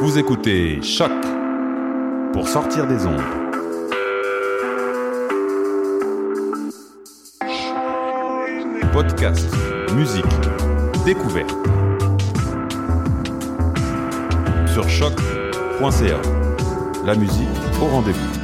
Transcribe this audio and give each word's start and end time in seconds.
Vous 0.00 0.16
écoutez 0.16 0.80
Choc 0.80 1.10
pour 2.32 2.46
sortir 2.46 2.86
des 2.86 3.04
ondes. 3.04 3.20
Podcast, 8.92 9.48
musique, 9.96 10.24
découverte. 11.04 11.50
Sur 14.72 14.88
choc.ca. 14.88 16.22
La 17.04 17.16
musique 17.16 17.48
au 17.82 17.86
rendez-vous. 17.86 18.38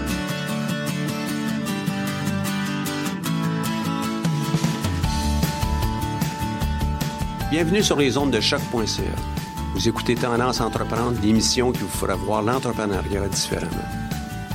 Bienvenue 7.48 7.84
sur 7.84 7.96
les 7.96 8.16
ondes 8.16 8.32
de 8.32 8.40
choc.ca. 8.40 9.43
Vous 9.84 9.90
écoutez 9.90 10.14
Tendance 10.14 10.62
Entreprendre, 10.62 11.20
l'émission 11.22 11.70
qui 11.70 11.80
vous 11.80 11.88
fera 11.88 12.14
voir 12.14 12.40
l'entrepreneuriat 12.40 13.28
différemment. 13.28 13.84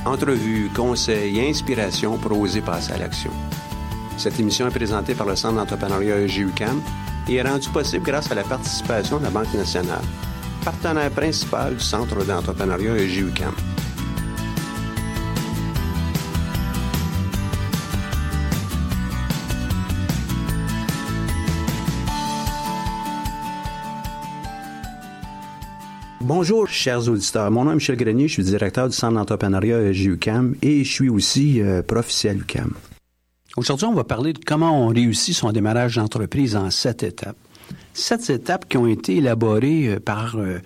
Entrevues, 0.04 0.68
conseils 0.74 1.38
et 1.38 1.48
inspirations 1.48 2.18
pour 2.18 2.36
oser 2.36 2.60
passer 2.60 2.94
à 2.94 2.98
l'action. 2.98 3.30
Cette 4.16 4.40
émission 4.40 4.66
est 4.66 4.74
présentée 4.74 5.14
par 5.14 5.28
le 5.28 5.36
Centre 5.36 5.54
d'entrepreneuriat 5.54 6.18
EGUCAM 6.22 6.82
et 7.28 7.36
est 7.36 7.42
rendue 7.42 7.68
possible 7.68 8.04
grâce 8.04 8.32
à 8.32 8.34
la 8.34 8.42
participation 8.42 9.18
de 9.18 9.22
la 9.22 9.30
Banque 9.30 9.54
nationale, 9.54 10.02
partenaire 10.64 11.12
principal 11.12 11.76
du 11.76 11.84
Centre 11.84 12.24
d'entrepreneuriat 12.24 12.96
EGUCAM. 12.96 13.54
Bonjour, 26.32 26.68
chers 26.68 27.08
auditeurs. 27.08 27.50
Mon 27.50 27.64
nom 27.64 27.72
est 27.72 27.74
Michel 27.74 27.96
Grenier, 27.96 28.28
je 28.28 28.34
suis 28.34 28.44
directeur 28.44 28.88
du 28.88 28.94
Centre 28.94 29.14
d'entrepreneuriat 29.14 29.90
JUCAM 29.92 30.54
et 30.62 30.84
je 30.84 30.92
suis 30.92 31.08
aussi 31.08 31.60
euh, 31.60 31.82
prof 31.82 32.08
ici 32.08 32.28
à 32.28 32.32
l'UCAM. 32.32 32.72
Aujourd'hui, 33.56 33.86
on 33.86 33.94
va 33.94 34.04
parler 34.04 34.32
de 34.32 34.38
comment 34.38 34.86
on 34.86 34.90
réussit 34.90 35.34
son 35.34 35.50
démarrage 35.50 35.96
d'entreprise 35.96 36.54
en 36.54 36.70
sept 36.70 37.02
étapes. 37.02 37.34
Sept 37.94 38.30
étapes 38.30 38.68
qui 38.68 38.76
ont 38.76 38.86
été 38.86 39.16
élaborées 39.16 39.88
euh, 39.88 39.98
par 39.98 40.36
euh, 40.36 40.60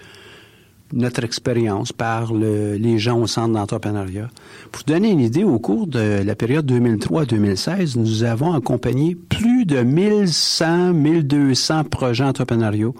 notre 0.92 1.24
expérience, 1.24 1.92
par 1.94 2.34
le- 2.34 2.74
les 2.74 2.98
gens 2.98 3.18
au 3.18 3.26
Centre 3.26 3.54
d'entrepreneuriat. 3.54 4.28
Pour 4.70 4.82
vous 4.86 4.92
donner 4.92 5.12
une 5.12 5.20
idée, 5.20 5.44
au 5.44 5.58
cours 5.58 5.86
de 5.86 6.22
la 6.22 6.34
période 6.34 6.70
2003-2016, 6.70 7.96
nous 7.98 8.22
avons 8.22 8.52
accompagné 8.52 9.14
plus 9.14 9.64
de 9.64 9.80
1100, 9.82 10.92
1200 10.92 11.84
projets 11.84 12.24
entrepreneuriaux 12.24 12.94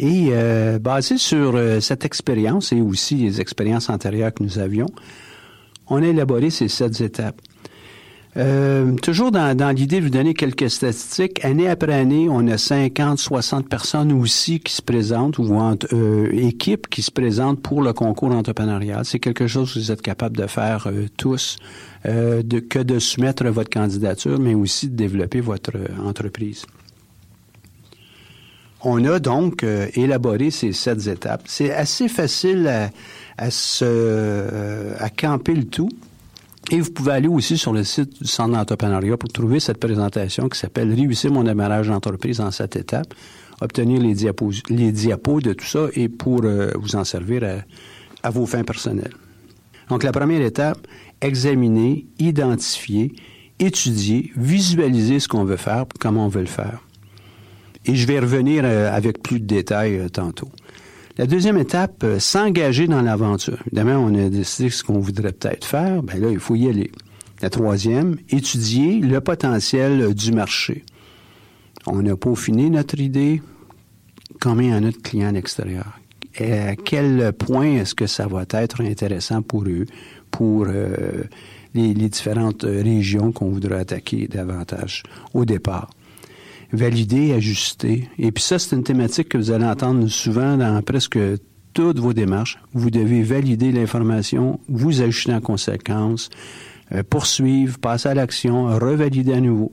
et 0.00 0.30
euh, 0.30 0.78
basé 0.78 1.18
sur 1.18 1.54
euh, 1.54 1.78
cette 1.80 2.04
expérience 2.04 2.72
et 2.72 2.80
aussi 2.80 3.16
les 3.16 3.40
expériences 3.40 3.90
antérieures 3.90 4.32
que 4.32 4.42
nous 4.42 4.58
avions, 4.58 4.88
on 5.88 6.02
a 6.02 6.06
élaboré 6.06 6.50
ces 6.50 6.68
sept 6.68 7.00
étapes. 7.00 7.40
Euh, 8.36 8.94
toujours 9.02 9.32
dans, 9.32 9.56
dans 9.56 9.70
l'idée 9.70 9.98
de 9.98 10.04
vous 10.04 10.10
donner 10.10 10.34
quelques 10.34 10.70
statistiques, 10.70 11.44
année 11.44 11.68
après 11.68 11.94
année, 11.94 12.28
on 12.30 12.46
a 12.46 12.58
50, 12.58 13.18
60 13.18 13.68
personnes 13.68 14.12
aussi 14.12 14.60
qui 14.60 14.72
se 14.72 14.82
présentent 14.82 15.38
ou 15.38 15.52
entre, 15.54 15.88
euh, 15.92 16.30
équipes 16.32 16.88
qui 16.88 17.02
se 17.02 17.10
présentent 17.10 17.60
pour 17.60 17.82
le 17.82 17.92
concours 17.92 18.30
entrepreneurial. 18.30 19.04
C'est 19.04 19.18
quelque 19.18 19.48
chose 19.48 19.74
que 19.74 19.80
vous 19.80 19.90
êtes 19.90 20.02
capable 20.02 20.36
de 20.36 20.46
faire 20.46 20.86
euh, 20.86 21.06
tous, 21.16 21.56
euh, 22.06 22.42
de, 22.42 22.60
que 22.60 22.78
de 22.78 23.00
soumettre 23.00 23.44
votre 23.48 23.70
candidature, 23.70 24.38
mais 24.38 24.54
aussi 24.54 24.88
de 24.88 24.94
développer 24.94 25.40
votre 25.40 25.72
euh, 25.74 26.08
entreprise. 26.08 26.64
On 28.82 29.04
a 29.04 29.18
donc 29.18 29.62
euh, 29.62 29.88
élaboré 29.94 30.50
ces 30.50 30.72
sept 30.72 31.06
étapes. 31.06 31.42
C'est 31.46 31.72
assez 31.72 32.08
facile 32.08 32.66
à, 32.66 33.48
euh, 33.82 34.94
à 34.98 35.10
camper 35.10 35.54
le 35.54 35.64
tout. 35.64 35.90
Et 36.70 36.80
vous 36.80 36.90
pouvez 36.90 37.12
aller 37.12 37.28
aussi 37.28 37.58
sur 37.58 37.72
le 37.72 37.84
site 37.84 38.22
du 38.22 38.28
Centre 38.28 38.52
d'entrepreneuriat 38.52 39.16
pour 39.16 39.30
trouver 39.30 39.60
cette 39.60 39.78
présentation 39.78 40.48
qui 40.48 40.58
s'appelle 40.58 40.94
Réussir 40.94 41.32
mon 41.32 41.42
démarrage 41.42 41.88
d'entreprise 41.88 42.40
en 42.40 42.50
sept 42.50 42.76
étapes, 42.76 43.12
obtenir 43.60 44.00
les 44.00 44.14
diapos, 44.14 44.52
les 44.68 44.92
diapos 44.92 45.40
de 45.40 45.52
tout 45.52 45.66
ça 45.66 45.86
et 45.94 46.08
pour 46.08 46.42
euh, 46.44 46.70
vous 46.78 46.96
en 46.96 47.04
servir 47.04 47.44
à, 47.44 48.28
à 48.28 48.30
vos 48.30 48.46
fins 48.46 48.64
personnelles. 48.64 49.14
Donc 49.88 50.04
la 50.04 50.12
première 50.12 50.42
étape, 50.42 50.86
examiner, 51.20 52.06
identifier, 52.18 53.12
étudier, 53.58 54.30
visualiser 54.36 55.18
ce 55.18 55.28
qu'on 55.28 55.44
veut 55.44 55.56
faire, 55.56 55.84
comment 55.98 56.26
on 56.26 56.28
veut 56.28 56.40
le 56.40 56.46
faire. 56.46 56.80
Et 57.86 57.94
je 57.94 58.06
vais 58.06 58.20
revenir 58.20 58.62
euh, 58.64 58.94
avec 58.94 59.22
plus 59.22 59.40
de 59.40 59.46
détails 59.46 59.96
euh, 59.96 60.08
tantôt. 60.08 60.50
La 61.16 61.26
deuxième 61.26 61.56
étape, 61.56 62.04
euh, 62.04 62.18
s'engager 62.18 62.86
dans 62.86 63.02
l'aventure. 63.02 63.58
Évidemment, 63.66 64.04
on 64.04 64.14
a 64.14 64.28
décidé 64.28 64.70
ce 64.70 64.84
qu'on 64.84 64.98
voudrait 64.98 65.32
peut-être 65.32 65.64
faire. 65.64 66.02
Ben 66.02 66.20
là, 66.20 66.30
il 66.30 66.38
faut 66.38 66.56
y 66.56 66.68
aller. 66.68 66.90
La 67.40 67.48
troisième, 67.48 68.16
étudier 68.28 69.00
le 69.00 69.20
potentiel 69.20 70.14
du 70.14 70.32
marché. 70.32 70.84
On 71.86 72.04
a 72.06 72.16
peaufiné 72.16 72.68
notre 72.68 73.00
idée. 73.00 73.40
Combien 74.40 74.78
en 74.78 74.84
a 74.84 74.90
de 74.90 74.96
clients 74.96 75.28
à 75.28 75.32
l'extérieur? 75.32 75.98
À 76.38 76.76
quel 76.76 77.32
point 77.32 77.76
est-ce 77.76 77.94
que 77.94 78.06
ça 78.06 78.26
va 78.26 78.44
être 78.50 78.82
intéressant 78.82 79.42
pour 79.42 79.64
eux, 79.64 79.86
pour 80.30 80.66
les, 81.74 81.94
différentes 81.94 82.62
régions 82.62 83.32
qu'on 83.32 83.48
voudrait 83.48 83.80
attaquer 83.80 84.28
davantage 84.28 85.02
au 85.34 85.44
départ? 85.44 85.90
Valider, 86.72 87.32
ajuster. 87.32 88.08
Et 88.18 88.32
puis 88.32 88.42
ça, 88.42 88.58
c'est 88.58 88.76
une 88.76 88.82
thématique 88.82 89.28
que 89.28 89.38
vous 89.38 89.50
allez 89.50 89.64
entendre 89.64 90.06
souvent 90.08 90.56
dans 90.56 90.80
presque 90.82 91.18
toutes 91.74 91.98
vos 91.98 92.12
démarches. 92.12 92.58
Vous 92.72 92.90
devez 92.90 93.22
valider 93.22 93.72
l'information, 93.72 94.60
vous 94.68 95.02
ajuster 95.02 95.34
en 95.34 95.40
conséquence, 95.40 96.30
euh, 96.92 97.02
poursuivre, 97.08 97.78
passer 97.78 98.08
à 98.08 98.14
l'action, 98.14 98.66
revalider 98.78 99.34
à 99.34 99.40
nouveau. 99.40 99.72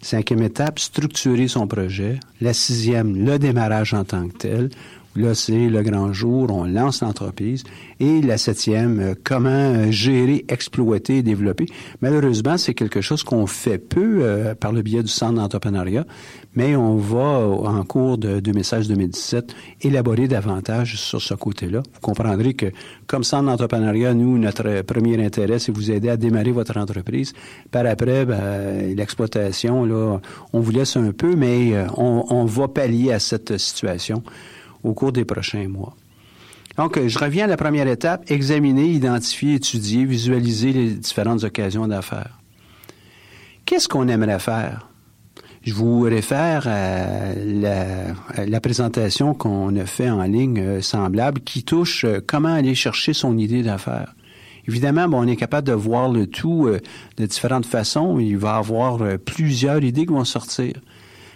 Cinquième 0.00 0.42
étape, 0.42 0.80
structurer 0.80 1.46
son 1.46 1.68
projet. 1.68 2.18
La 2.40 2.52
sixième, 2.52 3.24
le 3.24 3.38
démarrage 3.38 3.94
en 3.94 4.04
tant 4.04 4.26
que 4.28 4.36
tel. 4.36 4.70
Là, 5.14 5.34
c'est 5.34 5.68
le 5.68 5.82
grand 5.82 6.12
jour, 6.14 6.50
on 6.50 6.64
lance 6.64 7.02
l'entreprise. 7.02 7.64
Et 8.00 8.22
la 8.22 8.38
septième, 8.38 8.98
euh, 8.98 9.14
comment 9.22 9.50
euh, 9.50 9.90
gérer, 9.90 10.44
exploiter 10.48 11.22
développer. 11.22 11.66
Malheureusement, 12.00 12.56
c'est 12.56 12.72
quelque 12.72 13.02
chose 13.02 13.22
qu'on 13.22 13.46
fait 13.46 13.76
peu 13.76 14.20
euh, 14.22 14.54
par 14.54 14.72
le 14.72 14.80
biais 14.80 15.02
du 15.02 15.10
Centre 15.10 15.34
d'entrepreneuriat, 15.34 16.06
mais 16.54 16.76
on 16.76 16.96
va, 16.96 17.18
en 17.18 17.84
cours 17.84 18.16
de 18.16 18.40
2016-2017, 18.40 19.50
élaborer 19.82 20.28
davantage 20.28 20.96
sur 20.96 21.20
ce 21.20 21.34
côté-là. 21.34 21.82
Vous 21.92 22.00
comprendrez 22.00 22.54
que, 22.54 22.66
comme 23.06 23.22
Centre 23.22 23.44
d'entrepreneuriat, 23.44 24.14
nous, 24.14 24.38
notre 24.38 24.80
premier 24.80 25.22
intérêt, 25.22 25.58
c'est 25.58 25.72
vous 25.72 25.90
aider 25.90 26.08
à 26.08 26.16
démarrer 26.16 26.52
votre 26.52 26.78
entreprise. 26.78 27.34
Par 27.70 27.84
après, 27.84 28.24
ben, 28.24 28.96
l'exploitation, 28.96 29.84
là, 29.84 30.20
on 30.54 30.60
vous 30.60 30.70
laisse 30.70 30.96
un 30.96 31.12
peu, 31.12 31.36
mais 31.36 31.74
on, 31.98 32.24
on 32.30 32.44
va 32.46 32.68
pallier 32.68 33.12
à 33.12 33.18
cette 33.18 33.58
situation 33.58 34.22
au 34.82 34.94
cours 34.94 35.12
des 35.12 35.24
prochains 35.24 35.68
mois. 35.68 35.94
Donc, 36.76 36.98
je 37.06 37.18
reviens 37.18 37.44
à 37.44 37.48
la 37.48 37.56
première 37.56 37.86
étape, 37.86 38.30
examiner, 38.30 38.86
identifier, 38.86 39.54
étudier, 39.54 40.04
visualiser 40.04 40.72
les 40.72 40.90
différentes 40.90 41.44
occasions 41.44 41.86
d'affaires. 41.86 42.38
Qu'est-ce 43.66 43.88
qu'on 43.88 44.08
aimerait 44.08 44.38
faire? 44.38 44.88
Je 45.64 45.74
vous 45.74 46.00
réfère 46.00 46.66
à 46.66 47.34
la, 47.36 48.60
présentation 48.60 49.32
qu'on 49.32 49.76
a 49.76 49.86
fait 49.86 50.10
en 50.10 50.24
ligne 50.24 50.58
euh, 50.58 50.82
semblable 50.82 51.40
qui 51.40 51.62
touche 51.62 52.04
euh, 52.04 52.20
comment 52.26 52.52
aller 52.52 52.74
chercher 52.74 53.12
son 53.12 53.38
idée 53.38 53.62
d'affaires. 53.62 54.16
Évidemment, 54.66 55.06
on 55.12 55.26
est 55.28 55.36
capable 55.36 55.68
de 55.68 55.72
voir 55.72 56.10
le 56.10 56.26
tout 56.26 56.66
euh, 56.66 56.80
de 57.16 57.26
différentes 57.26 57.66
façons. 57.66 58.18
Il 58.18 58.38
va 58.38 58.56
y 58.56 58.58
avoir 58.58 59.18
plusieurs 59.24 59.84
idées 59.84 60.04
qui 60.04 60.12
vont 60.12 60.24
sortir. 60.24 60.74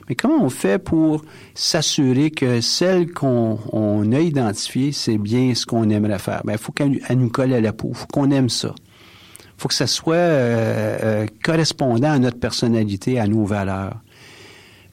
Mais 0.09 0.15
comment 0.15 0.43
on 0.43 0.51
fait 0.51 0.79
pour 0.79 1.25
s'assurer 1.55 2.31
que 2.31 2.61
celle 2.61 3.13
qu'on 3.13 4.13
a 4.13 4.21
identifiée, 4.21 4.93
c'est 4.93 5.19
bien 5.19 5.55
ce 5.55 5.67
qu'on 5.67 5.89
aimerait 5.91 6.19
faire? 6.19 6.43
Bien, 6.45 6.55
il 6.55 6.59
faut 6.59 6.73
qu'elle 6.73 7.01
nous 7.17 7.29
colle 7.29 7.53
à 7.53 7.61
la 7.61 7.73
peau. 7.73 7.89
Il 7.91 7.97
faut 7.97 8.07
qu'on 8.07 8.31
aime 8.31 8.49
ça. 8.49 8.75
Il 8.79 9.63
faut 9.63 9.69
que 9.69 9.75
ça 9.75 9.87
soit 9.87 10.15
euh, 10.15 10.99
euh, 11.03 11.27
correspondant 11.43 12.13
à 12.13 12.19
notre 12.19 12.39
personnalité, 12.39 13.19
à 13.19 13.27
nos 13.27 13.45
valeurs. 13.45 13.97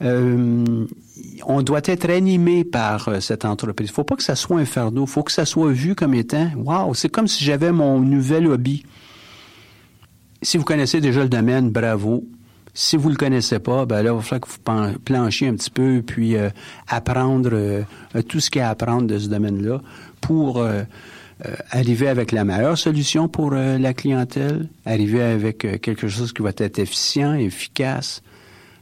Euh, 0.02 0.86
on 1.46 1.62
doit 1.62 1.82
être 1.84 2.10
animé 2.10 2.64
par 2.64 3.22
cette 3.22 3.46
entreprise. 3.46 3.90
Il 3.90 3.92
ne 3.92 3.96
faut 3.96 4.04
pas 4.04 4.16
que 4.16 4.24
ça 4.24 4.36
soit 4.36 4.60
un 4.60 4.66
fardeau. 4.66 5.04
Il 5.04 5.10
faut 5.10 5.24
que 5.24 5.32
ça 5.32 5.46
soit 5.46 5.72
vu 5.72 5.96
comme 5.96 6.14
étant, 6.14 6.50
wow, 6.56 6.94
c'est 6.94 7.10
comme 7.10 7.28
si 7.28 7.44
j'avais 7.44 7.72
mon 7.72 8.00
nouvel 8.00 8.48
hobby. 8.48 8.84
Si 10.42 10.58
vous 10.58 10.64
connaissez 10.64 11.00
déjà 11.00 11.22
le 11.22 11.30
domaine, 11.30 11.70
bravo. 11.70 12.24
Si 12.76 12.98
vous 12.98 13.10
le 13.10 13.16
connaissez 13.16 13.60
pas, 13.60 13.86
ben 13.86 14.02
là, 14.02 14.12
il 14.12 14.16
va 14.16 14.22
falloir 14.22 14.42
que 14.42 14.50
vous 14.50 15.00
planchiez 15.06 15.48
un 15.48 15.54
petit 15.54 15.70
peu, 15.70 16.02
puis 16.06 16.36
euh, 16.36 16.50
apprendre 16.88 17.52
euh, 17.54 17.84
tout 18.28 18.40
ce 18.40 18.50
qu'il 18.50 18.60
y 18.60 18.64
a 18.64 18.70
à 18.70 18.72
apprendre 18.72 19.06
de 19.06 19.20
ce 19.20 19.28
domaine-là 19.28 19.80
pour 20.22 20.58
euh, 20.58 20.82
arriver 21.70 22.08
avec 22.08 22.32
la 22.32 22.46
meilleure 22.46 22.78
solution 22.78 23.28
pour 23.28 23.52
la 23.52 23.94
clientèle, 23.94 24.70
arriver 24.86 25.22
avec 25.22 25.60
quelque 25.82 26.08
chose 26.08 26.34
qui 26.34 26.42
va 26.42 26.50
être 26.50 26.80
efficient, 26.80 27.34
efficace. 27.34 28.24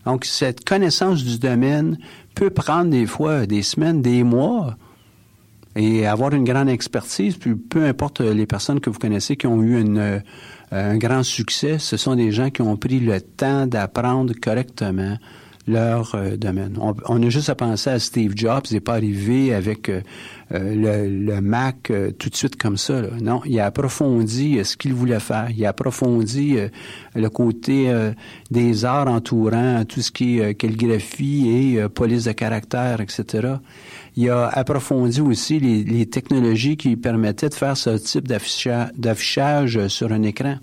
Donc, 0.05 0.25
cette 0.25 0.63
connaissance 0.63 1.23
du 1.23 1.39
domaine 1.39 1.97
peut 2.35 2.49
prendre 2.49 2.91
des 2.91 3.07
fois 3.07 3.45
des 3.45 3.63
semaines, 3.63 4.01
des 4.01 4.23
mois, 4.23 4.77
et 5.75 6.05
avoir 6.05 6.33
une 6.33 6.43
grande 6.43 6.69
expertise, 6.69 7.35
puis 7.37 7.55
peu 7.55 7.85
importe 7.85 8.21
les 8.21 8.45
personnes 8.45 8.79
que 8.79 8.89
vous 8.89 8.99
connaissez 8.99 9.37
qui 9.37 9.47
ont 9.47 9.63
eu 9.63 9.79
une 9.79 10.21
un 10.71 10.97
grand 10.97 11.23
succès, 11.23 11.79
ce 11.79 11.97
sont 11.97 12.15
des 12.15 12.31
gens 12.31 12.49
qui 12.49 12.61
ont 12.61 12.77
pris 12.77 12.99
le 12.99 13.19
temps 13.19 13.67
d'apprendre 13.67 14.33
correctement 14.41 15.17
leur 15.67 16.15
euh, 16.15 16.37
domaine. 16.37 16.77
On, 16.79 17.21
a 17.21 17.29
juste 17.29 17.49
à 17.49 17.55
penser 17.55 17.89
à 17.89 17.99
Steve 17.99 18.33
Jobs, 18.35 18.63
il 18.69 18.75
n'est 18.75 18.79
pas 18.79 18.95
arrivé 18.95 19.53
avec 19.53 19.89
euh, 19.89 20.01
euh, 20.53 21.07
le, 21.07 21.41
Mac 21.41 21.91
tout 22.17 22.29
de 22.29 22.35
suite 22.35 22.55
comme 22.55 22.77
ça. 22.77 23.01
Non, 23.21 23.41
il 23.45 23.59
a 23.59 23.65
approfondi 23.65 24.63
ce 24.63 24.77
qu'il 24.77 24.93
voulait 24.93 25.19
faire. 25.19 25.49
Il 25.55 25.65
a 25.65 25.69
approfondi 25.69 26.57
le 27.15 27.29
côté 27.29 27.93
des 28.51 28.85
arts 28.85 29.07
entourant 29.07 29.83
tout 29.85 30.01
ce 30.01 30.11
qui 30.11 30.39
est 30.39 30.55
calligraphie 30.55 31.49
et 31.49 31.89
police 31.89 32.25
de 32.25 32.31
caractère, 32.33 33.01
etc. 33.01 33.55
Il 34.15 34.29
a 34.29 34.47
approfondi 34.47 35.21
aussi 35.21 35.59
les, 35.59 35.83
les 35.83 36.05
technologies 36.05 36.77
qui 36.77 36.95
permettaient 36.97 37.49
de 37.49 37.53
faire 37.53 37.77
ce 37.77 37.91
type 37.91 38.27
d'affichage 38.27 39.87
sur 39.87 40.11
un 40.11 40.23
écran. 40.23 40.55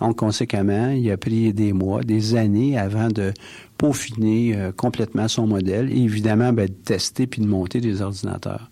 Donc, 0.00 0.16
conséquemment, 0.16 0.90
il 0.90 1.10
a 1.10 1.16
pris 1.16 1.52
des 1.52 1.72
mois, 1.72 2.02
des 2.02 2.36
années 2.36 2.78
avant 2.78 3.08
de 3.08 3.32
peaufiner 3.78 4.54
euh, 4.56 4.72
complètement 4.72 5.28
son 5.28 5.46
modèle 5.46 5.90
et 5.90 5.98
évidemment 5.98 6.52
ben, 6.52 6.66
de 6.66 6.72
tester 6.72 7.26
puis 7.26 7.42
de 7.42 7.46
monter 7.46 7.80
des 7.80 8.02
ordinateurs. 8.02 8.70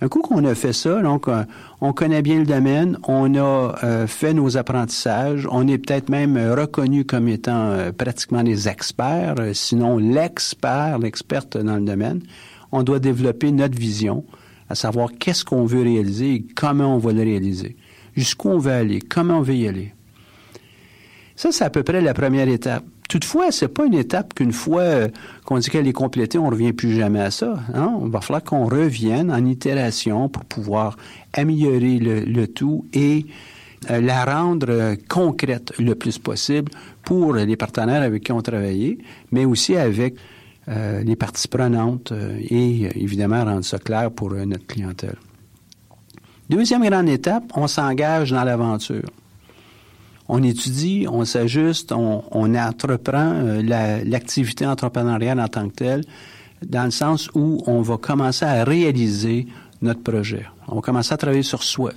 Un 0.00 0.08
coup 0.08 0.22
qu'on 0.22 0.44
a 0.44 0.54
fait 0.54 0.72
ça, 0.72 1.00
donc 1.02 1.28
euh, 1.28 1.44
on 1.80 1.92
connaît 1.92 2.20
bien 2.20 2.40
le 2.40 2.46
domaine, 2.46 2.98
on 3.06 3.34
a 3.36 3.78
euh, 3.84 4.06
fait 4.06 4.34
nos 4.34 4.56
apprentissages, 4.56 5.46
on 5.50 5.66
est 5.68 5.78
peut-être 5.78 6.08
même 6.08 6.36
reconnu 6.36 7.04
comme 7.04 7.28
étant 7.28 7.76
pratiquement 7.96 8.42
des 8.42 8.68
experts, 8.68 9.36
sinon 9.52 9.98
l'expert, 9.98 10.98
l'experte 10.98 11.56
dans 11.56 11.76
le 11.76 11.84
domaine. 11.84 12.20
On 12.76 12.82
doit 12.82 12.98
développer 12.98 13.52
notre 13.52 13.78
vision, 13.78 14.24
à 14.68 14.74
savoir 14.74 15.10
qu'est-ce 15.16 15.44
qu'on 15.44 15.64
veut 15.64 15.82
réaliser 15.82 16.34
et 16.34 16.46
comment 16.56 16.96
on 16.96 16.98
va 16.98 17.12
le 17.12 17.22
réaliser, 17.22 17.76
jusqu'où 18.16 18.48
on 18.48 18.58
veut 18.58 18.72
aller, 18.72 18.98
comment 19.00 19.38
on 19.38 19.42
veut 19.42 19.54
y 19.54 19.68
aller. 19.68 19.94
Ça, 21.36 21.52
c'est 21.52 21.62
à 21.62 21.70
peu 21.70 21.84
près 21.84 22.00
la 22.00 22.14
première 22.14 22.48
étape. 22.48 22.84
Toutefois, 23.08 23.52
c'est 23.52 23.68
pas 23.68 23.86
une 23.86 23.94
étape 23.94 24.34
qu'une 24.34 24.50
fois 24.50 24.80
euh, 24.80 25.08
qu'on 25.44 25.58
dit 25.58 25.70
qu'elle 25.70 25.86
est 25.86 25.92
complétée, 25.92 26.36
on 26.36 26.50
revient 26.50 26.72
plus 26.72 26.96
jamais 26.96 27.20
à 27.20 27.30
ça. 27.30 27.60
Hein? 27.74 27.96
Il 28.04 28.10
va 28.10 28.20
falloir 28.20 28.42
qu'on 28.42 28.64
revienne 28.64 29.30
en 29.30 29.44
itération 29.44 30.28
pour 30.28 30.44
pouvoir 30.44 30.96
améliorer 31.32 32.00
le, 32.00 32.46
tout 32.48 32.86
et 32.92 33.26
euh, 33.88 34.00
la 34.00 34.24
rendre 34.24 34.66
euh, 34.68 34.96
concrète 35.08 35.72
le 35.78 35.94
plus 35.94 36.18
possible 36.18 36.72
pour 37.04 37.34
les 37.34 37.56
partenaires 37.56 38.02
avec 38.02 38.24
qui 38.24 38.32
on 38.32 38.42
travaille, 38.42 38.98
mais 39.30 39.44
aussi 39.44 39.76
avec 39.76 40.16
les 40.66 41.16
parties 41.16 41.48
prenantes 41.48 42.12
et 42.12 42.88
évidemment 42.98 43.44
rendre 43.44 43.64
ça 43.64 43.78
clair 43.78 44.10
pour 44.10 44.30
notre 44.32 44.66
clientèle. 44.66 45.16
Deuxième 46.48 46.88
grande 46.88 47.08
étape, 47.08 47.44
on 47.54 47.66
s'engage 47.66 48.30
dans 48.30 48.44
l'aventure 48.44 49.10
on 50.28 50.42
étudie, 50.42 51.06
on 51.10 51.24
s'ajuste, 51.24 51.92
on, 51.92 52.54
entreprend 52.54 53.32
euh, 53.34 54.02
l'activité 54.04 54.66
entrepreneuriale 54.66 55.40
en 55.40 55.48
tant 55.48 55.68
que 55.68 55.74
telle, 55.74 56.04
dans 56.66 56.84
le 56.84 56.90
sens 56.90 57.28
où 57.34 57.62
on 57.66 57.82
va 57.82 57.98
commencer 57.98 58.44
à 58.44 58.64
réaliser 58.64 59.46
notre 59.82 60.02
projet. 60.02 60.46
On 60.68 60.76
va 60.76 60.80
commencer 60.80 61.12
à 61.12 61.16
travailler 61.16 61.42
sur 61.42 61.62
soi. 61.62 61.92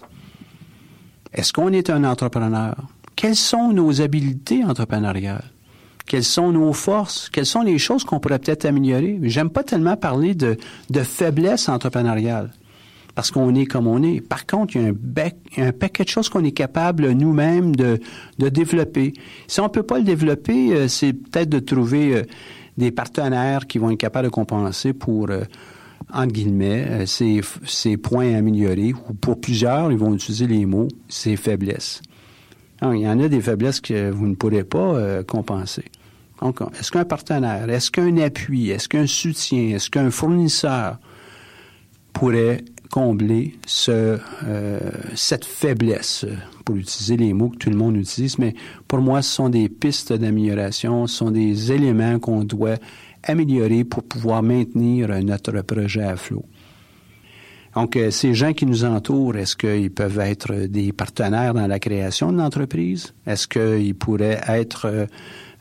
Est-ce 1.34 1.54
qu'on 1.54 1.72
est 1.72 1.90
un 1.90 2.04
entrepreneur? 2.04 2.76
Quelles 3.16 3.36
sont 3.36 3.72
nos 3.72 4.02
habiletés 4.02 4.64
entrepreneuriales? 4.64 5.52
Quelles 6.08 6.24
sont 6.24 6.52
nos 6.52 6.74
forces? 6.74 7.30
Quelles 7.30 7.46
sont 7.46 7.62
les 7.62 7.78
choses 7.78 8.04
qu'on 8.04 8.20
pourrait 8.20 8.40
peut-être 8.40 8.66
améliorer? 8.66 9.20
J'aime 9.24 9.50
pas 9.50 9.64
tellement 9.64 9.98
parler 9.98 10.34
de, 10.34 10.58
de 10.90 11.02
faiblesse 11.02 11.70
entrepreneuriale 11.70 12.52
parce 13.18 13.32
qu'on 13.32 13.56
est 13.56 13.66
comme 13.66 13.88
on 13.88 14.04
est. 14.04 14.22
Par 14.22 14.46
contre, 14.46 14.76
il 14.76 14.84
y 14.84 14.86
a 14.86 15.66
un, 15.66 15.72
paquet 15.72 16.04
de 16.04 16.08
choses 16.08 16.30
qu'on 16.30 16.44
est 16.44 16.52
capable 16.52 17.10
nous-mêmes 17.14 17.76
de, 17.76 18.00
développer. 18.38 19.14
Si 19.48 19.60
on 19.60 19.64
ne 19.64 19.70
peut 19.70 19.82
pas 19.82 19.98
le 19.98 20.04
développer, 20.04 20.72
euh, 20.72 20.88
c'est 20.88 21.14
peut-être 21.14 21.50
de 21.50 21.58
trouver 21.58 22.14
euh, 22.14 22.22
des 22.78 22.92
partenaires 22.92 23.66
qui 23.66 23.80
vont 23.80 23.90
être 23.90 23.98
capables 23.98 24.28
de 24.28 24.32
compenser 24.32 24.94
pour, 24.94 25.32
euh, 25.32 25.46
entre 26.14 26.32
guillemets, 26.32 27.08
ces, 27.08 27.42
points 27.98 28.36
améliorés. 28.36 28.94
Ou 29.10 29.16
pour 29.16 29.42
plusieurs, 29.42 29.92
ils 29.92 29.98
vont 29.98 30.14
utiliser 30.14 30.46
les 30.46 30.68
mots, 30.68 30.88
ces 31.10 31.38
faiblesses. 31.38 32.04
il 32.84 33.00
y 33.00 33.10
en 33.10 33.20
a 33.20 33.28
des 33.28 33.42
faiblesses 33.42 33.82
que 33.82 34.12
vous 34.12 34.28
ne 34.28 34.36
pourrez 34.36 34.64
pas 34.64 35.24
compenser. 35.24 35.86
Donc, 36.42 36.60
est-ce 36.80 36.92
qu'un 36.92 37.06
partenaire, 37.06 37.70
est-ce 37.70 37.90
qu'un 37.90 38.18
appui, 38.18 38.70
est-ce 38.70 38.88
qu'un 38.88 39.08
soutien, 39.08 39.76
est-ce 39.76 39.90
qu'un 39.90 40.12
fournisseur 40.12 41.00
pourrait 42.14 42.64
combler 42.92 43.56
euh, 43.90 44.18
cette 45.16 45.46
faiblesse, 45.46 46.26
pour 46.66 46.76
utiliser 46.76 47.18
les 47.18 47.34
mots 47.34 47.50
que 47.50 47.58
tout 47.58 47.70
le 47.70 47.76
monde 47.76 47.98
utilise, 47.98 48.38
mais 48.40 48.54
pour 48.88 49.00
moi, 49.00 49.22
ce 49.22 49.36
sont 49.36 49.50
des 49.50 49.70
pistes 49.70 50.14
d'amélioration, 50.14 51.08
ce 51.08 51.18
sont 51.18 51.32
des 51.32 51.72
éléments 51.72 52.20
qu'on 52.20 52.44
doit 52.44 52.76
améliorer 53.24 53.84
pour 53.84 54.04
pouvoir 54.04 54.44
maintenir 54.44 55.10
notre 55.24 55.62
projet 55.62 56.04
à 56.04 56.16
flot. 56.16 56.46
Donc, 57.76 57.96
euh, 57.96 58.10
ces 58.10 58.34
gens 58.34 58.54
qui 58.54 58.66
nous 58.66 58.86
entourent, 58.86 59.36
est-ce 59.36 59.56
qu'ils 59.56 59.92
peuvent 59.92 60.20
être 60.20 60.66
des 60.66 60.92
partenaires 60.92 61.54
dans 61.54 61.68
la 61.68 61.80
création 61.80 62.32
de 62.32 62.38
l'entreprise? 62.38 63.14
Est-ce 63.28 63.48
qu'ils 63.48 63.94
pourraient 63.94 64.42
être 64.48 65.08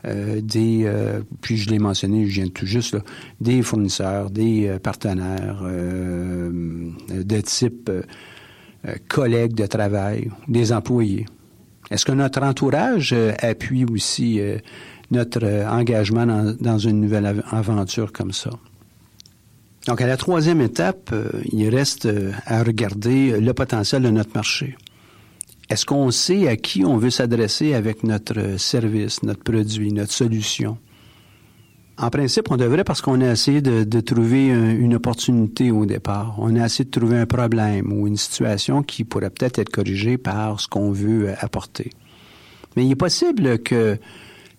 euh, 0.07 0.41
des, 0.41 0.83
euh, 0.85 1.21
puis 1.41 1.57
je 1.57 1.69
l'ai 1.69 1.79
mentionné, 1.79 2.25
je 2.27 2.41
viens 2.41 2.47
tout 2.47 2.65
juste, 2.65 2.93
là, 2.93 3.01
des 3.41 3.61
fournisseurs, 3.61 4.29
des 4.29 4.67
euh, 4.67 4.79
partenaires 4.79 5.61
de 5.63 7.41
type 7.41 7.91
collègues 9.07 9.53
de 9.53 9.65
travail, 9.65 10.29
des 10.47 10.71
employés. 10.71 11.25
Est-ce 11.91 12.05
que 12.05 12.11
notre 12.11 12.41
entourage 12.41 13.13
appuie 13.41 13.85
aussi 13.85 14.39
notre 15.11 15.45
engagement 15.69 16.25
dans, 16.59 16.77
une 16.77 17.01
nouvelle 17.01 17.25
av- 17.25 17.43
aventure 17.51 18.11
comme 18.13 18.31
ça? 18.31 18.51
Donc, 19.87 20.01
à 20.01 20.07
la 20.07 20.17
troisième 20.17 20.61
étape, 20.61 21.13
il 21.51 21.69
reste 21.69 22.07
à 22.45 22.63
regarder 22.63 23.39
le 23.39 23.53
potentiel 23.53 24.03
de 24.03 24.09
notre 24.09 24.33
marché. 24.33 24.77
Est-ce 25.69 25.85
qu'on 25.85 26.11
sait 26.11 26.47
à 26.47 26.55
qui 26.55 26.85
on 26.85 26.97
veut 26.97 27.09
s'adresser 27.09 27.73
avec 27.73 28.03
notre 28.03 28.57
service, 28.57 29.21
notre 29.23 29.43
produit, 29.43 29.91
notre 29.91 30.13
solution? 30.13 30.77
En 31.99 32.09
principe, 32.11 32.51
on 32.51 32.57
devrait 32.57 32.83
parce 32.83 33.01
qu'on 33.01 33.19
a 33.21 33.31
essayé 33.31 33.59
de, 33.59 33.99
trouver 34.01 34.51
un- 34.51 34.69
une 34.77 34.93
opportunité 34.95 35.71
au 35.71 35.85
départ. 35.85 36.35
On 36.37 36.55
a 36.55 36.65
essayé 36.65 36.85
de 36.85 36.91
trouver 36.91 37.17
un 37.17 37.25
problème 37.25 37.91
ou 37.91 38.07
une 38.07 38.17
situation 38.17 38.83
qui 38.83 39.03
pourrait 39.03 39.31
peut-être 39.31 39.57
être 39.59 39.71
corrigée 39.71 40.17
par 40.17 40.59
ce 40.59 40.67
qu'on 40.67 40.91
veut 40.91 41.29
euh, 41.29 41.33
apporter. 41.39 41.89
Mais 42.75 42.85
il 42.85 42.91
est 42.91 42.95
possible 42.95 43.57
que 43.59 43.97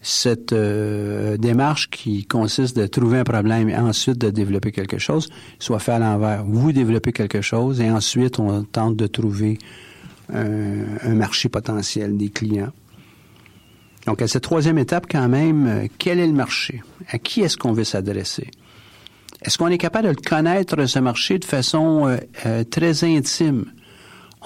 cette 0.03 0.53
euh, 0.53 1.37
démarche 1.37 1.89
qui 1.91 2.25
consiste 2.27 2.77
de 2.77 2.87
trouver 2.87 3.19
un 3.21 3.25
problème 3.25 3.69
et 3.69 3.77
ensuite 3.77 4.19
de 4.19 4.31
développer 4.31 4.73
quelque 4.73 4.99
chose 4.99 5.29
soit 5.61 5.79
faite 5.79 5.95
à 5.95 5.99
l'envers. 6.01 6.45
Vous 6.45 6.73
développez 6.73 7.13
quelque 7.13 7.41
chose 7.41 7.81
et 7.81 7.91
ensuite 7.91 8.41
on 8.41 8.65
tente 8.65 8.97
de 8.97 9.07
trouver 9.07 9.59
un, 10.33 11.15
marché 11.15 11.49
potentiel 11.49 12.17
des 12.17 12.29
clients. 12.29 12.73
Donc, 14.07 14.23
à 14.23 14.29
cette 14.29 14.43
troisième 14.43 14.79
étape, 14.79 15.07
quand 15.11 15.29
même, 15.29 15.67
euh, 15.67 15.87
quel 15.99 16.19
est 16.19 16.27
le 16.27 16.33
marché? 16.33 16.83
À 17.11 17.19
qui 17.19 17.43
est-ce 17.43 17.57
qu'on 17.57 17.73
veut 17.73 17.85
s'adresser? 17.85 18.51
Est-ce 19.43 19.59
qu'on 19.59 19.69
est 19.69 19.79
capable 19.79 20.15
de 20.15 20.21
connaître, 20.21 20.87
ce 20.87 20.99
marché, 20.99 21.39
de 21.39 21.45
façon 21.45 22.07
euh, 22.07 22.17
euh, 22.47 22.65
très 22.65 23.05
intime? 23.05 23.67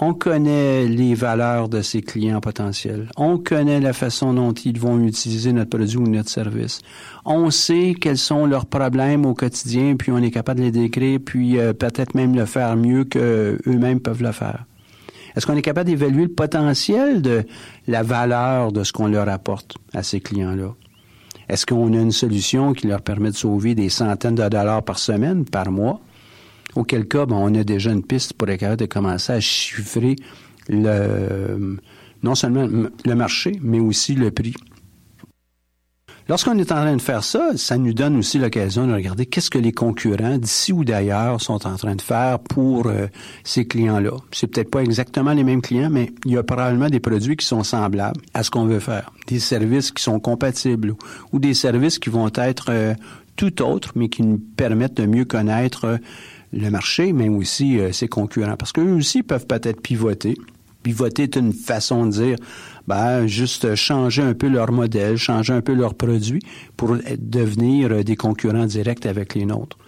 On 0.01 0.15
connaît 0.15 0.87
les 0.87 1.15
valeurs 1.15 1.69
de 1.69 1.83
ces 1.83 2.01
clients 2.01 2.41
potentiels. 2.41 3.09
On 3.17 3.39
connaît 3.39 3.79
la 3.79 3.93
façon 3.93 4.33
dont 4.33 4.53
ils 4.53 4.81
vont 4.81 4.99
utiliser 4.99 5.53
notre 5.53 5.77
produit 5.77 5.99
ou 5.99 6.09
notre 6.09 6.31
service. 6.31 6.81
On 7.27 7.51
sait 7.51 7.95
quels 8.01 8.19
sont 8.19 8.47
leurs 8.47 8.67
problèmes 8.67 9.27
au 9.27 9.35
quotidien, 9.35 9.95
puis 9.97 10.11
on 10.11 10.19
est 10.19 10.31
capable 10.31 10.61
de 10.61 10.65
les 10.65 10.71
décrire, 10.73 11.21
puis 11.25 11.59
peut-être 11.79 12.15
même 12.15 12.35
le 12.35 12.47
faire 12.47 12.75
mieux 12.75 13.05
qu'eux-mêmes 13.05 14.01
peuvent 14.01 14.23
le 14.23 14.33
faire. 14.33 14.65
Est-ce 15.35 15.47
qu'on 15.47 15.57
est 15.57 15.63
capable 15.63 15.89
d'évaluer 15.89 16.23
le 16.23 16.33
potentiel 16.33 17.23
de 17.23 17.45
la 17.87 18.03
valeur 18.03 18.73
de 18.73 18.85
ce 18.85 18.93
qu'on 18.93 19.09
leur 19.09 19.29
apporte 19.29 19.77
à 19.95 20.03
ces 20.03 20.21
clients-là? 20.21 20.75
Est-ce 21.49 21.67
qu'on 21.67 21.93
a 21.93 21.97
une 21.97 22.13
solution 22.13 22.73
qui 22.73 22.87
leur 22.87 23.03
permet 23.03 23.31
de 23.31 23.37
sauver 23.37 23.75
des 23.75 23.89
centaines 23.89 24.35
de 24.35 24.49
dollars 24.49 24.83
par 24.83 24.99
semaine, 24.99 25.45
par 25.45 25.71
mois? 25.71 26.01
Auquel 26.75 27.07
cas, 27.07 27.27
ben, 27.27 27.37
on 27.37 27.55
a 27.55 27.65
déjà 27.65 27.91
une 27.93 28.03
piste 28.03 28.33
pour 28.35 28.49
être 28.49 28.61
capable 28.61 28.81
de 28.81 28.87
commencer 28.87 29.33
à 29.33 29.41
chiffrer 29.41 30.17
le, 30.69 31.79
non 32.23 32.35
seulement 32.35 32.67
le 33.05 33.15
marché, 33.15 33.59
mais 33.63 33.81
aussi 33.81 34.15
le 34.15 34.31
prix. 34.31 34.55
Lorsqu'on 36.29 36.57
est 36.59 36.71
en 36.71 36.77
train 36.77 36.97
de 36.97 37.03
faire 37.03 37.25
ça, 37.25 37.51
ça 37.57 37.77
nous 37.77 37.93
donne 37.93 38.17
aussi 38.17 38.39
l'occasion 38.39 38.87
de 38.87 38.93
regarder 38.93 39.27
qu'est-ce 39.27 39.51
que 39.51 39.59
les 39.59 39.73
concurrents 39.73 40.39
d'ici 40.39 40.73
ou 40.73 40.85
d'ailleurs 40.85 41.41
sont 41.41 41.67
en 41.67 41.75
train 41.75 41.97
de 41.97 42.01
faire 42.01 42.39
pour 42.39 42.87
euh, 42.87 43.09
ces 43.43 43.67
clients-là. 43.67 44.13
C'est 44.31 44.47
peut-être 44.47 44.71
pas 44.71 44.83
exactement 44.83 45.33
les 45.33 45.43
mêmes 45.43 45.63
clients, 45.63 45.91
mais 45.91 46.13
il 46.25 46.33
y 46.33 46.37
a 46.37 46.45
probablement 46.45 46.89
des 46.89 47.01
produits 47.01 47.37
qui 47.37 47.45
sont 47.45 47.65
semblables 47.65 48.21
à 48.35 48.45
ce 48.45 48.51
qu'on 48.51 48.67
veut 48.67 48.79
faire, 48.79 49.11
des 49.27 49.41
services 49.41 49.91
qui 49.91 50.03
sont 50.03 50.21
compatibles 50.21 50.95
ou 51.33 51.41
des 51.41 51.55
services 51.55 51.99
qui 51.99 52.09
vont 52.09 52.31
être 52.37 52.67
euh, 52.69 52.95
tout 53.35 53.61
autres, 53.61 53.93
mais 53.97 54.09
qui 54.09 54.23
nous 54.23 54.39
permettent 54.57 54.99
de 54.99 55.07
mieux 55.07 55.25
connaître 55.25 55.87
euh, 55.87 55.97
le 56.53 56.71
marché, 56.71 57.13
mais 57.13 57.29
aussi 57.29 57.81
ses 57.93 58.09
concurrents, 58.09 58.57
parce 58.59 58.73
qu'eux 58.73 58.93
aussi 58.93 59.23
peuvent 59.23 59.47
peut-être 59.47 59.81
pivoter. 59.81 60.37
Pivoter 60.83 61.23
est 61.23 61.37
une 61.37 61.55
façon 61.55 62.05
de 62.05 62.11
dire, 62.11 62.37
ben, 62.87 63.27
juste 63.27 63.75
changer 63.75 64.23
un 64.23 64.35
peu 64.35 64.49
leur 64.49 64.73
modèle, 64.73 65.17
changer 65.17 65.53
un 65.53 65.61
peu 65.61 65.75
leurs 65.75 65.95
produits 65.95 66.43
pour 66.77 66.97
devenir 67.19 67.93
euh, 67.93 68.03
des 68.03 68.17
concurrents 68.17 68.67
directs 68.67 69.07
avec 69.07 69.35
les 69.35 69.45
nôtres. 69.45 69.79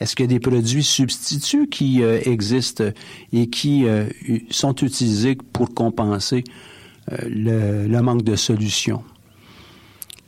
Est-ce 0.00 0.16
qu'il 0.16 0.24
y 0.24 0.28
a 0.28 0.32
des 0.32 0.40
produits 0.40 0.82
substituts 0.82 1.68
qui 1.68 2.02
euh, 2.02 2.20
existent 2.24 2.84
et 3.32 3.48
qui 3.48 3.86
euh, 3.86 4.06
sont 4.50 4.74
utilisés 4.76 5.36
pour 5.52 5.74
compenser 5.74 6.44
le, 7.24 7.86
le 7.88 8.02
manque 8.02 8.22
de 8.22 8.36
solutions? 8.36 9.02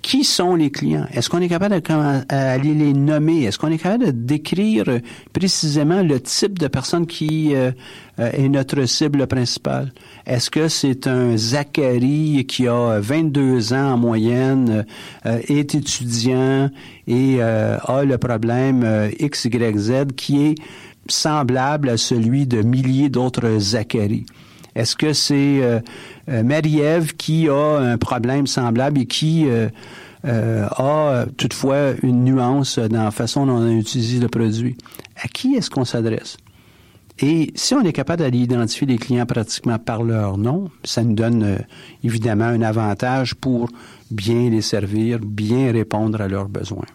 Qui 0.04 0.22
sont 0.22 0.54
les 0.54 0.70
clients? 0.70 1.06
Est-ce 1.14 1.30
qu'on 1.30 1.40
est 1.40 1.48
capable 1.48 1.76
de 1.76 1.80
commen- 1.80 2.26
à 2.28 2.50
aller 2.50 2.74
les 2.74 2.92
nommer? 2.92 3.44
Est-ce 3.44 3.58
qu'on 3.58 3.70
est 3.70 3.78
capable 3.78 4.04
de 4.04 4.10
décrire 4.10 4.84
euh, 4.86 4.98
précisément 5.32 6.02
le 6.02 6.20
type 6.20 6.58
de 6.58 6.66
personne 6.68 7.06
qui 7.06 7.54
euh, 7.54 7.70
euh, 8.18 8.30
est 8.34 8.50
notre 8.50 8.84
cible 8.84 9.26
principale? 9.26 9.94
Est-ce 10.26 10.50
que 10.50 10.68
c'est 10.68 11.06
un 11.06 11.38
Zachary 11.38 12.44
qui 12.46 12.68
a 12.68 13.00
22 13.00 13.72
ans 13.72 13.94
en 13.94 13.96
moyenne, 13.96 14.84
euh, 15.24 15.38
est 15.48 15.74
étudiant 15.74 16.68
et 17.06 17.36
euh, 17.40 17.78
a 17.78 18.04
le 18.04 18.18
problème 18.18 18.82
euh, 18.84 19.08
XYZ 19.18 20.08
qui 20.14 20.48
est 20.48 20.54
semblable 21.08 21.88
à 21.88 21.96
celui 21.96 22.46
de 22.46 22.60
milliers 22.60 23.08
d'autres 23.08 23.58
Zachary? 23.58 24.26
Est-ce 24.74 24.96
que 24.96 25.12
c'est 25.12 25.60
euh, 25.62 25.78
euh, 25.78 25.80
Marie-Ève 26.28 27.14
qui 27.14 27.48
a 27.48 27.78
un 27.78 27.98
problème 27.98 28.46
semblable 28.46 29.00
et 29.00 29.06
qui 29.06 29.46
euh, 29.48 29.68
euh, 30.24 30.66
a 30.68 31.10
euh, 31.10 31.26
toutefois 31.36 31.92
une 32.02 32.24
nuance 32.24 32.78
dans 32.78 33.04
la 33.04 33.10
façon 33.10 33.46
dont 33.46 33.54
on 33.54 33.68
a 33.68 33.72
utilisé 33.72 34.20
le 34.20 34.28
produit? 34.28 34.76
À 35.22 35.28
qui 35.28 35.54
est-ce 35.54 35.68
qu'on 35.68 35.84
s'adresse? 35.84 36.38
Et 37.20 37.52
si 37.54 37.74
on 37.74 37.82
est 37.82 37.92
capable 37.92 38.20
d'aller 38.22 38.38
identifier 38.38 38.86
les 38.86 38.98
clients 38.98 39.26
pratiquement 39.26 39.78
par 39.78 40.02
leur 40.02 40.36
nom, 40.36 40.70
ça 40.82 41.04
nous 41.04 41.14
donne 41.14 41.42
euh, 41.44 41.58
évidemment 42.02 42.46
un 42.46 42.62
avantage 42.62 43.34
pour 43.34 43.68
bien 44.10 44.50
les 44.50 44.62
servir, 44.62 45.18
bien 45.20 45.72
répondre 45.72 46.20
à 46.20 46.26
leurs 46.26 46.48
besoins. 46.48 46.86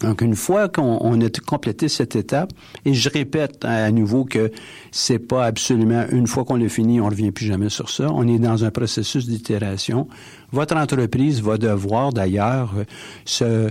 Donc, 0.00 0.22
une 0.22 0.34
fois 0.34 0.68
qu'on 0.68 0.98
on 1.00 1.20
a 1.20 1.28
complété 1.46 1.88
cette 1.88 2.16
étape, 2.16 2.52
et 2.84 2.94
je 2.94 3.08
répète 3.08 3.64
à 3.64 3.90
nouveau 3.92 4.24
que 4.24 4.50
c'est 4.90 5.20
pas 5.20 5.46
absolument 5.46 6.04
une 6.10 6.26
fois 6.26 6.44
qu'on 6.44 6.56
l'a 6.56 6.68
fini, 6.68 7.00
on 7.00 7.08
revient 7.08 7.30
plus 7.30 7.46
jamais 7.46 7.68
sur 7.68 7.90
ça. 7.90 8.08
On 8.12 8.26
est 8.26 8.38
dans 8.38 8.64
un 8.64 8.70
processus 8.70 9.26
d'itération. 9.26 10.08
Votre 10.50 10.76
entreprise 10.76 11.40
va 11.42 11.58
devoir 11.58 12.12
d'ailleurs 12.12 12.72
euh, 12.76 12.84
se 13.24 13.44
euh, 13.44 13.70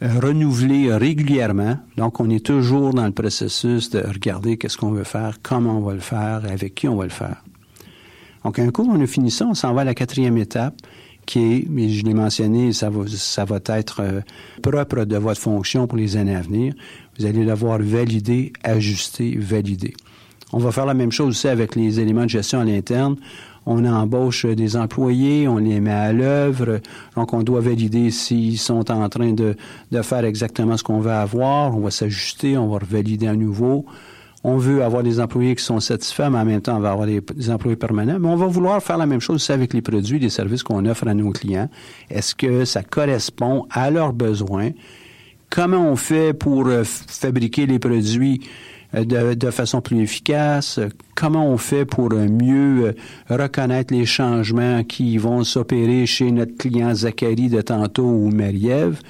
renouveler 0.00 0.92
régulièrement. 0.92 1.78
Donc, 1.96 2.18
on 2.18 2.28
est 2.30 2.44
toujours 2.44 2.92
dans 2.92 3.06
le 3.06 3.12
processus 3.12 3.90
de 3.90 4.00
regarder 4.00 4.56
qu'est-ce 4.56 4.76
qu'on 4.76 4.90
veut 4.90 5.04
faire, 5.04 5.38
comment 5.40 5.78
on 5.78 5.82
va 5.82 5.94
le 5.94 6.00
faire, 6.00 6.42
avec 6.50 6.74
qui 6.74 6.88
on 6.88 6.96
va 6.96 7.04
le 7.04 7.10
faire. 7.10 7.42
Donc, 8.44 8.58
un 8.58 8.70
coup, 8.70 8.86
on 8.90 9.00
a 9.00 9.06
fini 9.06 9.30
ça, 9.30 9.46
on 9.46 9.54
s'en 9.54 9.72
va 9.72 9.82
à 9.82 9.84
la 9.84 9.94
quatrième 9.94 10.36
étape, 10.36 10.74
qui 11.26 11.38
est, 11.38 11.66
mais 11.68 11.88
je 11.88 12.04
l'ai 12.04 12.14
mentionné, 12.14 12.72
ça 12.72 12.90
va, 12.90 13.60
être 13.78 14.00
euh, 14.00 14.20
propre 14.62 15.04
de 15.04 15.16
votre 15.16 15.40
fonction 15.40 15.86
pour 15.86 15.98
les 15.98 16.16
années 16.16 16.36
à 16.36 16.40
venir. 16.40 16.74
Vous 17.18 17.26
allez 17.26 17.44
devoir 17.44 17.78
valider, 17.78 18.52
ajuster, 18.62 19.36
valider. 19.38 19.94
On 20.52 20.58
va 20.58 20.72
faire 20.72 20.86
la 20.86 20.94
même 20.94 21.12
chose 21.12 21.28
aussi 21.28 21.48
avec 21.48 21.74
les 21.74 22.00
éléments 22.00 22.24
de 22.24 22.30
gestion 22.30 22.60
à 22.60 22.64
l'interne. 22.64 23.16
On 23.66 23.84
embauche 23.86 24.44
des 24.44 24.76
employés, 24.76 25.48
on 25.48 25.56
les 25.56 25.80
met 25.80 25.90
à 25.90 26.12
l'œuvre, 26.12 26.80
donc 27.16 27.32
on 27.32 27.42
doit 27.42 27.60
valider 27.60 28.10
s'ils 28.10 28.58
sont 28.58 28.90
en 28.90 29.08
train 29.08 29.32
de, 29.32 29.56
de 29.90 30.02
faire 30.02 30.24
exactement 30.24 30.76
ce 30.76 30.82
qu'on 30.82 31.00
veut 31.00 31.10
avoir. 31.10 31.74
On 31.74 31.80
va 31.80 31.90
s'ajuster, 31.90 32.58
on 32.58 32.68
va 32.68 32.78
revalider 32.78 33.26
à 33.26 33.34
nouveau. 33.34 33.86
On 34.46 34.58
veut 34.58 34.84
avoir 34.84 35.02
des 35.02 35.20
employés 35.20 35.54
qui 35.54 35.64
sont 35.64 35.80
satisfaits, 35.80 36.28
mais 36.30 36.38
en 36.38 36.44
même 36.44 36.60
temps, 36.60 36.76
on 36.76 36.80
va 36.80 36.90
avoir 36.90 37.06
des, 37.06 37.22
employés 37.48 37.76
permanents. 37.76 38.18
Mais 38.20 38.28
on 38.28 38.36
va 38.36 38.46
vouloir 38.46 38.82
faire 38.82 38.98
la 38.98 39.06
même 39.06 39.20
chose 39.20 39.36
aussi 39.36 39.52
avec 39.52 39.72
les 39.72 39.80
produits, 39.80 40.18
les 40.18 40.28
services 40.28 40.62
qu'on 40.62 40.84
offre 40.84 41.08
à 41.08 41.14
nos 41.14 41.30
clients. 41.30 41.70
Est-ce 42.10 42.34
que 42.34 42.66
ça 42.66 42.82
correspond 42.82 43.66
à 43.70 43.90
leurs 43.90 44.12
besoins? 44.12 44.70
Comment 45.48 45.90
on 45.90 45.96
fait 45.96 46.34
pour 46.34 46.66
euh, 46.66 46.84
fabriquer 46.84 47.64
les 47.64 47.78
produits 47.78 48.42
euh, 48.94 49.04
de, 49.04 49.32
de, 49.32 49.50
façon 49.50 49.80
plus 49.80 50.02
efficace? 50.02 50.78
Comment 51.14 51.48
on 51.48 51.56
fait 51.56 51.86
pour 51.86 52.12
euh, 52.12 52.28
mieux 52.28 52.94
reconnaître 53.30 53.94
les 53.94 54.04
changements 54.04 54.84
qui 54.84 55.16
vont 55.16 55.42
s'opérer 55.42 56.04
chez 56.04 56.30
notre 56.30 56.54
client 56.58 56.94
Zachary 56.94 57.48
de 57.48 57.62
tantôt 57.62 58.10
ou 58.10 58.30
Marie-Ève? 58.30 59.00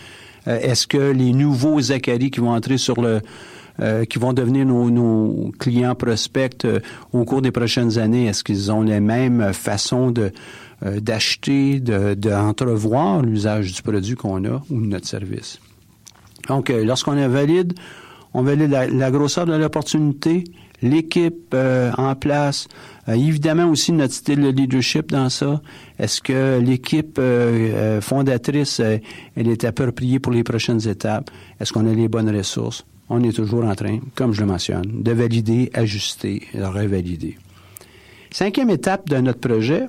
Est-ce 0.47 0.87
que 0.87 1.11
les 1.11 1.33
nouveaux 1.33 1.81
Zachary 1.81 2.31
qui 2.31 2.39
vont 2.39 2.53
entrer 2.53 2.77
sur 2.77 3.01
le, 3.01 3.23
euh, 3.81 4.05
qui 4.05 4.19
vont 4.19 4.33
devenir 4.33 4.67
nos, 4.67 4.91
nos 4.91 5.53
clients 5.59 5.95
prospects 5.95 6.65
euh, 6.65 6.81
au 7.13 7.25
cours 7.25 7.43
des 7.43 7.51
prochaines 7.51 7.99
années, 7.99 8.27
est-ce 8.27 8.45
qu'ils 8.45 8.71
ont 8.71 8.83
les 8.83 9.01
mêmes 9.01 9.53
façons 9.53 10.11
de 10.11 10.31
euh, 10.85 11.01
d'acheter, 11.01 11.81
de, 11.81 12.15
d'entrevoir 12.15 13.23
l'usage 13.23 13.73
du 13.73 13.83
produit 13.83 14.15
qu'on 14.17 14.45
a 14.45 14.63
ou 14.71 14.81
de 14.81 14.87
notre 14.87 15.07
service? 15.07 15.59
Donc, 16.49 16.71
euh, 16.71 16.85
lorsqu'on 16.85 17.17
est 17.17 17.29
valide, 17.29 17.75
on 18.35 18.43
valide 18.43 18.71
la, 18.71 18.87
la 18.87 19.11
grosseur 19.11 19.47
de 19.47 19.55
l'opportunité, 19.55 20.45
l'équipe 20.83 21.55
euh, 21.55 21.91
en 21.97 22.15
place, 22.15 22.69
euh, 23.09 23.15
évidemment 23.15 23.71
aussi 23.71 23.93
notre 23.93 24.13
style 24.13 24.43
de 24.43 24.49
leadership 24.49 25.11
dans 25.11 25.31
ça. 25.31 25.63
Est-ce 25.99 26.21
que 26.21 26.61
l'équipe 26.61 27.17
euh, 27.19 28.01
fondatrice, 28.01 28.81
elle 28.81 29.49
est 29.49 29.65
appropriée 29.65 30.19
pour 30.19 30.33
les 30.33 30.43
prochaines 30.45 30.87
étapes? 30.87 31.31
Est-ce 31.61 31.73
qu'on 31.73 31.87
a 31.87 31.95
les 31.95 32.09
bonnes 32.09 32.35
ressources? 32.37 32.85
On 33.09 33.23
est 33.23 33.33
toujours 33.33 33.65
en 33.65 33.75
train, 33.75 33.99
comme 34.15 34.33
je 34.33 34.41
le 34.41 34.47
mentionne, 34.47 35.03
de 35.03 35.13
valider, 35.13 35.71
ajuster, 35.75 36.43
revalider. 36.55 37.37
Cinquième 38.31 38.71
étape 38.71 39.09
de 39.09 39.19
notre 39.19 39.41
projet, 39.41 39.89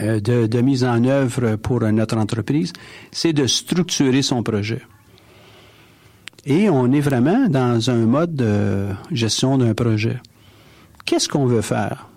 euh, 0.00 0.20
de, 0.20 0.60
mise 0.60 0.84
en 0.84 1.02
œuvre 1.04 1.56
pour 1.56 1.80
notre 1.80 2.16
entreprise, 2.16 2.72
c'est 3.10 3.32
de 3.32 3.46
structurer 3.46 4.22
son 4.22 4.42
projet. 4.42 4.82
Et 6.44 6.68
on 6.68 6.92
est 6.92 7.00
vraiment 7.00 7.48
dans 7.48 7.90
un 7.90 8.06
mode 8.06 8.34
de 8.34 8.88
gestion 9.10 9.58
d'un 9.58 9.74
projet. 9.74 10.20
Qu'est-ce 11.04 11.28
qu'on 11.28 11.46
veut 11.46 11.62
faire? 11.62 12.08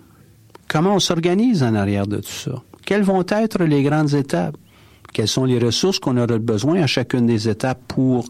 Comment 0.68 0.94
on 0.94 1.00
s'organise 1.00 1.62
en 1.62 1.74
arrière 1.74 2.06
de 2.06 2.18
tout 2.18 2.30
ça? 2.30 2.62
Quelles 2.84 3.02
vont 3.02 3.24
être 3.28 3.64
les 3.64 3.82
grandes 3.82 4.14
étapes? 4.14 4.56
Quelles 5.12 5.28
sont 5.28 5.44
les 5.44 5.58
ressources 5.58 5.98
qu'on 5.98 6.16
aura 6.18 6.38
besoin 6.38 6.82
à 6.82 6.86
chacune 6.86 7.26
des 7.26 7.48
étapes 7.48 7.80
pour 7.88 8.26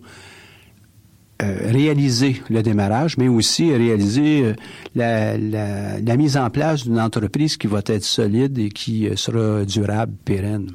réaliser 1.44 2.42
le 2.48 2.62
démarrage, 2.62 3.18
mais 3.18 3.28
aussi 3.28 3.74
réaliser 3.74 4.54
euh, 4.96 5.98
la, 6.02 6.16
mise 6.16 6.36
en 6.36 6.48
place 6.50 6.84
d'une 6.84 7.00
entreprise 7.00 7.56
qui 7.56 7.66
va 7.66 7.82
être 7.86 8.04
solide 8.04 8.58
et 8.58 8.70
qui 8.70 9.06
euh, 9.06 9.16
sera 9.16 9.64
durable, 9.64 10.14
pérenne. 10.24 10.70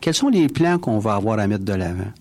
Quels 0.00 0.14
sont 0.14 0.28
les 0.28 0.48
plans 0.48 0.78
qu'on 0.78 0.98
va 0.98 1.14
avoir 1.14 1.38
à 1.38 1.46
mettre 1.46 1.64
de 1.64 1.72
l'avant? 1.72 2.12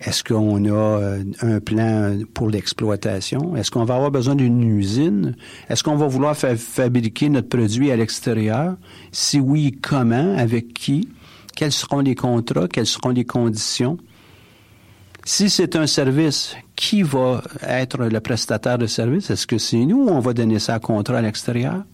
Est-ce 0.00 0.22
qu'on 0.22 0.64
a 0.64 0.68
euh, 0.68 1.24
un 1.42 1.60
plan 1.60 2.18
pour 2.32 2.48
l'exploitation? 2.48 3.56
Est-ce 3.56 3.70
qu'on 3.70 3.84
va 3.84 3.96
avoir 3.96 4.10
besoin 4.10 4.36
d'une 4.36 4.62
usine? 4.62 5.34
Est-ce 5.68 5.82
qu'on 5.82 5.96
va 5.96 6.06
vouloir 6.06 6.36
fa 6.36 6.56
fabriquer 6.56 7.28
notre 7.28 7.48
produit 7.48 7.90
à 7.90 7.96
l'extérieur? 7.96 8.76
Si 9.12 9.40
oui, 9.40 9.76
comment? 9.82 10.36
Avec 10.36 10.72
qui? 10.72 11.08
Quels 11.56 11.72
seront 11.72 12.00
les 12.00 12.14
contrats? 12.14 12.68
Quelles 12.68 12.86
seront 12.86 13.10
les 13.10 13.24
conditions? 13.24 13.98
Si 15.30 15.50
c'est 15.50 15.76
un 15.76 15.86
service, 15.86 16.56
qui 16.74 17.02
va 17.02 17.42
être 17.60 17.98
le 17.98 18.18
prestataire 18.18 18.78
de 18.78 18.86
service? 18.86 19.28
Est-ce 19.28 19.46
que 19.46 19.58
c'est 19.58 19.84
nous? 19.84 20.06
Ou 20.06 20.08
on 20.08 20.20
va 20.20 20.32
donner 20.32 20.58
ça 20.58 20.76
à 20.76 20.78
contrat 20.78 21.18
à 21.18 21.20
l'extérieur? 21.20 21.84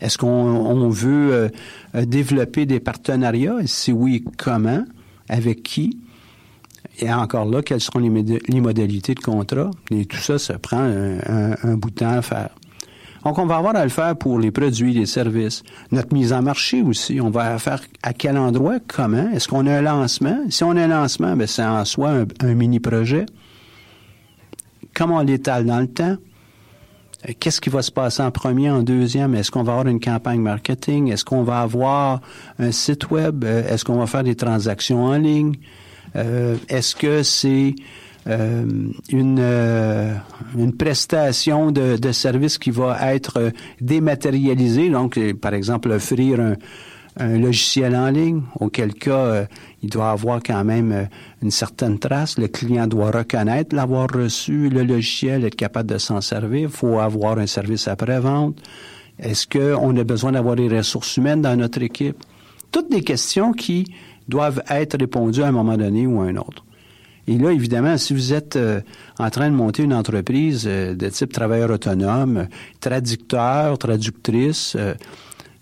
Est-ce 0.00 0.16
qu'on 0.18 0.28
on 0.28 0.88
veut 0.88 1.50
euh, 1.96 2.04
développer 2.06 2.64
des 2.64 2.78
partenariats? 2.78 3.56
Si 3.66 3.90
oui, 3.90 4.24
comment? 4.38 4.84
Avec 5.28 5.64
qui? 5.64 5.98
Et 7.00 7.12
encore 7.12 7.46
là, 7.46 7.60
quelles 7.60 7.80
seront 7.80 7.98
les, 7.98 8.60
modalités 8.60 9.14
de 9.14 9.20
contrat? 9.20 9.72
Et 9.90 10.06
tout 10.06 10.18
ça, 10.18 10.38
ça 10.38 10.56
prend 10.56 10.78
un, 10.78 11.56
un, 11.60 11.74
bout 11.74 11.90
de 11.90 11.96
temps 11.96 12.12
à 12.12 12.22
faire. 12.22 12.50
Donc, 13.24 13.38
on 13.38 13.46
va 13.46 13.56
avoir 13.56 13.74
à 13.74 13.84
le 13.84 13.90
faire 13.90 14.16
pour 14.16 14.38
les 14.38 14.50
produits, 14.50 14.92
les 14.92 15.06
services. 15.06 15.62
Notre 15.90 16.12
mise 16.12 16.32
en 16.32 16.42
marché 16.42 16.82
aussi, 16.82 17.20
on 17.20 17.30
va 17.30 17.58
faire 17.58 17.80
à 18.02 18.12
quel 18.12 18.36
endroit, 18.36 18.76
comment? 18.86 19.30
Est-ce 19.30 19.48
qu'on 19.48 19.66
a 19.66 19.78
un 19.78 19.80
lancement? 19.80 20.38
Si 20.50 20.62
on 20.62 20.70
a 20.72 20.82
un 20.82 20.88
lancement, 20.88 21.34
ben, 21.34 21.46
c'est 21.46 21.64
en 21.64 21.84
soi 21.84 22.24
un, 22.40 22.54
mini-projet. 22.54 23.24
Comment 24.94 25.16
on 25.16 25.20
l'étale 25.22 25.64
dans 25.64 25.80
le 25.80 25.86
temps? 25.86 26.16
Qu'est-ce 27.40 27.62
qui 27.62 27.70
va 27.70 27.80
se 27.80 27.90
passer 27.90 28.22
en 28.22 28.30
premier, 28.30 28.68
en 28.68 28.82
deuxième? 28.82 29.34
Est-ce 29.34 29.50
qu'on 29.50 29.62
va 29.62 29.72
avoir 29.72 29.88
une 29.88 30.00
campagne 30.00 30.40
marketing? 30.40 31.10
Est-ce 31.10 31.24
qu'on 31.24 31.42
va 31.42 31.60
avoir 31.60 32.20
un 32.58 32.70
site 32.70 33.10
web? 33.10 33.44
Est-ce 33.44 33.86
qu'on 33.86 33.96
va 33.96 34.06
faire 34.06 34.24
des 34.24 34.34
transactions 34.34 35.04
en 35.04 35.16
ligne? 35.16 35.54
Euh, 36.16 36.56
Est-ce 36.68 36.94
que 36.94 37.22
c'est 37.22 37.74
euh, 38.26 38.64
une, 39.10 39.38
euh, 39.40 40.14
une 40.56 40.76
prestation 40.76 41.70
de, 41.70 41.96
de, 41.96 42.12
service 42.12 42.58
qui 42.58 42.70
va 42.70 43.14
être 43.14 43.52
dématérialisée, 43.80 44.88
donc 44.88 45.18
par 45.34 45.54
exemple 45.54 45.90
offrir 45.90 46.40
un, 46.40 46.54
un 47.16 47.38
logiciel 47.38 47.94
en 47.94 48.10
ligne, 48.10 48.42
auquel 48.58 48.94
cas 48.94 49.12
euh, 49.12 49.46
il 49.82 49.90
doit 49.90 50.10
avoir 50.10 50.42
quand 50.42 50.64
même 50.64 50.92
euh, 50.92 51.04
une 51.42 51.50
certaine 51.50 51.98
trace. 51.98 52.38
Le 52.38 52.48
client 52.48 52.86
doit 52.86 53.10
reconnaître 53.10 53.74
l'avoir 53.74 54.08
reçu, 54.12 54.68
le 54.68 54.82
logiciel, 54.82 55.44
être 55.44 55.54
capable 55.54 55.90
de 55.90 55.98
s'en 55.98 56.20
servir. 56.20 56.62
Il 56.62 56.68
faut 56.68 56.98
avoir 56.98 57.38
un 57.38 57.46
service 57.46 57.86
après-vente. 57.86 58.58
Est-ce 59.18 59.46
qu'on 59.46 59.96
a 59.96 60.04
besoin 60.04 60.32
d'avoir 60.32 60.56
des 60.56 60.68
ressources 60.68 61.16
humaines 61.16 61.42
dans 61.42 61.56
notre 61.56 61.82
équipe? 61.82 62.16
Toutes 62.72 62.90
des 62.90 63.02
questions 63.02 63.52
qui 63.52 63.86
doivent 64.26 64.62
être 64.68 64.98
répondues 64.98 65.42
à 65.42 65.48
un 65.48 65.52
moment 65.52 65.76
donné 65.76 66.06
ou 66.06 66.20
à 66.20 66.24
un 66.24 66.36
autre. 66.36 66.64
Et 67.26 67.38
là, 67.38 67.52
évidemment, 67.52 67.96
si 67.96 68.12
vous 68.12 68.32
êtes 68.32 68.56
euh, 68.56 68.80
en 69.18 69.30
train 69.30 69.50
de 69.50 69.54
monter 69.54 69.82
une 69.82 69.94
entreprise 69.94 70.64
euh, 70.66 70.94
de 70.94 71.08
type 71.08 71.32
travailleur 71.32 71.70
autonome, 71.70 72.48
traducteur, 72.80 73.78
traductrice, 73.78 74.76
euh, 74.78 74.94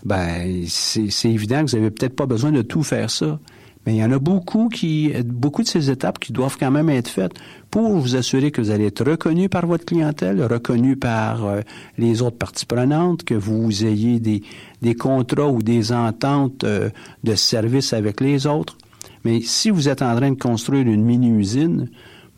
ben 0.04 0.64
c'est 0.66 1.30
évident 1.30 1.64
que 1.64 1.70
vous 1.70 1.76
n'avez 1.76 1.90
peut-être 1.90 2.16
pas 2.16 2.26
besoin 2.26 2.50
de 2.50 2.62
tout 2.62 2.82
faire 2.82 3.10
ça. 3.10 3.38
Mais 3.86 3.96
il 3.96 3.98
y 3.98 4.04
en 4.04 4.12
a 4.12 4.18
beaucoup 4.18 4.68
qui, 4.68 5.12
beaucoup 5.24 5.62
de 5.62 5.68
ces 5.68 5.90
étapes 5.90 6.20
qui 6.20 6.32
doivent 6.32 6.56
quand 6.58 6.70
même 6.70 6.88
être 6.88 7.08
faites 7.08 7.32
pour 7.70 7.98
vous 7.98 8.14
assurer 8.14 8.52
que 8.52 8.60
vous 8.60 8.70
allez 8.70 8.86
être 8.86 9.04
reconnu 9.04 9.48
par 9.48 9.66
votre 9.66 9.84
clientèle, 9.84 10.42
reconnu 10.44 10.96
par 10.96 11.44
euh, 11.44 11.60
les 11.98 12.22
autres 12.22 12.36
parties 12.36 12.66
prenantes, 12.66 13.24
que 13.24 13.34
vous 13.34 13.84
ayez 13.84 14.20
des, 14.20 14.42
des 14.82 14.94
contrats 14.94 15.48
ou 15.48 15.62
des 15.62 15.92
ententes 15.92 16.62
euh, 16.62 16.90
de 17.24 17.34
services 17.34 17.92
avec 17.92 18.20
les 18.20 18.46
autres. 18.46 18.76
Mais 19.24 19.40
si 19.40 19.70
vous 19.70 19.88
êtes 19.88 20.02
en 20.02 20.14
train 20.16 20.30
de 20.30 20.38
construire 20.38 20.86
une 20.86 21.04
mini-usine 21.04 21.88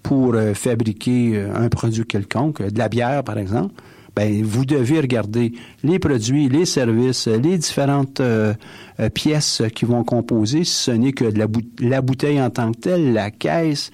pour 0.02 0.34
euh, 0.34 0.54
fabriquer 0.54 1.40
un 1.54 1.68
produit 1.68 2.04
quelconque, 2.04 2.62
de 2.62 2.78
la 2.78 2.88
bière 2.88 3.24
par 3.24 3.38
exemple, 3.38 3.74
ben 4.16 4.44
vous 4.44 4.64
devez 4.64 5.00
regarder 5.00 5.52
les 5.82 5.98
produits, 5.98 6.48
les 6.48 6.66
services, 6.66 7.26
les 7.26 7.58
différentes 7.58 8.20
euh, 8.20 8.54
pièces 9.12 9.62
qui 9.74 9.84
vont 9.84 10.04
composer. 10.04 10.64
Ce 10.64 10.90
n'est 10.90 11.12
que 11.12 11.24
de 11.24 11.38
la, 11.38 11.46
la, 11.80 12.00
bouteille 12.00 12.40
en 12.40 12.50
tant 12.50 12.70
que 12.72 12.78
telle, 12.78 13.12
la 13.12 13.30
caisse, 13.30 13.90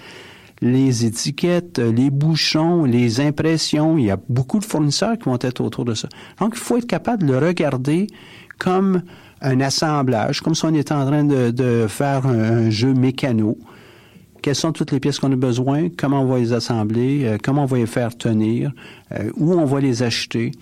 les 0.61 1.07
étiquettes, 1.07 1.79
les 1.79 2.11
bouchons, 2.11 2.85
les 2.85 3.21
impressions. 3.21 3.97
Il 3.97 4.07
y 4.07 4.11
a 4.11 4.19
beaucoup 4.29 4.59
de 4.59 4.65
fournisseurs 4.65 5.17
qui 5.17 5.25
vont 5.25 5.39
être 5.41 5.61
autour 5.63 5.85
de 5.85 5.95
ça. 5.95 6.09
Donc, 6.39 6.53
il 6.55 6.61
faut 6.61 6.77
être 6.77 6.87
capable 6.87 7.25
de 7.25 7.33
le 7.33 7.39
regarder 7.39 8.07
comme 8.59 9.03
un 9.43 9.61
assemblage, 9.61 10.41
comme 10.41 10.55
si 10.55 10.65
on 10.65 10.75
était 10.75 10.93
en 10.93 11.07
train 11.07 11.25
de, 11.25 11.51
de 11.51 11.87
faire 11.89 12.27
un, 12.27 12.71
jeu 12.71 12.93
mécano 12.93 13.57
quelles 14.43 14.55
sont 14.55 14.73
toutes 14.73 14.93
les 14.93 15.01
pièces 15.01 15.19
qu'on 15.19 15.33
a 15.33 15.37
besoin, 15.37 15.89
comment 15.97 16.23
on 16.23 16.27
va 16.27 16.39
les 16.39 16.53
assembler, 16.53 17.25
euh, 17.25 17.39
comment 17.43 17.65
on 17.65 17.67
va 17.67 17.79
les 17.79 17.87
faire 17.87 18.17
tenir, 18.17 18.73
euh, 19.13 19.31
où 19.37 19.53
on 19.53 19.65
va 19.65 19.81
les 19.81 20.03
acheter? 20.03 20.53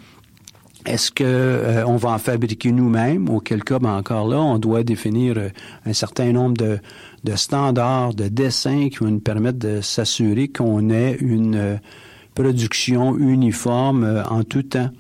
Est-ce 0.87 1.11
que 1.11 1.25
euh, 1.25 1.87
on 1.87 1.97
va 1.97 2.11
en 2.11 2.19
fabriquer 2.19 2.73
nous-mêmes? 2.73 3.29
Auquel 3.29 3.63
cas, 3.63 3.79
ben 3.79 3.97
encore 3.97 4.27
là, 4.27 4.41
on 4.41 4.59
doit 4.59 4.83
définir 4.83 5.37
un 5.85 5.93
certain 5.93 6.33
nombre 6.33 6.57
de, 6.57 6.79
de, 7.25 7.37
standards, 7.37 8.15
de 8.15 8.29
dessins 8.29 8.89
qui 8.89 8.99
vont 8.99 9.11
nous 9.11 9.21
permettre 9.21 9.59
de 9.59 9.81
s'assurer 9.81 10.49
qu'on 10.49 10.91
ait 10.91 11.17
une 11.21 11.81
production 12.35 13.17
uniforme 13.17 14.25
en 14.31 14.45
tout 14.45 14.63
temps. 14.63 14.91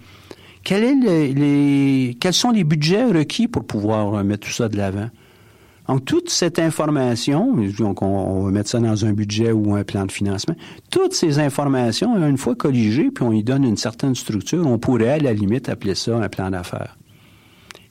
Quel 0.68 0.84
est 0.84 2.18
quels 2.20 2.34
sont 2.34 2.50
les 2.50 2.62
budgets 2.62 3.06
requis 3.06 3.48
pour 3.48 3.64
pouvoir 3.64 4.22
mettre 4.22 4.46
tout 4.46 4.52
ça 4.52 4.68
de 4.68 4.76
l'avant? 4.76 5.08
Donc, 5.88 6.04
toute 6.04 6.28
cette 6.28 6.58
information, 6.58 7.56
donc 7.78 8.02
on, 8.02 8.42
va 8.42 8.50
mettre 8.50 8.68
ça 8.68 8.78
dans 8.78 9.06
un 9.06 9.14
budget 9.14 9.50
ou 9.50 9.74
un 9.74 9.82
plan 9.82 10.04
de 10.04 10.12
financement, 10.12 10.54
toutes 10.90 11.14
ces 11.14 11.38
informations, 11.38 12.22
une 12.22 12.36
fois 12.36 12.54
colligées, 12.54 13.10
puis 13.10 13.24
on 13.24 13.32
y 13.32 13.42
donne 13.42 13.64
une 13.64 13.78
certaine 13.78 14.14
structure, 14.14 14.66
on 14.66 14.78
pourrait 14.78 15.08
à 15.08 15.18
la 15.18 15.32
limite 15.32 15.70
appeler 15.70 15.94
ça 15.94 16.18
un 16.18 16.28
plan 16.28 16.50
d'affaires. 16.50 16.98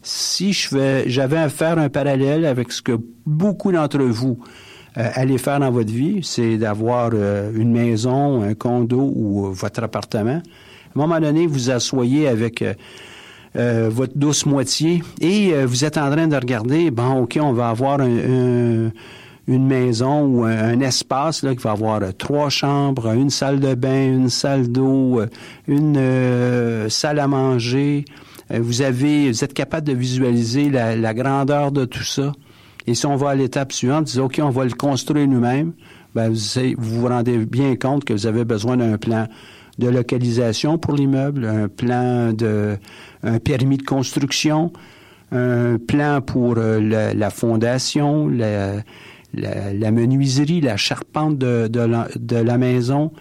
Si 0.04 0.54
j'avais 0.54 1.38
à 1.38 1.50
faire 1.50 1.80
un 1.80 1.90
parallèle 1.90 2.46
avec 2.46 2.72
ce 2.72 2.84
que 2.84 3.00
beaucoup 3.26 3.72
d'entre 3.72 4.04
vous 4.04 4.38
euh, 4.98 5.10
allez 5.16 5.40
faire 5.40 5.60
dans 5.60 5.72
votre 5.72 5.92
vie, 5.92 6.20
c'est 6.22 6.58
d'avoir 6.58 7.10
euh, 7.16 7.52
une 7.56 7.72
maison, 7.72 8.44
un 8.44 8.54
condo 8.54 9.12
ou 9.16 9.48
euh, 9.48 9.50
votre 9.50 9.82
appartement. 9.84 10.44
À 10.98 11.00
un 11.00 11.06
moment 11.06 11.20
donné, 11.20 11.46
vous 11.46 11.70
asseyez 11.70 12.28
avec 12.28 12.64
euh, 12.64 12.74
euh, 13.56 13.88
votre 13.92 14.18
douce 14.18 14.48
moitié 14.48 15.04
et 15.22 15.54
euh, 15.54 15.68
vous 15.68 15.86
êtes 15.86 15.96
en 15.96 16.10
train 16.10 16.28
de 16.28 16.36
regarder, 16.36 16.90
bon, 16.90 17.20
OK, 17.20 17.38
on 17.40 17.54
va 17.54 17.70
avoir 17.70 18.02
un, 18.02 18.08
un, 18.08 18.92
une 19.48 19.68
maison 19.68 20.26
ou 20.26 20.44
un, 20.44 20.80
espace 20.80 21.42
qui 21.42 21.56
va 21.58 21.72
avoir 21.74 22.02
trois 22.18 22.50
chambres, 22.50 23.14
une 23.14 23.30
salle 23.30 23.60
de 23.60 23.76
bain, 23.76 24.08
une 24.08 24.30
salle 24.30 24.72
d'eau, 24.72 25.22
une 25.68 26.90
salle 26.90 27.20
à 27.20 27.28
manger. 27.28 28.04
vous 28.50 28.82
avez, 28.82 29.30
vous 29.30 29.44
êtes 29.44 29.54
capable 29.54 29.86
de 29.86 29.94
visualiser 29.94 30.72
la, 30.72 31.14
grandeur 31.14 31.72
de 31.72 31.86
tout 31.86 32.04
ça. 32.04 32.32
Et 32.88 32.96
si 32.96 33.06
on 33.06 33.18
va 33.18 33.30
à 33.30 33.36
l'étape 33.36 33.72
suivante, 33.72 34.06
disons, 34.06 34.26
OK, 34.26 34.40
on 34.42 34.50
va 34.50 34.66
le 34.66 34.72
construire 34.72 35.28
nous-mêmes, 35.28 35.74
ben, 36.16 36.34
vous 36.34 37.00
vous 37.00 37.08
rendez 37.08 37.38
bien 37.46 37.76
compte 37.76 38.04
que 38.04 38.14
vous 38.14 38.26
avez 38.26 38.46
besoin 38.46 38.78
d'un 38.78 38.98
plan 38.98 39.28
de 39.78 39.90
localisation 39.90 40.78
pour 40.78 40.96
l'immeuble, 40.96 41.46
un 41.46 41.68
plan 41.68 42.34
de 42.34 42.78
un 43.24 43.40
permis 43.40 43.78
de 43.78 43.84
construction, 43.84 44.72
un 45.32 45.78
plan 45.78 46.22
pour 46.22 46.58
euh, 46.58 46.80
la, 46.80 47.14
la, 47.14 47.30
fondation, 47.30 48.28
la, 48.28 48.84
la, 49.34 49.74
la, 49.74 49.92
menuiserie, 49.92 50.62
la 50.62 50.78
charpente 50.78 51.38
de, 51.38 51.68
de, 51.68 51.80
la, 51.82 52.08
de 52.16 52.38
la, 52.38 52.58
maison, 52.58 53.12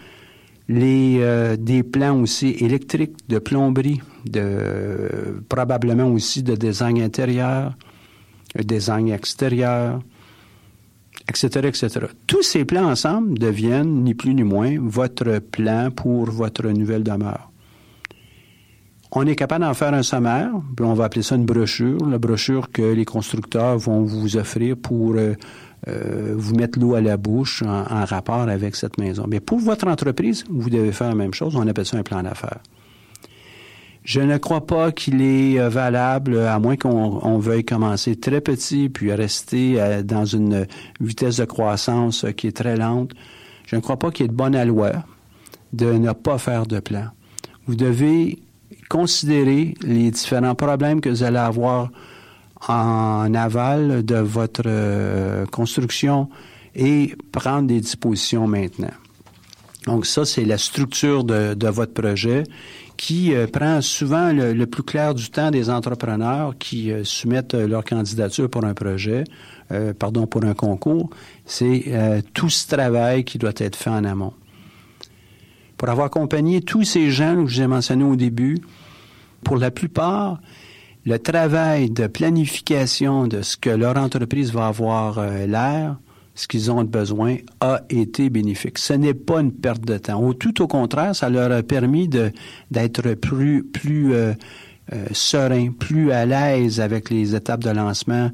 les 0.68 1.18
euh, 1.20 1.56
des 1.56 1.82
plans 1.82 2.20
aussi 2.20 2.50
électriques, 2.60 3.16
de 3.28 3.38
plomberie, 3.38 4.00
de 4.24 5.42
probablement 5.48 6.08
aussi 6.08 6.42
de 6.42 6.54
design 6.54 7.00
intérieur, 7.02 7.74
design 8.64 9.08
extérieur, 9.08 10.00
etc., 11.28 11.68
etc. 11.68 12.06
Tous 12.26 12.42
ces 12.42 12.64
plans 12.64 12.88
ensemble 12.88 13.38
deviennent, 13.38 14.04
ni 14.04 14.14
plus 14.14 14.34
ni 14.34 14.44
moins, 14.44 14.76
votre 14.80 15.38
plan 15.38 15.90
pour 15.90 16.30
votre 16.30 16.66
nouvelle 16.68 17.02
demeure. 17.02 17.50
On 19.12 19.26
est 19.26 19.36
capable 19.36 19.64
d'en 19.64 19.74
faire 19.74 19.94
un 19.94 20.02
sommaire, 20.02 20.50
puis 20.76 20.84
on 20.84 20.94
va 20.94 21.04
appeler 21.04 21.22
ça 21.22 21.36
une 21.36 21.46
brochure, 21.46 22.06
la 22.06 22.18
brochure 22.18 22.70
que 22.70 22.82
les 22.82 23.04
constructeurs 23.04 23.78
vont 23.78 24.02
vous 24.02 24.36
offrir 24.36 24.76
pour 24.76 25.14
euh, 25.14 25.34
euh, 25.88 26.34
vous 26.36 26.54
mettre 26.54 26.78
l'eau 26.78 26.94
à 26.94 27.00
la 27.00 27.16
bouche 27.16 27.62
en, 27.62 27.84
en, 27.90 28.04
rapport 28.04 28.42
avec 28.42 28.76
cette 28.76 28.98
maison. 28.98 29.24
Mais 29.28 29.40
pour 29.40 29.58
votre 29.58 29.86
entreprise, 29.86 30.44
vous 30.50 30.68
devez 30.70 30.92
faire 30.92 31.08
la 31.08 31.14
même 31.14 31.32
chose, 31.32 31.56
on 31.56 31.66
appelle 31.66 31.86
ça 31.86 31.96
un 31.96 32.02
plan 32.02 32.22
d'affaires. 32.22 32.60
Je 34.06 34.20
ne 34.20 34.38
crois 34.38 34.64
pas 34.64 34.92
qu'il 34.92 35.20
est 35.20 35.58
euh, 35.58 35.68
valable, 35.68 36.38
à 36.38 36.60
moins 36.60 36.76
qu'on 36.76 37.18
on 37.22 37.38
veuille 37.38 37.64
commencer 37.64 38.14
très 38.14 38.40
petit 38.40 38.88
puis 38.88 39.12
rester 39.12 39.80
euh, 39.80 40.04
dans 40.04 40.24
une 40.24 40.68
vitesse 41.00 41.38
de 41.38 41.44
croissance 41.44 42.24
qui 42.36 42.46
est 42.46 42.56
très 42.56 42.76
lente. 42.76 43.10
Je 43.66 43.74
ne 43.74 43.80
crois 43.80 43.98
pas 43.98 44.12
qu'il 44.12 44.26
ait 44.26 44.28
de 44.28 44.32
bonne 44.32 44.62
loi 44.62 44.92
de 45.72 45.92
ne 45.92 46.12
pas 46.12 46.38
faire 46.38 46.66
de 46.66 46.78
plan. 46.78 47.08
Vous 47.66 47.74
devez 47.74 48.38
considérer 48.88 49.74
les 49.82 50.12
différents 50.12 50.54
problèmes 50.54 51.00
que 51.00 51.08
vous 51.08 51.24
allez 51.24 51.38
avoir 51.38 51.90
en 52.68 53.34
aval 53.34 54.04
de 54.04 54.18
votre 54.18 54.62
euh, 54.66 55.46
construction 55.46 56.28
et 56.76 57.16
prendre 57.32 57.66
des 57.66 57.80
dispositions 57.80 58.46
maintenant. 58.46 58.94
Donc 59.86 60.04
ça, 60.04 60.24
c'est 60.24 60.44
la 60.44 60.58
structure 60.58 61.24
de, 61.24 61.54
de, 61.54 61.68
votre 61.68 61.92
projet 61.92 62.42
qui 62.96 63.34
euh, 63.34 63.46
prend 63.46 63.80
souvent 63.80 64.32
le, 64.32 64.52
le, 64.52 64.66
plus 64.66 64.82
clair 64.82 65.14
du 65.14 65.30
temps 65.30 65.50
des 65.50 65.70
entrepreneurs 65.70 66.54
qui 66.58 66.90
euh, 66.90 67.04
soumettent 67.04 67.54
leur 67.54 67.84
candidature 67.84 68.50
pour 68.50 68.64
un 68.64 68.74
projet, 68.74 69.22
euh, 69.70 69.92
pardon, 69.94 70.26
pour 70.26 70.44
un 70.44 70.54
concours. 70.54 71.10
C'est 71.44 71.84
euh, 71.88 72.20
tout 72.34 72.50
ce 72.50 72.66
travail 72.66 73.24
qui 73.24 73.38
doit 73.38 73.52
être 73.56 73.76
fait 73.76 73.90
en 73.90 74.04
amont. 74.04 74.32
Pour 75.76 75.88
avoir 75.88 76.06
accompagné 76.06 76.62
tous 76.62 76.84
ces 76.84 77.10
gens 77.10 77.44
que 77.44 77.50
je 77.50 77.56
vous 77.56 77.62
ai 77.62 77.66
mentionnés 77.66 78.04
au 78.04 78.16
début, 78.16 78.58
pour 79.44 79.56
la 79.58 79.70
plupart, 79.70 80.40
le 81.04 81.18
travail 81.20 81.90
de 81.90 82.08
planification 82.08 83.28
de 83.28 83.42
ce 83.42 83.56
que 83.56 83.70
leur 83.70 83.96
entreprise 83.96 84.52
va 84.52 84.66
avoir 84.66 85.18
euh, 85.18 85.46
l'air, 85.46 85.96
ce 86.36 86.46
qu'ils 86.46 86.70
ont 86.70 86.84
besoin, 86.84 87.38
a 87.60 87.80
été 87.88 88.28
bénéfique. 88.30 88.78
Ce 88.78 88.92
n'est 88.92 89.14
pas 89.14 89.40
une 89.40 89.52
perte 89.52 89.84
de 89.84 89.96
temps. 89.96 90.22
Ou 90.22 90.34
tout 90.34 90.62
au 90.62 90.68
contraire, 90.68 91.16
ça 91.16 91.30
leur 91.30 91.50
a 91.50 91.62
permis 91.62 92.08
d'être 92.08 93.14
plus, 93.14 93.64
plus 93.64 94.12
euh, 94.12 94.34
euh, 94.92 95.06
serein, 95.12 95.72
plus 95.72 96.12
à 96.12 96.26
l'aise 96.26 96.78
avec 96.78 97.10
les 97.10 97.34
étapes 97.34 97.64
de 97.64 97.70
lancement 97.70 98.30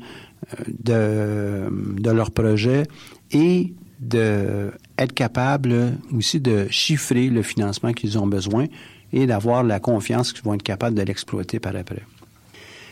euh, 0.61 1.69
de, 1.69 2.01
de 2.03 2.11
leur 2.11 2.33
projet 2.33 2.83
et 3.31 3.73
d'être 4.01 5.13
capable 5.15 5.93
aussi 6.13 6.41
de 6.41 6.67
chiffrer 6.71 7.29
le 7.29 7.43
financement 7.43 7.93
qu'ils 7.93 8.19
ont 8.19 8.27
besoin 8.27 8.67
et 9.13 9.27
d'avoir 9.27 9.63
la 9.63 9.79
confiance 9.79 10.33
qu'ils 10.33 10.43
vont 10.43 10.55
être 10.55 10.65
capables 10.65 10.97
de 10.97 11.03
l'exploiter 11.03 11.61
par 11.61 11.77
après. 11.77 12.03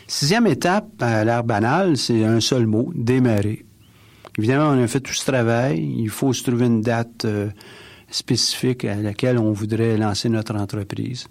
Sixième 0.07 0.47
étape, 0.47 0.87
à 1.01 1.25
l'air 1.25 1.43
banal, 1.43 1.97
c'est 1.97 2.23
un 2.23 2.39
seul 2.39 2.65
mot, 2.65 2.93
démarrer. 2.95 3.65
Évidemment, 4.37 4.69
on 4.69 4.83
a 4.83 4.87
fait 4.87 5.01
tout 5.01 5.13
ce 5.13 5.25
travail. 5.25 5.93
Il 5.97 6.09
faut 6.09 6.33
se 6.33 6.43
trouver 6.43 6.67
une 6.67 6.81
date 6.81 7.25
euh, 7.25 7.49
spécifique 8.09 8.85
à 8.85 8.95
laquelle 8.95 9.37
on 9.37 9.51
voudrait 9.51 9.97
lancer 9.97 10.29
notre 10.29 10.55
entreprise. 10.55 11.27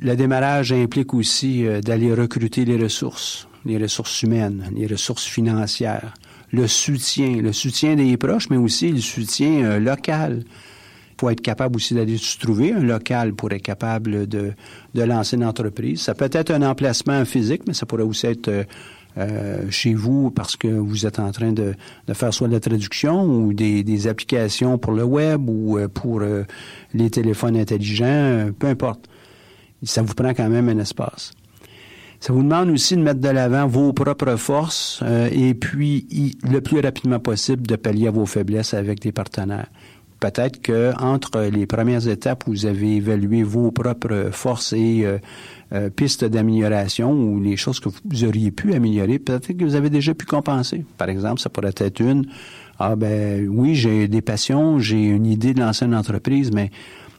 Le 0.00 0.16
démarrage 0.16 0.72
implique 0.72 1.14
aussi 1.14 1.66
euh, 1.66 1.80
d'aller 1.80 2.12
recruter 2.12 2.64
les 2.64 2.76
ressources, 2.76 3.46
les 3.64 3.78
ressources 3.78 4.22
humaines, 4.22 4.70
les 4.74 4.86
ressources 4.86 5.26
financières, 5.26 6.14
le 6.52 6.66
soutien, 6.66 7.40
le 7.40 7.52
soutien 7.52 7.94
des 7.94 8.16
proches, 8.16 8.50
mais 8.50 8.56
aussi 8.56 8.90
le 8.90 9.00
soutien 9.00 9.64
euh, 9.64 9.78
local 9.78 10.42
faut 11.20 11.28
être 11.28 11.42
capable 11.42 11.76
aussi 11.76 11.92
d'aller 11.92 12.16
se 12.16 12.38
trouver 12.38 12.72
un 12.72 12.80
local 12.80 13.34
pour 13.34 13.52
être 13.52 13.62
capable 13.62 14.26
de, 14.26 14.52
de 14.94 15.02
lancer 15.02 15.36
une 15.36 15.44
entreprise. 15.44 16.00
Ça 16.00 16.14
peut 16.14 16.30
être 16.32 16.50
un 16.50 16.62
emplacement 16.62 17.26
physique, 17.26 17.62
mais 17.66 17.74
ça 17.74 17.84
pourrait 17.84 18.04
aussi 18.04 18.26
être 18.26 18.64
euh, 19.18 19.70
chez 19.70 19.94
vous 19.94 20.30
parce 20.30 20.56
que 20.56 20.68
vous 20.68 21.06
êtes 21.06 21.18
en 21.18 21.30
train 21.32 21.52
de, 21.52 21.74
de 22.06 22.14
faire 22.14 22.32
soit 22.32 22.48
de 22.48 22.52
la 22.52 22.60
traduction 22.60 23.24
ou 23.24 23.52
des, 23.52 23.82
des, 23.82 24.06
applications 24.06 24.78
pour 24.78 24.92
le 24.92 25.04
web 25.04 25.48
ou 25.48 25.78
euh, 25.78 25.88
pour 25.88 26.20
euh, 26.20 26.44
les 26.94 27.10
téléphones 27.10 27.56
intelligents, 27.56 28.50
peu 28.58 28.68
importe. 28.68 29.08
Ça 29.82 30.02
vous 30.02 30.14
prend 30.14 30.34
quand 30.34 30.48
même 30.48 30.68
un 30.68 30.78
espace. 30.78 31.32
Ça 32.20 32.34
vous 32.34 32.42
demande 32.42 32.68
aussi 32.68 32.96
de 32.96 33.02
mettre 33.02 33.20
de 33.20 33.30
l'avant 33.30 33.66
vos 33.66 33.94
propres 33.94 34.36
forces 34.36 35.00
euh, 35.02 35.30
et 35.32 35.54
puis 35.54 36.36
le 36.42 36.60
plus 36.60 36.80
rapidement 36.80 37.18
possible 37.18 37.66
de 37.66 37.76
pallier 37.76 38.08
à 38.08 38.10
vos 38.10 38.26
faiblesses 38.26 38.74
avec 38.74 39.00
des 39.00 39.10
partenaires 39.10 39.68
peut-être 40.20 40.60
que 40.60 40.92
entre 41.00 41.40
les 41.40 41.66
premières 41.66 42.06
étapes 42.06 42.44
vous 42.46 42.66
avez 42.66 42.96
évalué 42.96 43.42
vos 43.42 43.70
propres 43.70 44.28
forces 44.32 44.74
et 44.74 45.02
euh, 45.04 45.18
euh, 45.72 45.90
pistes 45.90 46.24
d'amélioration 46.24 47.12
ou 47.12 47.40
les 47.40 47.56
choses 47.56 47.80
que 47.80 47.88
vous 47.88 48.24
auriez 48.24 48.50
pu 48.50 48.74
améliorer, 48.74 49.18
peut-être 49.18 49.52
que 49.52 49.64
vous 49.64 49.74
avez 49.74 49.90
déjà 49.90 50.14
pu 50.14 50.26
compenser. 50.26 50.84
Par 50.98 51.08
exemple, 51.08 51.40
ça 51.40 51.48
pourrait 51.48 51.74
être 51.76 52.00
une 52.00 52.26
ah 52.82 52.96
ben 52.96 53.46
oui, 53.46 53.74
j'ai 53.74 54.08
des 54.08 54.22
passions, 54.22 54.78
j'ai 54.78 55.04
une 55.04 55.26
idée 55.26 55.52
de 55.52 55.60
lancer 55.60 55.84
une 55.84 55.94
entreprise, 55.94 56.50
mais 56.50 56.70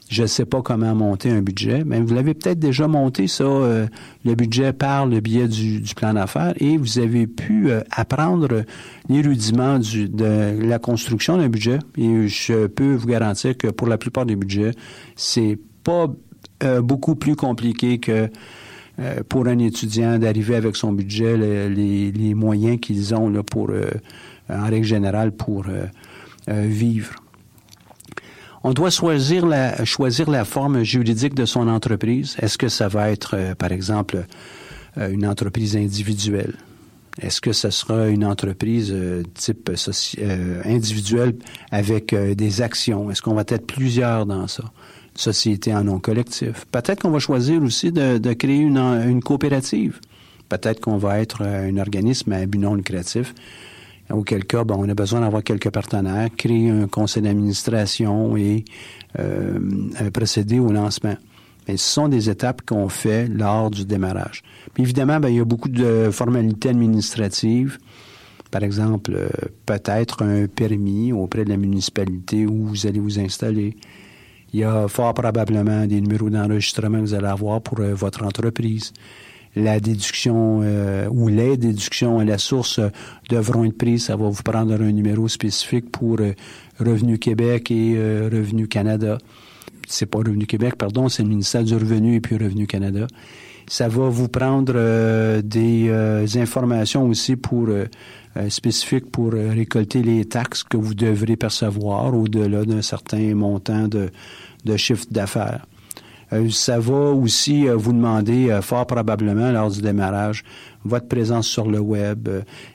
je 0.08 0.22
ne 0.22 0.26
sais 0.26 0.44
pas 0.44 0.60
comment 0.60 0.92
monter 0.94 1.30
un 1.30 1.40
budget, 1.40 1.84
mais 1.86 2.00
vous 2.00 2.14
l'avez 2.14 2.34
peut-être 2.34 2.58
déjà 2.58 2.88
monté, 2.88 3.28
ça, 3.28 3.44
euh, 3.44 3.86
le 4.24 4.34
budget 4.34 4.72
par 4.72 5.06
le 5.06 5.20
biais 5.20 5.46
du, 5.46 5.80
du 5.80 5.94
plan 5.94 6.14
d'affaires, 6.14 6.52
et 6.58 6.76
vous 6.76 6.98
avez 6.98 7.28
pu 7.28 7.70
euh, 7.70 7.80
apprendre 7.92 8.64
les 9.08 9.22
rudiments 9.22 9.78
de 9.78 10.66
la 10.66 10.78
construction 10.80 11.38
d'un 11.38 11.48
budget. 11.48 11.78
Et 11.96 12.26
je 12.26 12.66
peux 12.66 12.94
vous 12.94 13.06
garantir 13.06 13.56
que 13.56 13.68
pour 13.68 13.86
la 13.86 13.98
plupart 13.98 14.26
des 14.26 14.34
budgets, 14.34 14.72
c'est 15.14 15.58
pas 15.84 16.08
euh, 16.62 16.80
beaucoup 16.80 17.14
plus 17.14 17.34
compliqué 17.34 17.98
que 17.98 18.30
euh, 19.00 19.22
pour 19.28 19.46
un 19.46 19.58
étudiant 19.58 20.18
d'arriver 20.18 20.54
avec 20.54 20.76
son 20.76 20.92
budget, 20.92 21.36
les, 21.36 22.34
moyens 22.34 22.78
qu'ils 22.80 23.14
ont 23.14 23.32
pour, 23.42 23.70
euh, 23.70 23.90
en 24.48 24.66
règle 24.66 24.86
générale, 24.86 25.32
pour 25.32 25.64
vivre. 26.48 27.14
On 28.64 28.72
doit 28.72 28.90
choisir 28.90 29.46
la, 29.46 29.84
choisir 29.84 30.28
la 30.28 30.44
forme 30.44 30.82
juridique 30.82 31.34
de 31.34 31.46
son 31.46 31.68
entreprise. 31.68 32.36
Est-ce 32.40 32.58
que 32.58 32.68
ça 32.68 32.88
va 32.88 33.10
être, 33.10 33.54
par 33.56 33.72
exemple, 33.72 34.24
une 34.96 35.26
entreprise 35.26 35.76
individuelle? 35.76 36.54
Est-ce 37.20 37.40
que 37.40 37.52
ce 37.52 37.70
sera 37.70 38.08
une 38.08 38.24
entreprise 38.24 38.94
type 39.34 39.70
individuelle 40.64 41.34
avec 41.70 42.14
des 42.14 42.60
actions? 42.60 43.10
Est-ce 43.10 43.22
qu'on 43.22 43.34
va 43.34 43.44
être 43.46 43.66
plusieurs 43.66 44.26
dans 44.26 44.48
ça? 44.48 44.64
Société 45.14 45.74
en 45.74 45.84
nom 45.84 45.98
collectif. 45.98 46.66
Peut-être 46.72 47.02
qu'on 47.02 47.10
va 47.10 47.18
choisir 47.18 47.62
aussi 47.62 47.92
de, 47.92 48.32
créer 48.32 48.60
une, 48.60 49.20
coopérative. 49.22 50.00
Peut-être 50.48 50.80
qu'on 50.80 50.96
va 50.96 51.20
être 51.20 51.42
un 51.42 51.76
organisme 51.76 52.32
à 52.32 52.44
but 52.46 52.58
non 52.58 52.74
lucratif 52.74 53.34
auquel 54.10 54.44
cas, 54.44 54.64
on 54.68 54.88
a 54.88 54.94
besoin 54.94 55.20
d'avoir 55.20 55.42
quelques 55.42 55.70
partenaires, 55.70 56.28
créer 56.36 56.70
un 56.70 56.86
conseil 56.86 57.22
d'administration 57.22 58.36
et 58.36 58.64
euh, 59.18 59.58
procéder 60.12 60.58
au 60.58 60.72
lancement. 60.72 61.16
Mais 61.68 61.76
ce 61.76 61.88
sont 61.88 62.08
des 62.08 62.28
étapes 62.28 62.62
qu'on 62.62 62.88
fait 62.88 63.28
lors 63.28 63.70
du 63.70 63.84
démarrage. 63.84 64.42
Puis 64.74 64.82
évidemment, 64.82 65.20
ben, 65.20 65.28
il 65.28 65.36
y 65.36 65.40
a 65.40 65.44
beaucoup 65.44 65.68
de 65.68 66.10
formalités 66.10 66.70
administratives. 66.70 67.78
Par 68.50 68.64
exemple, 68.64 69.12
euh, 69.14 69.28
peut-être 69.64 70.22
un 70.22 70.46
permis 70.46 71.12
auprès 71.12 71.44
de 71.44 71.50
la 71.50 71.56
municipalité 71.56 72.46
où 72.46 72.66
vous 72.66 72.86
allez 72.86 73.00
vous 73.00 73.20
installer. 73.20 73.76
Il 74.52 74.60
y 74.60 74.64
a 74.64 74.86
fort 74.88 75.14
probablement 75.14 75.86
des 75.86 76.00
numéros 76.00 76.30
d'enregistrement 76.30 76.98
que 76.98 77.04
vous 77.04 77.14
allez 77.14 77.26
avoir 77.26 77.60
pour 77.62 77.80
euh, 77.80 77.94
votre 77.94 78.24
entreprise 78.24 78.92
la 79.54 79.80
déduction 79.80 80.60
euh, 80.62 81.08
ou 81.10 81.28
les 81.28 81.56
déductions 81.56 82.18
à 82.18 82.24
la 82.24 82.38
source 82.38 82.78
euh, 82.78 82.88
devront 83.28 83.64
être 83.64 83.76
prises. 83.76 84.06
Ça 84.06 84.16
va 84.16 84.28
vous 84.28 84.42
prendre 84.42 84.72
un 84.74 84.92
numéro 84.92 85.28
spécifique 85.28 85.90
pour 85.90 86.20
euh, 86.20 86.32
Revenu 86.78 87.18
Québec 87.18 87.70
et 87.70 87.94
Revenu 87.94 88.66
Canada. 88.66 89.18
C'est 89.88 90.06
pas 90.06 90.18
Revenu 90.18 90.46
Québec, 90.46 90.76
pardon, 90.76 91.08
c'est 91.08 91.22
le 91.22 91.28
ministère 91.28 91.64
du 91.64 91.74
Revenu 91.74 92.16
et 92.16 92.20
puis 92.20 92.36
Revenu 92.36 92.66
Canada. 92.66 93.06
Ça 93.68 93.88
va 93.88 94.08
vous 94.08 94.28
prendre 94.28 95.40
des 95.42 95.90
informations 96.36 97.06
aussi 97.06 97.36
pour 97.36 97.68
spécifiques 98.48 99.10
pour 99.10 99.32
récolter 99.32 100.02
les 100.02 100.24
taxes 100.24 100.62
que 100.62 100.76
vous 100.76 100.94
devrez 100.94 101.36
percevoir 101.36 102.14
au-delà 102.14 102.64
d'un 102.64 102.82
certain 102.82 103.34
montant 103.34 103.88
de, 103.88 104.10
de 104.64 104.76
chiffre 104.76 105.06
d'affaires. 105.10 105.66
Euh, 106.32 106.48
ça 106.50 106.78
va 106.78 107.10
aussi 107.10 107.68
euh, 107.68 107.76
vous 107.76 107.92
demander 107.92 108.50
euh, 108.50 108.62
fort 108.62 108.86
probablement 108.86 109.50
lors 109.50 109.70
du 109.70 109.82
démarrage 109.82 110.44
votre 110.84 111.06
présence 111.06 111.46
sur 111.46 111.70
le 111.70 111.78
web, 111.78 112.28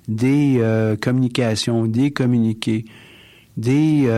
des 0.07 0.61
communications, 1.01 1.85
des 1.87 2.11
communiqués, 2.11 2.85
des, 3.57 4.09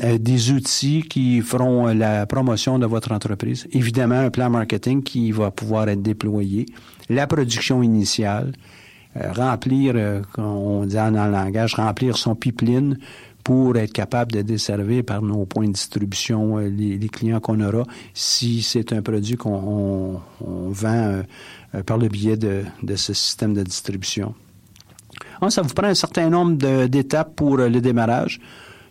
des 0.00 0.50
outils 0.52 1.02
qui 1.02 1.42
feront 1.42 1.88
la 1.88 2.24
promotion 2.24 2.78
de 2.78 2.86
votre 2.86 3.12
entreprise. 3.12 3.68
Évidemment, 3.72 4.20
un 4.20 4.30
plan 4.30 4.48
marketing 4.48 5.02
qui 5.02 5.32
va 5.32 5.50
pouvoir 5.50 5.86
être 5.90 6.00
déployé, 6.00 6.64
la 7.10 7.26
production 7.26 7.82
initiale, 7.82 8.52
remplir, 9.34 10.22
on 10.38 10.84
dit 10.86 10.96
le 10.96 11.30
langage, 11.30 11.74
remplir 11.74 12.16
son 12.16 12.34
pipeline 12.34 12.98
pour 13.44 13.76
être 13.76 13.92
capable 13.92 14.32
de 14.32 14.42
desservir 14.42 15.04
par 15.04 15.22
nos 15.22 15.46
points 15.46 15.68
de 15.68 15.72
distribution 15.72 16.58
euh, 16.58 16.68
les, 16.68 16.98
clients 17.08 17.38
qu'on 17.38 17.60
aura 17.60 17.84
si 18.12 18.60
c'est 18.60 18.92
un 18.92 19.02
produit 19.02 19.36
qu'on 19.36 19.54
on- 19.54 20.20
on 20.44 20.70
vend 20.70 20.88
euh, 20.88 21.22
euh, 21.76 21.82
par 21.84 21.96
le 21.96 22.08
biais 22.08 22.36
de, 22.36 22.64
ce 22.96 23.12
système 23.14 23.54
de 23.54 23.62
distribution. 23.62 24.34
Ah, 25.40 25.48
ça 25.48 25.62
vous 25.62 25.72
prend 25.74 25.86
un 25.86 25.94
certain 25.94 26.28
nombre 26.28 26.86
d'étapes 26.88 27.36
pour 27.36 27.60
euh, 27.60 27.68
le 27.68 27.80
démarrage. 27.80 28.40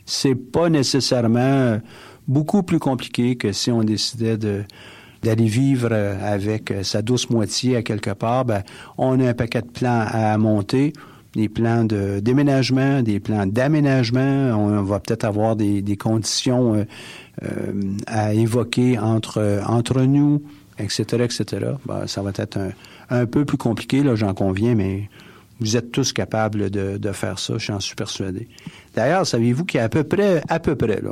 C'est 0.05 0.35
pas 0.35 0.69
nécessairement 0.69 1.39
euh, 1.39 1.77
beaucoup 2.25 2.63
plus 2.63 2.79
compliqué 2.79 3.35
que 3.35 3.51
si 3.51 3.71
on 3.71 3.83
décidait 3.83 4.37
de 4.37 4.63
d'aller 5.25 5.47
vivre 5.47 5.89
euh, 5.91 6.15
avec 6.21 6.71
euh, 6.71 6.83
sa 6.83 7.01
douce 7.01 7.29
moitié 7.29 7.75
à 7.75 7.81
quelque 7.81 8.11
part. 8.11 8.45
Ben, 8.45 8.61
on 8.97 9.19
a 9.19 9.29
un 9.29 9.33
paquet 9.33 9.61
de 9.61 9.67
plans 9.67 10.05
à 10.07 10.37
monter, 10.37 10.93
des 11.33 11.49
plans 11.49 11.83
de 11.83 12.19
déménagement, 12.19 13.01
des 13.01 13.19
plans 13.19 13.45
d'aménagement. 13.45 14.51
On 14.55 14.83
va 14.83 14.99
peut-être 14.99 15.25
avoir 15.25 15.55
des, 15.55 15.97
conditions 15.97 16.85
euh, 17.43 17.73
à 18.07 18.33
évoquer 18.33 18.99
entre 18.99 19.61
entre 19.67 20.01
nous, 20.01 20.43
etc., 20.77 21.23
etc. 21.23 21.71
Ben, 21.85 22.07
ça 22.07 22.21
va 22.21 22.31
être 22.35 22.57
un, 22.57 22.69
un 23.09 23.25
peu 23.25 23.43
plus 23.43 23.57
compliqué, 23.57 24.03
là, 24.03 24.15
j'en 24.15 24.33
conviens, 24.33 24.75
mais 24.75 25.09
vous 25.59 25.75
êtes 25.75 25.91
tous 25.91 26.13
capables 26.13 26.69
de, 26.69 26.97
de 26.97 27.11
faire 27.11 27.39
ça, 27.39 27.57
j'en 27.57 27.79
suis 27.79 27.95
persuadé. 27.95 28.47
D'ailleurs, 28.95 29.27
savez-vous 29.27 29.65
qu'il 29.65 29.79
y 29.79 29.81
a 29.81 29.85
à 29.85 29.89
peu 29.89 30.05
près, 30.05 30.41
à 30.47 30.59
peu 30.59 30.75
près, 30.75 31.01
là, 31.01 31.11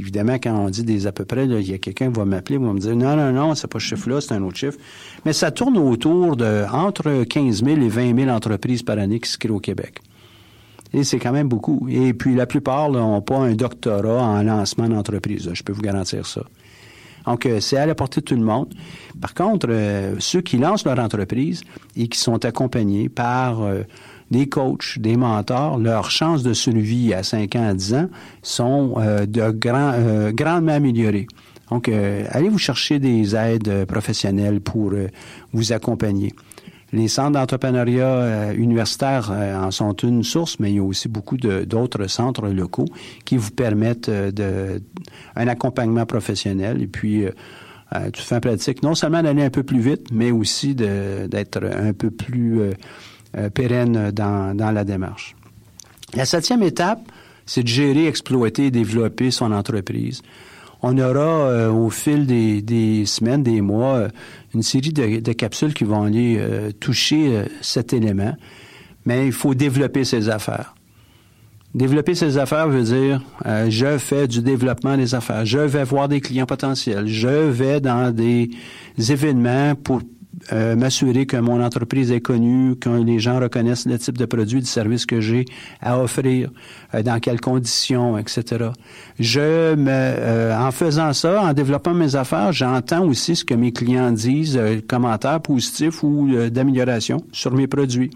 évidemment, 0.00 0.34
quand 0.34 0.56
on 0.56 0.70
dit 0.70 0.84
des 0.84 1.06
à 1.06 1.12
peu 1.12 1.26
près, 1.26 1.44
là, 1.46 1.60
il 1.60 1.70
y 1.70 1.74
a 1.74 1.78
quelqu'un 1.78 2.10
qui 2.10 2.18
va 2.18 2.24
m'appeler, 2.24 2.56
va 2.56 2.72
me 2.72 2.78
dire, 2.78 2.96
non, 2.96 3.14
non, 3.14 3.30
non, 3.30 3.54
c'est 3.54 3.66
pas 3.66 3.78
ce 3.78 3.84
chiffre-là, 3.84 4.22
c'est 4.22 4.32
un 4.32 4.42
autre 4.42 4.56
chiffre. 4.56 4.78
Mais 5.26 5.34
ça 5.34 5.50
tourne 5.50 5.76
autour 5.76 6.36
de 6.36 6.64
entre 6.72 7.24
15 7.24 7.62
000 7.62 7.82
et 7.82 7.88
20 7.88 8.16
000 8.16 8.30
entreprises 8.30 8.82
par 8.82 8.98
année 8.98 9.20
qui 9.20 9.28
se 9.28 9.36
créent 9.36 9.50
au 9.50 9.60
Québec. 9.60 10.00
Et 10.94 11.04
c'est 11.04 11.18
quand 11.18 11.32
même 11.32 11.48
beaucoup. 11.48 11.88
Et 11.90 12.14
puis, 12.14 12.34
la 12.34 12.46
plupart 12.46 12.90
n'ont 12.90 13.20
pas 13.20 13.36
un 13.38 13.54
doctorat 13.54 14.22
en 14.22 14.42
lancement 14.42 14.88
d'entreprise, 14.88 15.50
je 15.52 15.62
peux 15.62 15.72
vous 15.72 15.82
garantir 15.82 16.24
ça. 16.24 16.42
Donc, 17.26 17.46
euh, 17.46 17.60
c'est 17.60 17.76
à 17.76 17.86
la 17.86 17.94
portée 17.94 18.20
de 18.20 18.26
tout 18.26 18.34
le 18.34 18.42
monde. 18.42 18.72
Par 19.20 19.34
contre, 19.34 19.66
euh, 19.70 20.14
ceux 20.18 20.40
qui 20.40 20.58
lancent 20.58 20.84
leur 20.84 20.98
entreprise 20.98 21.62
et 21.96 22.08
qui 22.08 22.18
sont 22.18 22.44
accompagnés 22.44 23.08
par 23.08 23.62
euh, 23.62 23.82
des 24.30 24.48
coachs, 24.48 24.98
des 24.98 25.16
mentors, 25.16 25.78
leurs 25.78 26.10
chances 26.10 26.42
de 26.42 26.52
survie 26.52 27.14
à 27.14 27.22
5 27.22 27.56
ans, 27.56 27.68
à 27.68 27.74
10 27.74 27.94
ans 27.94 28.08
sont 28.42 28.94
euh, 28.98 29.26
de 29.26 29.50
grand, 29.50 29.92
euh, 29.94 30.32
grandement 30.32 30.72
améliorées. 30.72 31.26
Donc, 31.70 31.88
euh, 31.88 32.24
allez 32.30 32.48
vous 32.48 32.58
chercher 32.58 32.98
des 32.98 33.34
aides 33.34 33.68
euh, 33.68 33.86
professionnelles 33.86 34.60
pour 34.60 34.92
vous 35.52 35.72
accompagner. 35.72 36.32
Les 36.92 37.08
centres 37.08 37.32
d'entrepreneuriat 37.32 38.52
universitaires 38.52 39.30
euh, 39.32 39.56
en 39.56 39.70
sont 39.70 39.94
une 39.94 40.22
source, 40.22 40.60
mais 40.60 40.70
il 40.70 40.76
y 40.76 40.78
a 40.78 40.84
aussi 40.84 41.08
beaucoup 41.08 41.36
d'autres 41.36 42.06
centres 42.06 42.48
locaux 42.48 42.86
qui 43.24 43.36
vous 43.36 43.50
permettent 43.50 44.10
de, 44.10 44.80
un 45.34 45.48
accompagnement 45.48 46.06
professionnel 46.06 46.82
et 46.82 46.86
puis 46.86 47.24
tout 48.12 48.22
fin 48.22 48.40
pratique, 48.40 48.82
non 48.82 48.94
seulement 48.94 49.22
d'aller 49.22 49.42
un 49.42 49.50
peu 49.50 49.62
plus 49.62 49.80
vite, 49.80 50.08
mais 50.12 50.30
aussi 50.32 50.74
d'être 50.74 51.64
un 51.64 51.92
peu 51.92 52.10
plus 52.10 52.60
pérenne 53.52 54.10
dans, 54.10 54.56
dans 54.56 54.70
la 54.70 54.84
démarche. 54.84 55.34
La 56.14 56.24
septième 56.24 56.62
étape, 56.62 57.00
c'est 57.46 57.62
de 57.62 57.68
gérer, 57.68 58.06
exploiter 58.06 58.66
et 58.66 58.70
développer 58.70 59.30
son 59.30 59.52
entreprise. 59.52 60.22
On 60.82 60.98
aura 60.98 61.48
euh, 61.48 61.70
au 61.70 61.88
fil 61.90 62.26
des, 62.26 62.62
des 62.62 63.06
semaines, 63.06 63.42
des 63.42 63.60
mois, 63.60 63.94
euh, 63.94 64.08
une 64.54 64.62
série 64.62 64.92
de, 64.92 65.32
capsules 65.32 65.74
qui 65.74 65.84
vont 65.84 66.02
aller 66.02 66.36
euh, 66.38 66.70
toucher 66.78 67.36
euh, 67.36 67.44
cet 67.62 67.92
élément, 67.92 68.36
mais 69.06 69.26
il 69.26 69.32
faut 69.32 69.54
développer 69.54 70.04
ses 70.04 70.28
affaires. 70.28 70.74
Développer 71.74 72.14
ses 72.14 72.38
affaires 72.38 72.68
veut 72.68 72.84
dire 72.84 73.20
euh, 73.46 73.68
je 73.68 73.98
fais 73.98 74.28
du 74.28 74.42
développement 74.42 74.96
des 74.96 75.14
affaires, 75.14 75.44
je 75.44 75.58
vais 75.58 75.84
voir 75.84 76.08
des 76.08 76.20
clients 76.20 76.46
potentiels, 76.46 77.08
je 77.08 77.28
vais 77.28 77.80
dans 77.80 78.14
des 78.14 78.50
événements 78.96 79.74
pour 79.74 80.00
euh, 80.52 80.76
m'assurer 80.76 81.26
que 81.26 81.36
mon 81.36 81.62
entreprise 81.62 82.12
est 82.12 82.20
connue, 82.20 82.76
que 82.76 82.88
les 82.88 83.18
gens 83.18 83.40
reconnaissent 83.40 83.86
le 83.86 83.98
type 83.98 84.18
de 84.18 84.24
produit, 84.24 84.60
de 84.60 84.66
service 84.66 85.06
que 85.06 85.20
j'ai 85.20 85.44
à 85.80 85.98
offrir, 85.98 86.50
euh, 86.94 87.02
dans 87.02 87.20
quelles 87.20 87.40
conditions, 87.40 88.18
etc. 88.18 88.70
Je 89.18 89.74
me, 89.74 89.88
euh, 89.88 90.58
en 90.58 90.70
faisant 90.70 91.12
ça, 91.12 91.42
en 91.42 91.52
développant 91.52 91.94
mes 91.94 92.16
affaires, 92.16 92.52
j'entends 92.52 93.04
aussi 93.04 93.36
ce 93.36 93.44
que 93.44 93.54
mes 93.54 93.72
clients 93.72 94.12
disent, 94.12 94.56
euh, 94.56 94.80
commentaires 94.86 95.40
positifs 95.40 96.02
ou 96.02 96.28
euh, 96.32 96.50
d'amélioration 96.50 97.24
sur 97.32 97.52
mes 97.52 97.66
produits. 97.66 98.10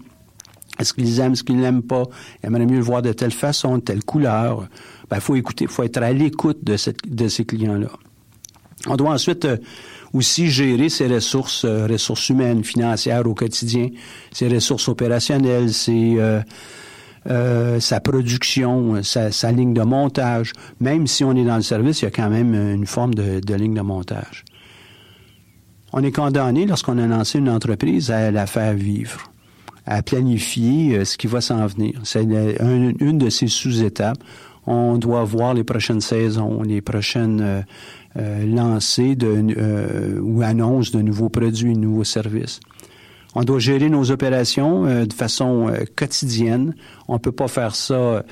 Est-ce 0.79 0.93
qu'ils 0.93 1.19
aiment, 1.19 1.35
ce 1.35 1.43
qu'ils 1.43 1.57
n'aiment 1.57 1.83
pas? 1.83 2.03
Ils 2.41 2.47
aimeraient 2.47 2.65
mieux 2.65 2.77
le 2.77 2.83
voir 2.83 3.01
de 3.01 3.11
telle 3.11 3.31
façon, 3.31 3.77
de 3.77 3.83
telle 3.83 4.03
couleur. 4.03 4.67
Ben, 5.09 5.19
faut 5.19 5.35
écouter, 5.35 5.67
faut 5.67 5.83
être 5.83 6.01
à 6.01 6.13
l'écoute 6.13 6.63
de, 6.63 6.77
de 7.07 7.27
ces 7.27 7.45
clients-là. 7.45 7.89
On 8.87 8.95
doit 8.95 9.11
ensuite 9.11 9.45
euh, 9.45 9.57
aussi 10.13 10.47
gérer 10.49 10.89
ses 10.89 11.07
ressources, 11.07 11.65
euh, 11.65 11.87
ressources 11.87 12.29
humaines, 12.29 12.63
financières 12.63 13.25
au 13.27 13.33
quotidien, 13.33 13.89
ses 14.31 14.47
ressources 14.47 14.87
opérationnelles, 14.87 15.73
ses, 15.73 16.15
euh, 16.17 16.41
euh, 17.29 17.79
sa 17.79 17.99
production, 17.99 19.03
sa, 19.03 19.31
sa 19.31 19.51
ligne 19.51 19.73
de 19.73 19.81
montage. 19.83 20.53
Même 20.79 21.05
si 21.07 21.23
on 21.23 21.35
est 21.35 21.45
dans 21.45 21.57
le 21.57 21.61
service, 21.61 22.01
il 22.01 22.05
y 22.05 22.07
a 22.07 22.11
quand 22.11 22.29
même 22.29 22.53
une 22.55 22.85
forme 22.87 23.13
de, 23.13 23.39
de 23.39 23.53
ligne 23.55 23.73
de 23.75 23.81
montage. 23.81 24.45
On 25.91 26.03
est 26.03 26.11
condamné, 26.11 26.65
lorsqu'on 26.65 26.97
a 26.97 27.07
lancé 27.07 27.39
une 27.39 27.49
entreprise, 27.49 28.11
à 28.11 28.31
la 28.31 28.45
faire 28.45 28.73
vivre 28.73 29.31
à 29.85 30.03
planifier 30.03 30.97
euh, 30.99 31.05
ce 31.05 31.17
qui 31.17 31.25
va 31.25 31.41
s'en 31.41 31.65
venir. 31.65 31.99
C'est 32.03 32.23
la- 32.23 32.63
un- 32.63 32.93
une 32.99 33.17
de 33.17 33.29
ces 33.31 33.47
sous-étapes. 33.47 34.19
On 34.67 34.97
doit 34.99 35.23
voir 35.23 35.55
les 35.55 35.63
prochaines 35.63 36.01
saisons, 36.01 36.61
les 36.61 36.79
prochaines 36.81 37.65
euh, 38.15 38.19
euh, 38.19 38.45
lancées 38.45 39.15
de, 39.15 39.55
euh, 39.57 40.19
ou 40.21 40.41
annonces 40.41 40.91
de 40.91 41.01
nouveaux 41.01 41.29
produits, 41.29 41.73
de 41.73 41.79
nouveaux 41.79 42.03
services. 42.03 42.59
On 43.35 43.43
doit 43.43 43.59
gérer 43.59 43.89
nos 43.89 44.11
opérations 44.11 44.85
euh, 44.85 45.05
de 45.05 45.13
façon 45.13 45.69
euh, 45.69 45.83
quotidienne. 45.95 46.73
On 47.07 47.19
peut 47.19 47.31
pas 47.31 47.47
faire 47.47 47.75
ça 47.75 48.23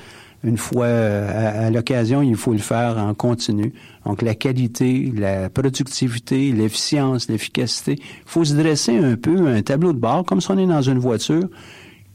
une 0.44 0.56
fois 0.56 0.86
euh, 0.86 1.64
à, 1.64 1.66
à 1.66 1.70
l'occasion, 1.70 2.22
il 2.22 2.36
faut 2.36 2.52
le 2.52 2.58
faire 2.58 2.96
en 2.98 3.14
continu. 3.14 3.72
Donc 4.04 4.22
la 4.22 4.34
qualité, 4.34 5.12
la 5.16 5.50
productivité, 5.50 6.52
l'efficience, 6.52 7.28
l'efficacité. 7.28 7.96
Il 7.98 8.04
faut 8.26 8.44
se 8.44 8.54
dresser 8.54 8.96
un 8.96 9.16
peu 9.16 9.48
un 9.48 9.62
tableau 9.62 9.92
de 9.92 9.98
bord, 9.98 10.24
comme 10.24 10.40
si 10.40 10.50
on 10.50 10.58
est 10.58 10.66
dans 10.66 10.82
une 10.82 10.98
voiture, 10.98 11.48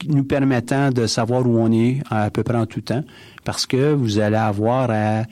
nous 0.08 0.24
permettant 0.24 0.90
de 0.90 1.06
savoir 1.08 1.48
où 1.48 1.58
on 1.58 1.72
est 1.72 2.02
à 2.10 2.30
peu 2.30 2.44
près 2.44 2.58
en 2.58 2.66
tout 2.66 2.82
temps, 2.82 3.04
parce 3.44 3.66
que 3.66 3.94
vous 3.94 4.20
allez 4.20 4.38
avoir 4.38 4.90
à 4.90 5.24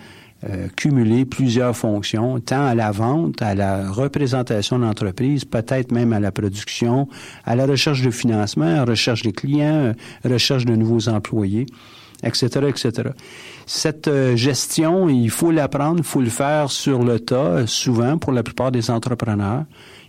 euh, 0.50 0.70
cumuler 0.76 1.24
plusieurs 1.26 1.78
fonctions, 1.78 2.40
tant 2.40 2.66
à 2.66 2.74
la 2.74 2.90
vente, 2.90 3.44
à 3.44 3.54
la 3.54 3.92
représentation 3.92 4.80
de 4.80 4.86
l'entreprise, 4.86 5.46
peut-être 5.46 5.92
même 5.92 6.14
à 6.14 6.20
la 6.20 6.32
production, 6.32 7.08
à 7.46 7.56
la 7.56 7.68
recherche 7.68 8.02
de 8.02 8.10
financement, 8.10 8.66
à 8.66 8.78
la 8.78 8.86
recherche 8.86 9.22
des 9.22 9.34
clients, 9.34 9.94
euh, 9.94 9.94
recherche 10.28 10.66
de 10.66 10.76
nouveaux 10.76 11.10
employés, 11.10 11.68
etc., 12.24 12.48
etc. 12.70 13.10
Cette 13.68 14.08
euh, 14.08 14.36
gestion, 14.36 15.10
il 15.10 15.30
faut 15.30 15.52
l'apprendre, 15.52 16.00
il 16.00 16.04
faut 16.04 16.22
le 16.22 16.32
faire 16.32 16.72
sur 16.72 17.04
le 17.04 17.20
tas, 17.20 17.68
souvent 17.68 18.18
pour 18.18 18.32
la 18.32 18.42
plupart 18.42 18.72
des 18.72 18.90
entrepreneurs. 18.90 19.66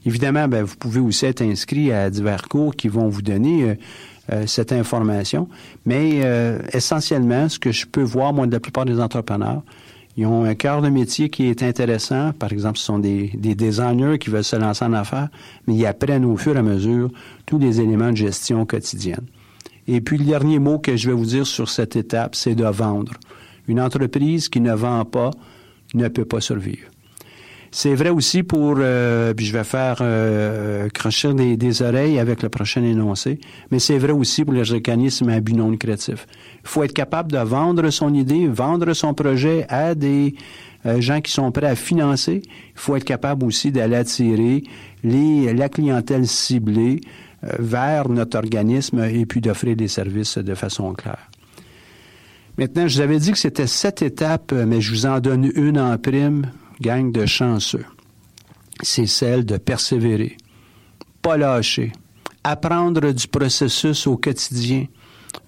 Évidemment, 0.06 0.48
ben, 0.48 0.62
vous 0.62 0.76
pouvez 0.76 1.00
aussi 1.00 1.26
être 1.26 1.42
inscrit 1.42 1.92
à 1.92 2.08
divers 2.08 2.48
cours 2.48 2.74
qui 2.74 2.88
vont 2.88 3.10
vous 3.10 3.20
donner 3.20 3.76
euh, 4.32 4.46
cette 4.46 4.72
information. 4.72 5.46
Mais 5.84 6.22
essentiellement, 6.72 7.50
ce 7.50 7.58
que 7.58 7.70
je 7.70 7.84
peux 7.84 8.02
voir, 8.02 8.32
moi, 8.32 8.46
de 8.46 8.52
la 8.52 8.60
plupart 8.60 8.86
des 8.86 8.98
entrepreneurs, 8.98 9.62
ils 10.16 10.26
ont 10.26 10.44
un 10.44 10.54
cœur 10.54 10.82
de 10.82 10.88
métier 10.88 11.30
qui 11.30 11.46
est 11.46 11.62
intéressant. 11.62 12.32
Par 12.32 12.52
exemple, 12.52 12.78
ce 12.78 12.84
sont 12.84 12.98
des, 12.98 13.30
des 13.34 13.54
designers 13.54 14.18
qui 14.18 14.28
veulent 14.30 14.44
se 14.44 14.56
lancer 14.56 14.84
en 14.84 14.92
affaires, 14.92 15.28
mais 15.66 15.74
ils 15.74 15.86
apprennent 15.86 16.24
au 16.24 16.36
fur 16.36 16.54
et 16.54 16.58
à 16.58 16.62
mesure 16.62 17.10
tous 17.46 17.58
les 17.58 17.80
éléments 17.80 18.10
de 18.10 18.16
gestion 18.16 18.66
quotidienne. 18.66 19.26
Et 19.88 20.00
puis, 20.00 20.18
le 20.18 20.24
dernier 20.24 20.58
mot 20.58 20.78
que 20.78 20.96
je 20.96 21.08
vais 21.08 21.16
vous 21.16 21.24
dire 21.24 21.46
sur 21.46 21.68
cette 21.68 21.96
étape, 21.96 22.34
c'est 22.34 22.54
de 22.54 22.64
vendre. 22.64 23.14
Une 23.68 23.80
entreprise 23.80 24.48
qui 24.48 24.60
ne 24.60 24.74
vend 24.74 25.04
pas 25.04 25.30
ne 25.94 26.08
peut 26.08 26.24
pas 26.24 26.40
survivre. 26.40 26.91
C'est 27.74 27.94
vrai 27.94 28.10
aussi 28.10 28.42
pour, 28.42 28.74
euh, 28.78 29.32
puis 29.32 29.46
je 29.46 29.52
vais 29.54 29.64
faire 29.64 29.96
euh, 30.02 30.90
crocher 30.90 31.32
des, 31.32 31.56
des 31.56 31.80
oreilles 31.80 32.18
avec 32.18 32.42
le 32.42 32.50
prochain 32.50 32.82
énoncé, 32.82 33.40
mais 33.70 33.78
c'est 33.78 33.96
vrai 33.96 34.12
aussi 34.12 34.44
pour 34.44 34.52
les 34.52 34.72
organismes 34.72 35.30
à 35.30 35.40
but 35.40 35.54
non 35.54 35.70
lucratif. 35.70 36.26
Il 36.62 36.68
faut 36.68 36.82
être 36.82 36.92
capable 36.92 37.32
de 37.32 37.38
vendre 37.38 37.88
son 37.88 38.12
idée, 38.12 38.46
vendre 38.46 38.92
son 38.92 39.14
projet 39.14 39.64
à 39.70 39.94
des 39.94 40.34
euh, 40.84 41.00
gens 41.00 41.22
qui 41.22 41.32
sont 41.32 41.50
prêts 41.50 41.66
à 41.66 41.74
financer. 41.74 42.42
Il 42.44 42.50
faut 42.74 42.94
être 42.94 43.04
capable 43.04 43.46
aussi 43.46 43.72
d'aller 43.72 43.96
attirer 43.96 44.64
les, 45.02 45.54
la 45.54 45.70
clientèle 45.70 46.26
ciblée 46.26 47.00
euh, 47.42 47.52
vers 47.58 48.10
notre 48.10 48.36
organisme 48.36 49.02
et 49.02 49.24
puis 49.24 49.40
d'offrir 49.40 49.76
des 49.76 49.88
services 49.88 50.36
de 50.36 50.54
façon 50.54 50.92
claire. 50.92 51.30
Maintenant, 52.58 52.86
je 52.86 52.96
vous 52.96 53.00
avais 53.00 53.18
dit 53.18 53.32
que 53.32 53.38
c'était 53.38 53.66
sept 53.66 54.02
étapes, 54.02 54.52
mais 54.52 54.82
je 54.82 54.90
vous 54.90 55.06
en 55.06 55.20
donne 55.20 55.50
une 55.54 55.78
en 55.78 55.96
prime, 55.96 56.44
gang 56.82 57.10
de 57.12 57.24
chanceux. 57.24 57.86
C'est 58.82 59.06
celle 59.06 59.46
de 59.46 59.56
persévérer, 59.56 60.36
pas 61.22 61.36
lâcher, 61.38 61.92
apprendre 62.44 63.12
du 63.12 63.26
processus 63.28 64.06
au 64.06 64.16
quotidien, 64.16 64.86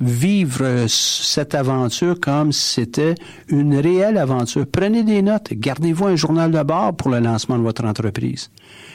vivre 0.01 0.87
cette 0.89 1.55
aventure 1.55 2.19
comme 2.19 2.53
si 2.53 2.75
c'était 2.75 3.15
une 3.49 3.77
réelle 3.77 4.17
aventure. 4.17 4.65
Prenez 4.71 5.03
des 5.03 5.21
notes, 5.21 5.53
gardez-vous 5.53 6.07
un 6.07 6.17
journal 6.17 6.51
de 6.51 6.63
bord 6.63 6.95
pour 6.97 7.11
le 7.11 7.19
lancement 7.19 7.59
de 7.59 7.63
votre 7.63 7.85
entreprise, 7.85 8.51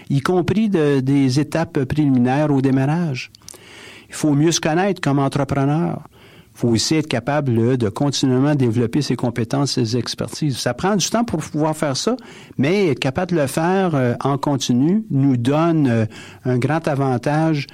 y 0.10 0.22
compris 0.22 0.70
de- 0.70 1.00
des 1.02 1.40
étapes 1.40 1.84
préliminaires 1.84 2.52
au 2.52 2.62
démarrage. 2.62 3.32
Il 4.10 4.16
faut 4.16 4.34
mieux 4.34 4.52
se 4.52 4.60
connaître 4.62 5.02
comme 5.02 5.20
entrepreneur. 5.20 6.02
Faut 6.60 6.68
aussi 6.68 6.96
être 6.96 7.08
capable 7.08 7.78
de 7.78 7.88
continuellement 7.88 8.54
développer 8.54 9.02
ses 9.02 9.16
compétences, 9.16 9.76
ses 9.76 9.96
expertises. 9.96 10.58
Ça 10.58 10.74
prend 10.74 10.98
du 10.98 11.10
temps 11.10 11.24
pour 11.24 11.40
pouvoir 11.40 11.74
faire 11.74 11.96
ça, 11.96 12.18
mais 12.58 12.88
être 12.88 13.00
capable 13.00 13.32
de 13.32 13.38
le 13.38 13.48
faire 13.48 13.96
euh, 13.96 14.14
en 14.20 14.38
continu 14.38 15.06
nous 15.10 15.38
donne 15.38 15.88
euh, 15.88 16.06
un 16.44 16.58
grand 16.58 16.86
avantage 16.90 17.66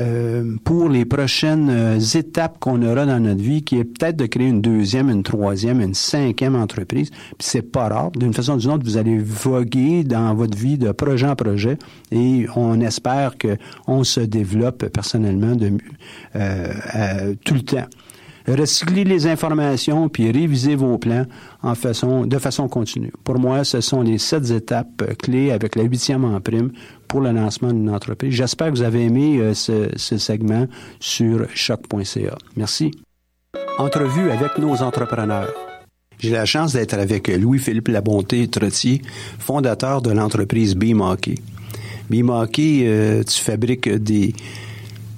euh, 0.00 0.56
pour 0.64 0.88
les 0.88 1.04
prochaines 1.04 1.68
euh, 1.68 1.98
étapes 1.98 2.58
qu'on 2.58 2.82
aura 2.82 3.04
dans 3.04 3.20
notre 3.20 3.42
vie, 3.42 3.62
qui 3.62 3.76
est 3.76 3.84
peut-être 3.84 4.16
de 4.16 4.24
créer 4.24 4.48
une 4.48 4.62
deuxième, 4.62 5.10
une 5.10 5.22
troisième, 5.22 5.82
une 5.82 5.92
cinquième 5.92 6.56
entreprise. 6.56 7.10
Puis 7.10 7.36
c'est 7.40 7.60
pas 7.60 7.88
rare. 7.88 8.10
D'une 8.12 8.32
façon 8.32 8.54
ou 8.54 8.58
d'une 8.58 8.70
autre, 8.70 8.84
vous 8.84 8.96
allez 8.96 9.18
voguer 9.18 10.02
dans 10.02 10.34
votre 10.34 10.56
vie 10.56 10.78
de 10.78 10.92
projet 10.92 11.28
en 11.28 11.36
projet 11.36 11.76
et 12.10 12.46
on 12.56 12.80
espère 12.80 13.36
que 13.36 13.58
on 13.86 14.02
se 14.02 14.20
développe 14.20 14.86
personnellement 14.86 15.56
de, 15.56 15.72
euh, 16.36 16.72
euh, 16.94 17.34
tout 17.44 17.54
le 17.54 17.62
temps. 17.62 17.86
Recyclez 18.46 19.04
les 19.04 19.26
informations 19.26 20.08
puis 20.08 20.30
révisez 20.30 20.74
vos 20.74 20.98
plans 20.98 21.26
en 21.62 21.74
façon, 21.74 22.26
de 22.26 22.38
façon 22.38 22.68
continue. 22.68 23.12
Pour 23.24 23.38
moi, 23.38 23.64
ce 23.64 23.80
sont 23.80 24.02
les 24.02 24.18
sept 24.18 24.50
étapes 24.50 25.16
clés 25.18 25.50
avec 25.50 25.76
la 25.76 25.84
huitième 25.84 26.24
en 26.24 26.40
prime 26.40 26.72
pour 27.08 27.20
le 27.20 27.32
lancement 27.32 27.72
d'une 27.72 27.90
entreprise. 27.90 28.34
J'espère 28.34 28.68
que 28.68 28.72
vous 28.72 28.82
avez 28.82 29.04
aimé 29.04 29.38
euh, 29.38 29.54
ce, 29.54 29.88
ce 29.96 30.18
segment 30.18 30.66
sur 30.98 31.46
choc.ca. 31.54 32.36
Merci. 32.56 32.90
Entrevue 33.78 34.30
avec 34.30 34.58
nos 34.58 34.82
entrepreneurs. 34.82 35.52
J'ai 36.18 36.30
la 36.30 36.44
chance 36.44 36.72
d'être 36.72 36.94
avec 36.94 37.28
Louis-Philippe 37.28 37.88
Labonté 37.88 38.46
Trottier, 38.46 39.02
fondateur 39.40 40.02
de 40.02 40.12
l'entreprise. 40.12 40.76
Beam 40.76 41.00
Hockey, 41.00 42.84
euh, 42.86 43.24
tu 43.24 43.40
fabriques 43.40 43.88
des, 43.88 44.32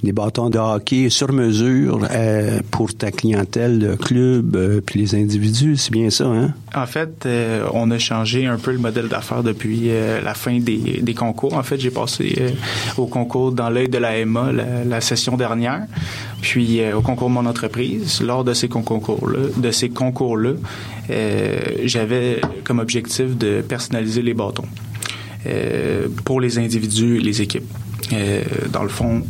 des 0.05 0.13
bâtons 0.13 0.51
de 0.51 0.59
hockey 0.59 1.09
sur 1.11 1.33
mesure 1.33 2.07
euh, 2.11 2.61
pour 2.71 2.95
ta 2.95 3.11
clientèle, 3.11 3.79
le 3.79 3.97
club, 3.97 4.55
euh, 4.55 4.81
puis 4.85 5.01
les 5.01 5.15
individus, 5.15 5.77
c'est 5.77 5.91
bien 5.91 6.11
ça, 6.11 6.27
hein? 6.27 6.53
En 6.75 6.87
fait, 6.87 7.25
euh, 7.27 7.67
on 7.73 7.91
a 7.91 7.99
changé 7.99 8.47
un 8.47 8.59
peu 8.59 8.73
le 8.73 8.79
modèle 8.79 9.09
d'affaires 9.09 9.43
depuis 9.43 9.91
la 10.23 10.35
fin 10.35 10.59
des, 10.59 11.15
concours. 11.15 11.55
En 11.55 11.63
fait, 11.63 11.81
j'ai 11.81 11.91
passé 11.91 12.55
au 12.97 13.07
concours 13.07 13.53
dans 13.53 13.71
l'œil 13.71 13.89
de 13.89 13.99
la 13.99 14.19
EMA 14.19 14.53
la, 14.53 14.85
la 14.85 15.01
session 15.01 15.37
dernière, 15.37 15.87
puis 16.43 16.81
au 16.93 17.01
concours 17.01 17.29
de 17.29 17.35
mon 17.35 17.47
entreprise. 17.47 18.21
Lors 18.21 18.45
de 18.45 18.53
ces 18.53 18.69
concours-là, 18.69 19.49
de 19.57 19.71
ces 19.71 19.89
concours-là, 19.89 20.53
j'avais 21.85 22.41
comme 22.65 22.81
objectif 22.81 23.37
de 23.37 23.63
personnaliser 23.63 24.23
les 24.23 24.35
bâtons 24.35 24.67
pour 26.25 26.41
les 26.41 26.59
individus 26.59 27.19
et 27.19 27.21
les 27.21 27.41
équipes. 27.41 27.71
Dans 28.73 28.83
le 28.83 28.89
fond, 28.89 29.23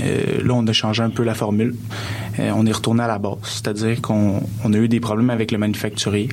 euh, 0.00 0.42
là, 0.44 0.54
on 0.54 0.66
a 0.66 0.72
changé 0.72 1.02
un 1.02 1.10
peu 1.10 1.22
la 1.22 1.34
formule. 1.34 1.74
Euh, 2.38 2.52
on 2.54 2.66
est 2.66 2.72
retourné 2.72 3.02
à 3.02 3.06
la 3.08 3.18
base, 3.18 3.36
c'est-à-dire 3.42 4.00
qu'on 4.00 4.40
on 4.64 4.72
a 4.72 4.76
eu 4.76 4.88
des 4.88 5.00
problèmes 5.00 5.30
avec 5.30 5.52
le 5.52 5.58
manufacturier. 5.58 6.28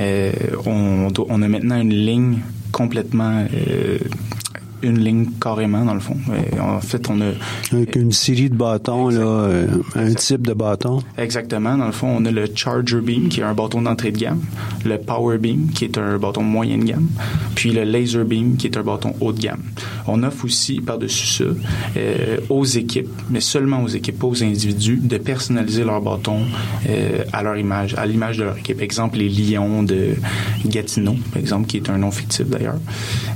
Euh, 0.00 0.32
on, 0.66 1.08
on 1.16 1.42
a 1.42 1.48
maintenant 1.48 1.80
une 1.80 1.94
ligne 1.94 2.38
complètement, 2.72 3.46
une 4.82 4.98
ligne 4.98 5.26
carrément 5.40 5.84
dans 5.84 5.94
le 5.94 6.00
fond. 6.00 6.16
En 6.60 6.80
fait, 6.80 7.08
on 7.10 7.20
a 7.20 7.32
Avec 7.72 7.96
une 7.96 8.12
série 8.12 8.50
de 8.50 8.54
bâtons, 8.56 9.08
là, 9.08 9.48
un 9.94 10.02
Exact. 10.06 10.18
type 10.20 10.46
de 10.46 10.52
bâton. 10.52 11.02
Exactement. 11.18 11.76
Dans 11.76 11.86
le 11.86 11.92
fond, 11.92 12.08
on 12.18 12.24
a 12.24 12.30
le 12.30 12.46
Charger 12.54 13.00
Beam, 13.00 13.28
qui 13.28 13.40
est 13.40 13.44
un 13.44 13.54
bâton 13.54 13.82
d'entrée 13.82 14.12
de 14.12 14.18
gamme, 14.18 14.40
le 14.84 14.98
Power 14.98 15.38
Beam, 15.38 15.68
qui 15.74 15.84
est 15.84 15.98
un 15.98 16.18
bâton 16.18 16.42
moyen 16.42 16.78
de 16.78 16.84
gamme, 16.84 17.08
puis 17.54 17.72
le 17.72 17.84
Laser 17.84 18.24
Beam, 18.24 18.56
qui 18.56 18.66
est 18.66 18.76
un 18.76 18.82
bâton 18.82 19.14
haut 19.20 19.32
de 19.32 19.40
gamme. 19.40 19.62
On 20.06 20.22
offre 20.22 20.44
aussi, 20.44 20.80
par-dessus 20.80 21.26
ça, 21.26 21.44
euh, 21.96 22.38
aux 22.48 22.64
équipes, 22.64 23.08
mais 23.30 23.40
seulement 23.40 23.82
aux 23.82 23.88
équipes, 23.88 24.18
pas 24.18 24.26
aux 24.28 24.42
individus, 24.44 25.00
de 25.02 25.18
personnaliser 25.18 25.84
leur 25.84 26.00
bâton 26.00 26.40
euh, 26.88 27.24
à 27.32 27.42
leur 27.42 27.56
image, 27.56 27.94
à 27.94 28.06
l'image 28.06 28.38
de 28.38 28.44
leur 28.44 28.56
équipe. 28.58 28.80
Exemple, 28.82 29.18
les 29.18 29.28
Lions 29.28 29.82
de 29.82 30.10
Gatineau, 30.66 31.16
par 31.32 31.40
exemple, 31.40 31.66
qui 31.66 31.78
est 31.78 31.90
un 31.90 31.98
nom 31.98 32.10
fictif 32.10 32.46
d'ailleurs, 32.46 32.78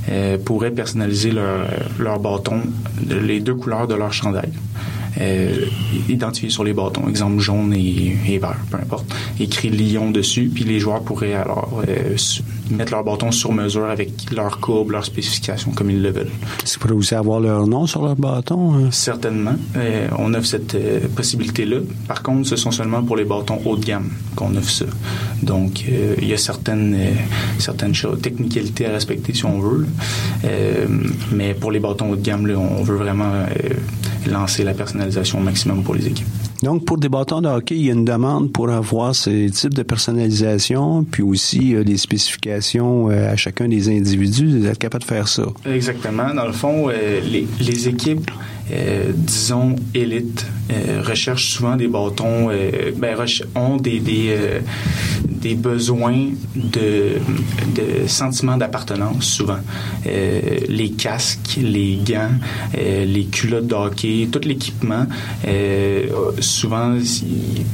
euh, 0.09 0.37
pourraient 0.37 0.71
personnaliser 0.71 1.30
leur, 1.31 1.67
leur 1.99 2.19
bâton, 2.19 2.61
de- 3.01 3.15
les 3.15 3.39
deux 3.39 3.55
couleurs 3.55 3.87
de 3.87 3.95
leur 3.95 4.13
chandail 4.13 4.51
euh, 5.19 5.65
identifiés 6.09 6.49
sur 6.49 6.63
les 6.63 6.73
bâtons, 6.73 7.07
exemple 7.09 7.39
jaune 7.39 7.73
et, 7.73 8.15
et 8.27 8.37
vert, 8.37 8.57
peu 8.69 8.77
importe, 8.77 9.05
écrit 9.39 9.69
Lyon 9.69 10.11
dessus, 10.11 10.49
puis 10.53 10.63
les 10.63 10.79
joueurs 10.79 11.01
pourraient 11.01 11.33
alors 11.33 11.81
euh, 11.87 12.15
mettre 12.69 12.93
leur 12.93 13.03
bâton 13.03 13.31
sur 13.31 13.51
mesure 13.51 13.85
avec 13.85 14.31
leur 14.31 14.59
courbe, 14.59 14.91
leurs 14.91 15.05
spécifications 15.05 15.71
comme 15.71 15.89
ils 15.89 16.01
le 16.01 16.11
veulent. 16.11 16.31
Est-ce 16.63 16.73
qu'ils 16.73 16.79
pourraient 16.79 16.93
aussi 16.93 17.15
avoir 17.15 17.39
leur 17.39 17.67
nom 17.67 17.87
sur 17.87 18.03
leur 18.03 18.15
bâton? 18.15 18.73
hein? 18.73 18.89
Certainement, 18.91 19.55
euh, 19.75 20.07
on 20.17 20.33
offre 20.33 20.47
cette 20.47 20.75
euh, 20.75 20.99
possibilité-là. 21.15 21.77
Par 22.07 22.23
contre, 22.23 22.47
ce 22.47 22.55
sont 22.55 22.71
seulement 22.71 23.03
pour 23.03 23.17
les 23.17 23.25
bâtons 23.25 23.59
haut 23.65 23.75
de 23.75 23.83
gamme 23.83 24.09
qu'on 24.35 24.55
offre 24.55 24.69
ça. 24.69 24.85
Donc, 25.43 25.83
il 25.87 26.27
y 26.27 26.33
a 26.33 26.37
certaines 26.37 26.95
certaines 27.57 27.95
choses, 27.95 28.21
technicalités 28.21 28.85
à 28.85 28.91
respecter 28.91 29.33
si 29.33 29.45
on 29.45 29.59
veut. 29.59 29.87
mais 31.31 31.53
pour 31.53 31.71
les 31.71 31.79
bâtons 31.79 32.11
haut 32.11 32.15
de 32.15 32.21
gamme, 32.21 32.45
là, 32.47 32.57
on 32.57 32.83
veut 32.83 32.95
vraiment 32.95 33.31
lancer 34.29 34.63
la 34.63 34.73
personnalisation 35.01 35.39
au 35.39 35.41
maximum 35.41 35.83
pour 35.83 35.95
les 35.95 36.07
équipes. 36.07 36.27
Donc, 36.63 36.85
pour 36.85 36.97
des 36.97 37.09
bâtons 37.09 37.41
de 37.41 37.47
hockey, 37.47 37.75
il 37.75 37.85
y 37.85 37.89
a 37.89 37.93
une 37.93 38.05
demande 38.05 38.51
pour 38.51 38.69
avoir 38.69 39.15
ces 39.15 39.49
types 39.49 39.73
de 39.73 39.83
personnalisation, 39.83 41.03
puis 41.03 41.23
aussi 41.23 41.73
euh, 41.73 41.83
les 41.83 41.97
spécifications 41.97 43.09
euh, 43.09 43.31
à 43.31 43.35
chacun 43.35 43.67
des 43.67 43.89
individus, 43.89 44.59
d'être 44.59 44.77
capable 44.77 45.03
de 45.03 45.09
faire 45.09 45.27
ça. 45.27 45.43
Exactement. 45.65 46.33
Dans 46.33 46.45
le 46.45 46.53
fond, 46.53 46.89
euh, 46.89 47.19
les, 47.21 47.47
les 47.59 47.87
équipes, 47.87 48.29
euh, 48.71 49.11
disons, 49.13 49.75
élites, 49.93 50.45
euh, 50.71 51.01
recherchent 51.05 51.49
souvent 51.51 51.75
des 51.75 51.87
bâtons, 51.87 52.49
euh, 52.49 52.91
ben, 52.95 53.17
ont 53.55 53.75
des, 53.75 53.99
des, 53.99 55.55
besoins 55.55 56.29
de, 56.55 57.17
de 57.75 58.07
sentiments 58.07 58.55
d'appartenance, 58.55 59.25
souvent. 59.25 59.59
Les 60.05 60.91
casques, 60.91 61.57
les 61.61 61.97
gants, 61.97 62.31
les 62.73 63.25
culottes 63.25 63.67
de 63.67 63.75
hockey, 63.75 64.29
tout 64.31 64.41
l'équipement, 64.45 65.05
souvent, 66.39 66.97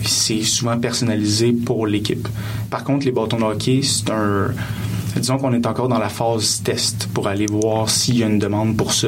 c'est 0.03 0.41
souvent 0.41 0.79
personnalisé 0.79 1.51
pour 1.51 1.85
l'équipe. 1.85 2.27
Par 2.69 2.83
contre, 2.83 3.05
les 3.05 3.11
bâtons 3.11 3.37
de 3.37 3.43
hockey, 3.43 3.81
c'est 3.83 4.09
un 4.09 4.51
disons 5.15 5.37
qu'on 5.37 5.53
est 5.53 5.65
encore 5.65 5.87
dans 5.87 5.99
la 5.99 6.09
phase 6.09 6.61
test 6.63 7.07
pour 7.13 7.27
aller 7.27 7.45
voir 7.45 7.89
s'il 7.89 8.17
y 8.17 8.23
a 8.23 8.27
une 8.27 8.39
demande 8.39 8.75
pour 8.75 8.93
ça. 8.93 9.07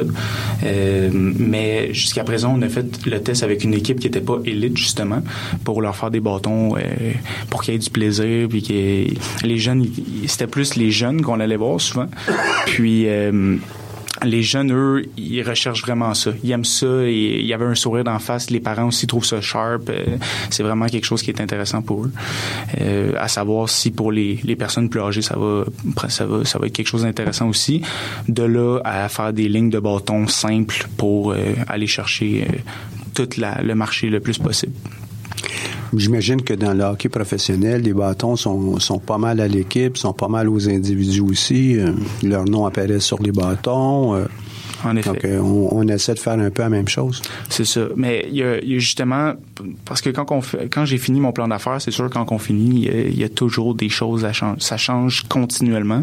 Euh, 0.64 1.10
mais 1.12 1.92
jusqu'à 1.92 2.24
présent, 2.24 2.54
on 2.56 2.62
a 2.62 2.68
fait 2.68 3.06
le 3.06 3.20
test 3.20 3.42
avec 3.42 3.64
une 3.64 3.74
équipe 3.74 4.00
qui 4.00 4.06
n'était 4.06 4.20
pas 4.20 4.38
élite, 4.44 4.76
justement, 4.76 5.22
pour 5.64 5.82
leur 5.82 5.96
faire 5.96 6.10
des 6.10 6.20
bâtons, 6.20 6.76
euh, 6.76 7.12
pour 7.48 7.62
qu'il 7.62 7.74
y 7.74 7.76
ait 7.76 7.80
du 7.80 7.90
plaisir. 7.90 8.48
Puis 8.48 8.62
que 8.62 9.46
les 9.46 9.58
jeunes, 9.58 9.86
c'était 10.26 10.46
plus 10.46 10.76
les 10.76 10.90
jeunes 10.90 11.22
qu'on 11.22 11.40
allait 11.40 11.56
voir 11.56 11.80
souvent. 11.80 12.08
Puis... 12.66 13.06
les 14.24 14.42
jeunes, 14.42 14.72
eux, 14.72 15.04
ils 15.16 15.42
recherchent 15.42 15.82
vraiment 15.82 16.14
ça. 16.14 16.32
Ils 16.42 16.50
aiment 16.52 16.64
ça. 16.64 16.86
Et 17.04 17.40
il 17.40 17.46
y 17.46 17.52
avait 17.54 17.64
un 17.64 17.74
sourire 17.74 18.04
d'en 18.04 18.18
face. 18.18 18.50
Les 18.50 18.60
parents 18.60 18.88
aussi 18.88 19.06
trouvent 19.06 19.24
ça 19.24 19.40
sharp. 19.40 19.88
Euh, 19.88 20.04
c'est 20.50 20.62
vraiment 20.62 20.86
quelque 20.86 21.04
chose 21.06 21.22
qui 21.22 21.30
est 21.30 21.40
intéressant 21.40 21.82
pour 21.82 22.04
eux. 22.04 22.12
Euh, 22.80 23.12
à 23.18 23.28
savoir 23.28 23.68
si 23.68 23.90
pour 23.90 24.12
les, 24.12 24.38
les 24.44 24.56
personnes 24.56 24.88
plus 24.88 25.00
âgées, 25.00 25.22
ça 25.22 25.36
va, 25.38 25.64
ça 26.08 26.26
va, 26.26 26.44
ça 26.44 26.58
va 26.58 26.66
être 26.66 26.72
quelque 26.72 26.88
chose 26.88 27.02
d'intéressant 27.02 27.48
aussi. 27.48 27.82
De 28.28 28.42
là 28.42 28.78
à 28.84 29.08
faire 29.08 29.32
des 29.32 29.48
lignes 29.48 29.70
de 29.70 29.78
bâton 29.78 30.26
simples 30.26 30.86
pour 30.96 31.32
euh, 31.32 31.54
aller 31.68 31.86
chercher 31.86 32.46
euh, 32.48 32.52
tout 33.14 33.28
la- 33.38 33.60
le 33.62 33.74
marché 33.74 34.08
le 34.10 34.20
plus 34.20 34.38
possible. 34.38 34.72
J'imagine 35.96 36.42
que 36.42 36.54
dans 36.54 36.72
le 36.72 36.84
hockey 36.84 37.08
professionnel, 37.08 37.82
les 37.82 37.92
bâtons 37.92 38.36
sont, 38.36 38.78
sont 38.78 38.98
pas 39.00 39.18
mal 39.18 39.40
à 39.40 39.48
l'équipe, 39.48 39.96
sont 39.96 40.12
pas 40.12 40.28
mal 40.28 40.48
aux 40.48 40.68
individus 40.68 41.20
aussi. 41.20 41.78
Euh, 41.78 41.92
leur 42.22 42.44
nom 42.44 42.64
apparaît 42.66 43.00
sur 43.00 43.20
les 43.20 43.32
bâtons. 43.32 44.14
euh, 44.14 44.24
En 44.84 44.96
effet. 44.96 45.10
donc, 45.10 45.24
euh, 45.24 45.38
on, 45.40 45.68
on 45.72 45.88
essaie 45.88 46.14
de 46.14 46.18
faire 46.18 46.34
un 46.38 46.50
peu 46.50 46.62
la 46.62 46.68
même 46.68 46.88
chose. 46.88 47.20
C'est 47.48 47.64
ça. 47.66 47.82
Mais 47.96 48.26
il 48.30 48.36
y, 48.36 48.42
a, 48.42 48.58
il 48.60 48.72
y 48.72 48.76
a 48.76 48.78
justement 48.78 49.34
parce 49.84 50.00
que 50.00 50.10
quand 50.10 50.30
on 50.32 50.40
fait, 50.40 50.68
quand 50.70 50.84
j'ai 50.84 50.98
fini 50.98 51.20
mon 51.20 51.32
plan 51.32 51.48
d'affaires, 51.48 51.80
c'est 51.80 51.90
sûr 51.90 52.08
quand 52.10 52.30
on 52.32 52.38
finit, 52.38 52.80
il 52.80 52.84
y, 52.84 52.88
a, 52.88 53.00
il 53.02 53.18
y 53.18 53.24
a 53.24 53.28
toujours 53.28 53.74
des 53.74 53.88
choses 53.88 54.24
à 54.24 54.32
changer. 54.32 54.60
Ça 54.60 54.76
change 54.76 55.24
continuellement. 55.28 56.00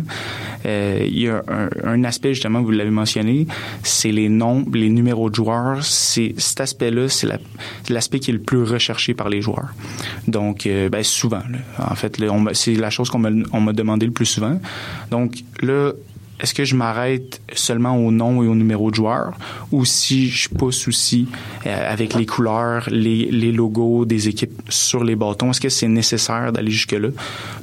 Euh, 0.65 1.03
il 1.07 1.19
y 1.19 1.27
a 1.29 1.43
un, 1.47 1.69
un 1.83 2.03
aspect 2.03 2.33
justement, 2.33 2.61
vous 2.61 2.71
l'avez 2.71 2.89
mentionné, 2.91 3.47
c'est 3.83 4.11
les 4.11 4.29
noms, 4.29 4.65
les 4.73 4.89
numéros 4.89 5.29
de 5.29 5.35
joueurs. 5.35 5.83
C'est 5.83 6.33
cet 6.37 6.61
aspect-là, 6.61 7.09
c'est 7.09 7.27
la- 7.27 7.39
c'est 7.83 7.93
l'aspect 7.93 8.19
qui 8.19 8.31
est 8.31 8.33
le 8.33 8.39
plus 8.41 8.63
recherché 8.63 9.13
par 9.13 9.29
les 9.29 9.41
joueurs. 9.41 9.69
Donc, 10.27 10.65
euh, 10.67 10.89
ben, 10.89 11.03
souvent, 11.03 11.41
là. 11.49 11.89
en 11.91 11.95
fait, 11.95 12.21
c'est 12.53 12.75
la 12.75 12.89
chose 12.89 13.09
qu'on 13.09 13.19
m'a 13.19 13.29
on 13.53 13.61
m'a 13.61 13.73
demandé 13.73 14.05
le 14.05 14.11
plus 14.11 14.25
souvent. 14.25 14.59
Donc 15.11 15.35
là 15.61 15.91
est-ce 16.39 16.53
que 16.53 16.65
je 16.65 16.75
m'arrête 16.75 17.41
seulement 17.53 17.97
au 17.97 18.11
nom 18.11 18.43
et 18.43 18.47
au 18.47 18.55
numéro 18.55 18.91
de 18.91 18.95
joueur 18.95 19.33
ou 19.71 19.85
si 19.85 20.29
je 20.29 20.49
pousse 20.49 20.87
aussi 20.87 21.27
euh, 21.65 21.91
avec 21.91 22.13
les 22.13 22.25
couleurs, 22.25 22.87
les, 22.89 23.25
les 23.31 23.51
logos 23.51 24.05
des 24.05 24.27
équipes 24.27 24.61
sur 24.69 25.03
les 25.03 25.15
bâtons? 25.15 25.51
Est-ce 25.51 25.61
que 25.61 25.69
c'est 25.69 25.87
nécessaire 25.87 26.51
d'aller 26.51 26.71
jusque-là? 26.71 27.09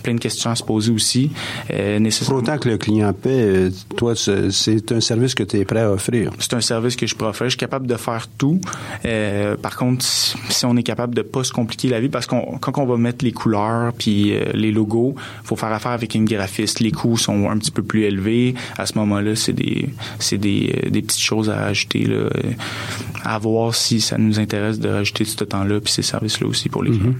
Plein 0.02 0.14
de 0.14 0.20
questions 0.20 0.50
à 0.50 0.54
se 0.54 0.62
poser 0.62 0.92
aussi. 0.92 1.30
Euh, 1.70 1.98
Pour 2.26 2.36
autant 2.36 2.58
que 2.58 2.68
le 2.68 2.78
client 2.78 3.12
paie, 3.12 3.30
euh, 3.30 3.70
toi, 3.96 4.14
c'est 4.16 4.92
un 4.92 5.00
service 5.00 5.34
que 5.34 5.42
tu 5.42 5.58
es 5.58 5.64
prêt 5.64 5.80
à 5.80 5.90
offrir. 5.90 6.32
c'est 6.38 6.54
un 6.54 6.60
service 6.60 6.96
que 6.96 7.06
je 7.06 7.14
pourrais 7.14 7.30
offrir. 7.30 7.46
Je 7.46 7.52
suis 7.52 7.58
capable 7.58 7.86
de 7.86 7.96
faire 7.96 8.28
tout. 8.38 8.60
Euh, 9.04 9.56
par 9.56 9.76
contre, 9.76 10.04
si 10.04 10.34
si 10.50 10.66
on 10.66 10.76
est 10.76 10.82
capable 10.82 11.14
de 11.14 11.22
pas 11.22 11.44
se 11.44 11.52
compliquer 11.52 11.88
la 11.88 12.00
vie, 12.00 12.08
parce 12.08 12.26
qu'on 12.26 12.58
quand 12.60 12.78
on 12.78 12.86
va 12.86 12.96
mettre 12.96 13.24
les 13.24 13.32
couleurs 13.32 13.92
puis 13.92 14.32
euh, 14.32 14.52
les 14.54 14.72
logos, 14.72 15.14
faut 15.42 15.56
faire 15.56 15.72
affaire 15.72 15.92
avec 15.92 16.14
une 16.14 16.24
graphiste. 16.24 16.80
Les 16.80 16.90
coûts 16.90 17.16
sont 17.16 17.50
un 17.50 17.58
petit 17.58 17.70
peu 17.70 17.82
plus 17.82 18.04
élevés. 18.04 18.54
À 18.78 18.86
ce 18.86 18.98
moment-là, 18.98 19.36
c'est 19.36 19.52
des 19.52 19.88
c'est 20.18 20.38
des, 20.38 20.82
euh, 20.84 20.90
des 20.90 21.02
petites 21.02 21.20
choses 21.20 21.50
à 21.50 21.64
ajouter 21.64 22.04
là, 22.04 22.16
euh, 22.16 22.30
à 23.24 23.38
voir 23.38 23.74
si 23.74 24.00
ça 24.00 24.18
nous 24.18 24.38
intéresse 24.38 24.78
de 24.78 24.88
rajouter 24.88 25.24
ce 25.24 25.44
temps-là 25.44 25.80
puis 25.80 25.92
ces 25.92 26.02
services-là 26.02 26.46
aussi 26.46 26.68
pour 26.68 26.82
les 26.82 26.92
clients. 26.92 27.14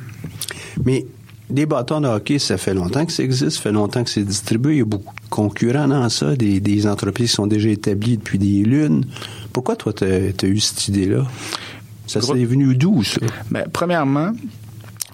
Mais 0.84 1.07
des 1.51 1.66
bâtons 1.66 2.01
de 2.01 2.09
hockey, 2.09 2.38
ça 2.38 2.57
fait 2.57 2.74
longtemps 2.74 3.05
que 3.05 3.12
ça 3.12 3.22
existe, 3.22 3.57
ça 3.57 3.62
fait 3.62 3.72
longtemps 3.72 4.03
que 4.03 4.11
c'est 4.11 4.24
distribué. 4.24 4.74
Il 4.74 4.78
y 4.78 4.82
a 4.82 4.86
beaucoup 4.86 5.14
de 5.14 5.28
concurrents 5.28 5.88
dans 5.88 6.09
ça, 6.09 6.34
des, 6.36 6.61
des 6.61 6.86
entreprises 6.86 7.30
qui 7.30 7.36
sont 7.36 7.47
déjà 7.47 7.68
établies 7.68 8.16
depuis 8.16 8.38
des 8.38 8.62
lunes. 8.62 9.05
Pourquoi 9.53 9.76
toi, 9.76 9.92
tu 9.92 10.05
as, 10.05 10.47
eu 10.47 10.61
cette 10.61 10.88
idée-là? 10.88 11.26
Ça 12.07 12.20
s'est 12.20 12.45
venu 12.45 12.74
d'où, 12.74 13.03
ça? 13.03 13.20
Ben, 13.51 13.64
premièrement, 13.72 14.32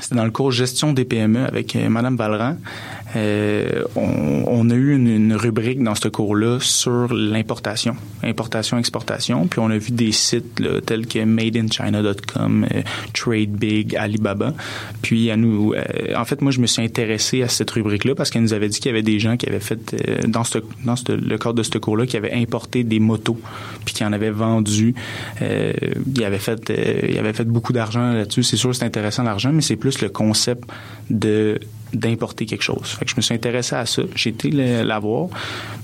c'était 0.00 0.16
dans 0.16 0.24
le 0.24 0.30
cours 0.30 0.50
gestion 0.52 0.92
des 0.92 1.04
PME 1.04 1.44
avec 1.46 1.76
euh, 1.76 1.88
Madame 1.88 2.16
Valran. 2.16 2.56
Euh, 3.16 3.82
on, 3.96 4.44
on 4.46 4.70
a 4.70 4.74
eu 4.74 4.94
une, 4.94 5.08
une 5.08 5.34
rubrique 5.34 5.82
dans 5.82 5.94
ce 5.96 6.08
cours-là 6.08 6.58
sur 6.60 7.12
l'importation, 7.12 7.96
importation, 8.22 8.78
exportation. 8.78 9.46
Puis 9.48 9.58
on 9.60 9.68
a 9.70 9.78
vu 9.78 9.90
des 9.90 10.12
sites 10.12 10.60
là, 10.60 10.80
tels 10.80 11.06
que 11.06 11.24
madeinchina.com, 11.24 12.66
euh, 12.72 12.82
Trade 13.12 13.50
Big, 13.50 13.96
Alibaba. 13.96 14.54
Puis 15.02 15.30
à 15.30 15.36
nous, 15.36 15.72
euh, 15.74 15.82
en 16.16 16.24
fait, 16.24 16.40
moi 16.42 16.52
je 16.52 16.60
me 16.60 16.66
suis 16.66 16.82
intéressé 16.82 17.42
à 17.42 17.48
cette 17.48 17.70
rubrique-là 17.70 18.14
parce 18.14 18.30
qu'elle 18.30 18.42
nous 18.42 18.52
avait 18.52 18.68
dit 18.68 18.78
qu'il 18.78 18.90
y 18.90 18.94
avait 18.94 19.02
des 19.02 19.18
gens 19.18 19.36
qui 19.36 19.46
avaient 19.48 19.60
fait 19.60 19.94
euh, 20.08 20.18
dans, 20.28 20.44
ce, 20.44 20.58
dans 20.84 20.96
ce- 20.96 21.12
le 21.12 21.38
cadre 21.38 21.54
de 21.54 21.62
ce 21.62 21.78
cours-là 21.78 22.06
qui 22.06 22.16
avaient 22.16 22.32
importé 22.32 22.84
des 22.84 23.00
motos 23.00 23.40
puis 23.84 23.94
qui 23.94 24.04
en 24.04 24.12
avaient 24.12 24.30
vendu. 24.30 24.94
Euh, 25.42 25.72
ils 26.14 26.24
avaient 26.24 26.38
fait, 26.38 26.72
ils 27.08 27.18
avaient 27.18 27.32
fait 27.32 27.44
beaucoup 27.44 27.72
d'argent 27.72 28.12
là-dessus. 28.12 28.42
C'est 28.44 28.56
sûr, 28.56 28.74
c'est 28.74 28.84
intéressant 28.84 29.22
l'argent, 29.24 29.50
mais 29.52 29.62
c'est 29.62 29.76
plus 29.76 29.89
le 30.00 30.08
concept 30.08 30.64
de 31.08 31.58
d'importer 31.92 32.46
quelque 32.46 32.62
chose. 32.62 32.96
Fait 32.98 33.04
que 33.04 33.10
je 33.10 33.16
me 33.16 33.22
suis 33.22 33.34
intéressé 33.34 33.74
à 33.76 33.86
ça. 33.86 34.02
J'ai 34.14 34.30
été 34.30 34.50
le- 34.50 34.82
la 34.82 34.98
voir. 34.98 35.28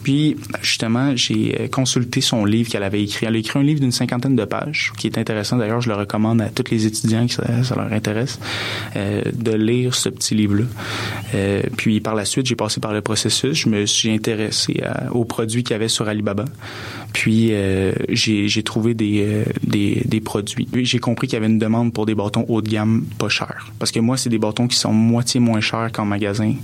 Puis, 0.03 0.37
justement, 0.63 1.17
j'ai 1.17 1.57
euh, 1.61 1.69
consulté 1.69 2.21
son 2.21 2.45
livre 2.45 2.71
qu'elle 2.71 2.83
avait 2.85 3.03
écrit. 3.03 3.27
Elle 3.27 3.35
a 3.35 3.39
écrit 3.39 3.59
un 3.59 3.63
livre 3.63 3.81
d'une 3.81 3.93
cinquantaine 3.93 4.37
de 4.37 4.45
pages, 4.45 4.93
qui 4.97 5.07
est 5.09 5.19
intéressant. 5.19 5.57
D'ailleurs, 5.57 5.81
je 5.81 5.89
le 5.89 5.97
recommande 5.97 6.41
à 6.41 6.49
tous 6.49 6.71
les 6.71 6.87
étudiants 6.87 7.27
qui 7.27 7.35
ça, 7.35 7.45
leur 7.75 7.93
intéresse, 7.93 8.39
euh, 8.95 9.23
de 9.33 9.53
lire 9.53 9.95
ce 9.95 10.09
petit 10.09 10.35
livre-là. 10.35 10.65
Euh, 11.35 11.63
puis, 11.77 12.01
par 12.01 12.15
la 12.15 12.25
suite, 12.25 12.47
j'ai 12.47 12.57
passé 12.57 12.81
par 12.81 12.93
le 12.93 13.01
processus. 13.01 13.55
Je 13.55 13.69
me 13.69 13.85
suis 13.87 14.11
intéressé 14.11 14.83
aux 15.13 15.25
produits 15.25 15.65
qu'il 15.65 15.73
y 15.73 15.75
avait 15.75 15.89
sur 15.89 16.09
Alibaba. 16.09 16.45
Puis, 17.13 17.53
j'ai 18.11 18.63
trouvé 18.63 18.95
des, 18.95 19.45
des, 19.67 20.03
des 20.05 20.21
produits. 20.21 20.69
J'ai 20.83 20.99
compris 20.99 21.27
qu'il 21.27 21.35
y 21.35 21.39
avait 21.39 21.47
une 21.47 21.59
demande 21.59 21.93
pour 21.93 22.07
des 22.07 22.15
bâtons 22.15 22.45
haut 22.49 22.63
de 22.63 22.69
gamme 22.69 23.05
pas 23.19 23.29
chers. 23.29 23.73
Parce 23.79 23.91
que 23.91 24.01
moi, 24.01 24.17
c'est 24.17 24.31
des 24.31 24.39
bâtons 24.39 24.69
qui 24.69 24.77
sont 24.77 24.93
moitié 24.93 25.41
moins 25.41 25.61
chers 25.61 25.91
qu'en 25.97 26.05
magasin. 26.05 26.55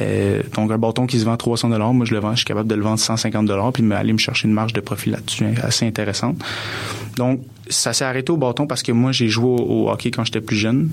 Euh, 0.00 0.42
donc, 0.54 0.70
un 0.70 0.78
bâton 0.78 1.06
qui 1.06 1.18
se 1.18 1.24
vend 1.24 1.36
300 1.36 1.68
moi, 1.92 2.06
je 2.06 2.14
le 2.14 2.20
vends, 2.20 2.32
je 2.32 2.38
suis 2.38 2.44
capable 2.44 2.68
de 2.68 2.74
le 2.74 2.82
vendre 2.82 2.98
150 2.98 3.48
puis 3.72 3.82
me- 3.82 3.94
aller 3.94 4.12
me 4.12 4.18
chercher 4.18 4.48
une 4.48 4.54
marge 4.54 4.72
de 4.72 4.80
profit 4.80 5.10
là-dessus 5.10 5.46
assez 5.62 5.86
intéressante. 5.86 6.42
Donc, 7.16 7.40
ça 7.68 7.92
s'est 7.92 8.04
arrêté 8.04 8.32
au 8.32 8.36
bâton 8.36 8.66
parce 8.66 8.82
que 8.82 8.92
moi, 8.92 9.12
j'ai 9.12 9.28
joué 9.28 9.48
au, 9.48 9.90
hockey 9.90 10.10
quand 10.10 10.24
j'étais 10.24 10.40
plus 10.40 10.56
jeune. 10.56 10.90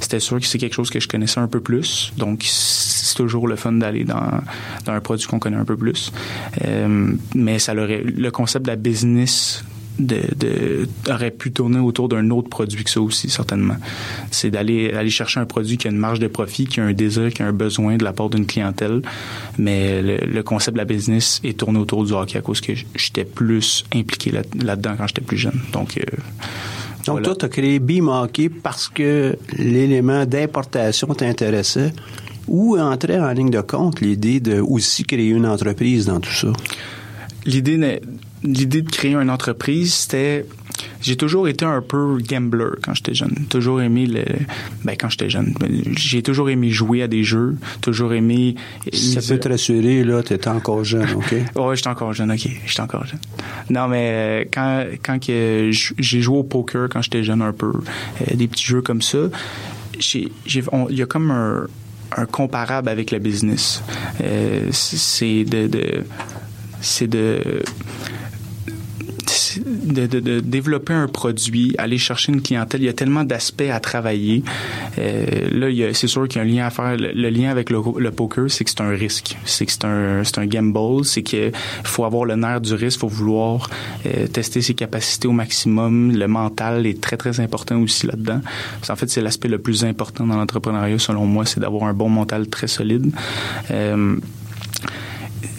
C'était 0.00 0.20
sûr 0.20 0.40
que 0.40 0.46
c'est 0.46 0.58
quelque 0.58 0.74
chose 0.74 0.90
que 0.90 1.00
je 1.00 1.08
connaissais 1.08 1.40
un 1.40 1.48
peu 1.48 1.60
plus. 1.60 2.12
Donc, 2.16 2.42
c'est 2.44 3.14
toujours 3.14 3.46
le 3.46 3.56
fun 3.56 3.72
d'aller 3.72 4.04
dans, 4.04 4.40
un 4.86 5.00
produit 5.00 5.26
qu'on 5.26 5.38
connaît 5.38 5.56
un 5.56 5.64
peu 5.64 5.76
plus. 5.76 6.12
Euh, 6.64 7.12
mais 7.34 7.58
ça 7.58 7.74
le 7.74 8.30
concept 8.30 8.64
de 8.64 8.70
la 8.70 8.76
business 8.76 9.64
de, 9.98 10.16
de- 10.36 10.88
aurait 11.08 11.30
pu 11.30 11.52
tourner 11.52 11.78
autour 11.78 12.08
d'un 12.08 12.30
autre 12.30 12.48
produit 12.48 12.82
que 12.84 12.90
ça 12.90 13.00
aussi, 13.00 13.30
certainement. 13.30 13.76
C'est 14.30 14.50
d'aller 14.50 14.92
aller 14.92 15.10
chercher 15.10 15.40
un 15.40 15.46
produit 15.46 15.76
qui 15.76 15.86
a 15.86 15.90
une 15.90 15.96
marge 15.98 16.18
de 16.18 16.26
profit, 16.26 16.66
qui 16.66 16.80
a 16.80 16.84
un 16.84 16.92
désir, 16.92 17.32
qui 17.32 17.42
a 17.42 17.46
un 17.46 17.52
besoin 17.52 17.96
de 17.96 18.04
la 18.04 18.12
part 18.12 18.28
d'une 18.30 18.46
clientèle. 18.46 19.02
Mais 19.58 20.02
le, 20.02 20.16
le 20.26 20.42
concept 20.42 20.74
de 20.74 20.78
la 20.78 20.84
business 20.84 21.40
est 21.44 21.56
tourné 21.58 21.78
autour 21.78 22.04
du 22.04 22.12
hockey 22.12 22.38
à 22.38 22.40
cause 22.40 22.60
que 22.60 22.72
j'étais 22.96 23.24
plus 23.24 23.84
impliqué 23.94 24.30
là- 24.32 24.42
là-dedans 24.62 24.94
quand 24.98 25.06
j'étais 25.06 25.20
plus 25.22 25.36
jeune. 25.38 25.60
Donc, 25.72 25.96
euh, 25.96 26.02
Donc, 27.06 27.20
voilà. 27.20 27.24
toi, 27.26 27.36
tu 27.36 27.44
as 27.44 27.48
créé 27.48 27.78
Beam 27.78 28.08
Hockey 28.08 28.48
parce 28.48 28.88
que 28.88 29.36
l'élément 29.58 30.24
d'importation 30.26 31.06
t'intéressait 31.14 31.92
ou 32.48 32.76
entrait 32.78 33.20
en 33.20 33.30
ligne 33.32 33.50
de 33.50 33.60
compte 33.60 34.00
l'idée 34.00 34.40
de 34.40 34.58
aussi 34.60 35.04
créer 35.04 35.28
une 35.30 35.46
entreprise 35.46 36.06
dans 36.06 36.18
tout 36.20 36.32
ça? 36.32 36.48
l'idée 37.46 37.76
n'est- 37.76 38.00
l'idée 38.44 38.82
de 38.82 38.90
créer 38.90 39.14
une 39.14 39.30
entreprise 39.30 39.94
c'était 39.94 40.46
j'ai 41.00 41.16
toujours 41.16 41.48
été 41.48 41.64
un 41.64 41.82
peu 41.82 42.18
gambler 42.18 42.76
quand 42.82 42.94
j'étais 42.94 43.14
jeune 43.14 43.46
toujours 43.48 43.80
aimé 43.80 44.06
le 44.06 44.24
ben 44.84 44.96
quand 44.98 45.08
j'étais 45.08 45.30
jeune 45.30 45.54
j'ai 45.96 46.22
toujours 46.22 46.50
aimé 46.50 46.70
jouer 46.70 47.02
à 47.02 47.08
des 47.08 47.24
jeux 47.24 47.56
toujours 47.80 48.12
aimé 48.12 48.54
Ça 48.92 49.20
peut 49.20 49.38
te 49.38 49.48
rassurer, 49.48 50.04
là, 50.04 50.22
tu 50.22 50.34
es 50.34 50.48
encore 50.48 50.84
jeune, 50.84 51.08
OK? 51.14 51.34
Ouais, 51.56 51.76
j'étais 51.76 51.88
encore 51.88 52.12
jeune, 52.12 52.30
ok. 52.30 52.48
J'étais 52.66 52.80
encore 52.80 53.06
jeune. 53.06 53.20
Non, 53.70 53.88
mais 53.88 54.10
euh, 54.10 54.44
quand, 54.52 54.84
quand 55.02 55.24
que 55.24 55.70
j'ai 55.98 56.20
joué 56.20 56.38
au 56.38 56.42
poker 56.42 56.88
quand 56.88 57.02
j'étais 57.02 57.22
jeune 57.22 57.42
un 57.42 57.52
peu, 57.52 57.72
euh, 57.72 58.34
des 58.34 58.48
petits 58.48 58.64
jeux 58.64 58.82
comme 58.82 59.02
ça, 59.02 59.18
j'ai, 59.98 60.30
il 60.46 60.96
y 60.96 61.02
a 61.02 61.06
comme 61.06 61.30
un, 61.30 61.66
un 62.16 62.26
comparable 62.26 62.88
avec 62.88 63.10
la 63.10 63.18
business. 63.18 63.82
Euh, 64.22 64.68
c'est 64.72 65.44
de, 65.44 65.66
de 65.66 66.04
c'est 66.80 67.06
de 67.06 67.62
de, 69.60 70.06
de, 70.06 70.20
de 70.20 70.40
développer 70.40 70.92
un 70.92 71.08
produit, 71.08 71.74
aller 71.78 71.98
chercher 71.98 72.32
une 72.32 72.42
clientèle. 72.42 72.82
Il 72.82 72.86
y 72.86 72.88
a 72.88 72.92
tellement 72.92 73.24
d'aspects 73.24 73.70
à 73.70 73.80
travailler. 73.80 74.42
Euh, 74.98 75.48
là, 75.50 75.92
c'est 75.94 76.06
sûr 76.06 76.26
qu'il 76.28 76.40
y 76.40 76.44
a 76.44 76.46
un 76.46 76.50
lien 76.50 76.66
à 76.66 76.70
faire. 76.70 76.96
Le, 76.96 77.30
lien 77.30 77.50
avec 77.50 77.70
le, 77.70 78.10
poker, 78.10 78.50
c'est 78.50 78.64
que 78.64 78.70
c'est 78.70 78.80
un 78.80 78.90
risque. 78.90 79.36
C'est 79.44 79.66
que 79.66 79.72
c'est 79.72 79.84
un, 79.84 80.24
c'est 80.24 80.38
un 80.38 80.46
gamble. 80.46 81.04
C'est 81.04 81.22
qu'il 81.22 81.52
faut 81.84 82.04
avoir 82.04 82.24
le 82.24 82.36
nerf 82.36 82.60
du 82.60 82.74
risque. 82.74 83.00
Faut 83.00 83.08
vouloir 83.08 83.68
euh, 84.06 84.26
tester 84.26 84.62
ses 84.62 84.74
capacités 84.74 85.28
au 85.28 85.32
maximum. 85.32 86.12
Le 86.12 86.28
mental 86.28 86.86
est 86.86 87.00
très, 87.00 87.16
très 87.16 87.40
important 87.40 87.80
aussi 87.80 88.06
là-dedans. 88.06 88.40
Qu'en 88.86 88.96
fait, 88.96 89.10
c'est 89.10 89.20
l'aspect 89.20 89.48
le 89.48 89.58
plus 89.58 89.84
important 89.84 90.26
dans 90.26 90.36
l'entrepreneuriat, 90.36 90.98
selon 90.98 91.26
moi, 91.26 91.46
c'est 91.46 91.60
d'avoir 91.60 91.84
un 91.84 91.94
bon 91.94 92.08
mental 92.08 92.48
très 92.48 92.66
solide. 92.66 93.12
Euh, 93.70 94.16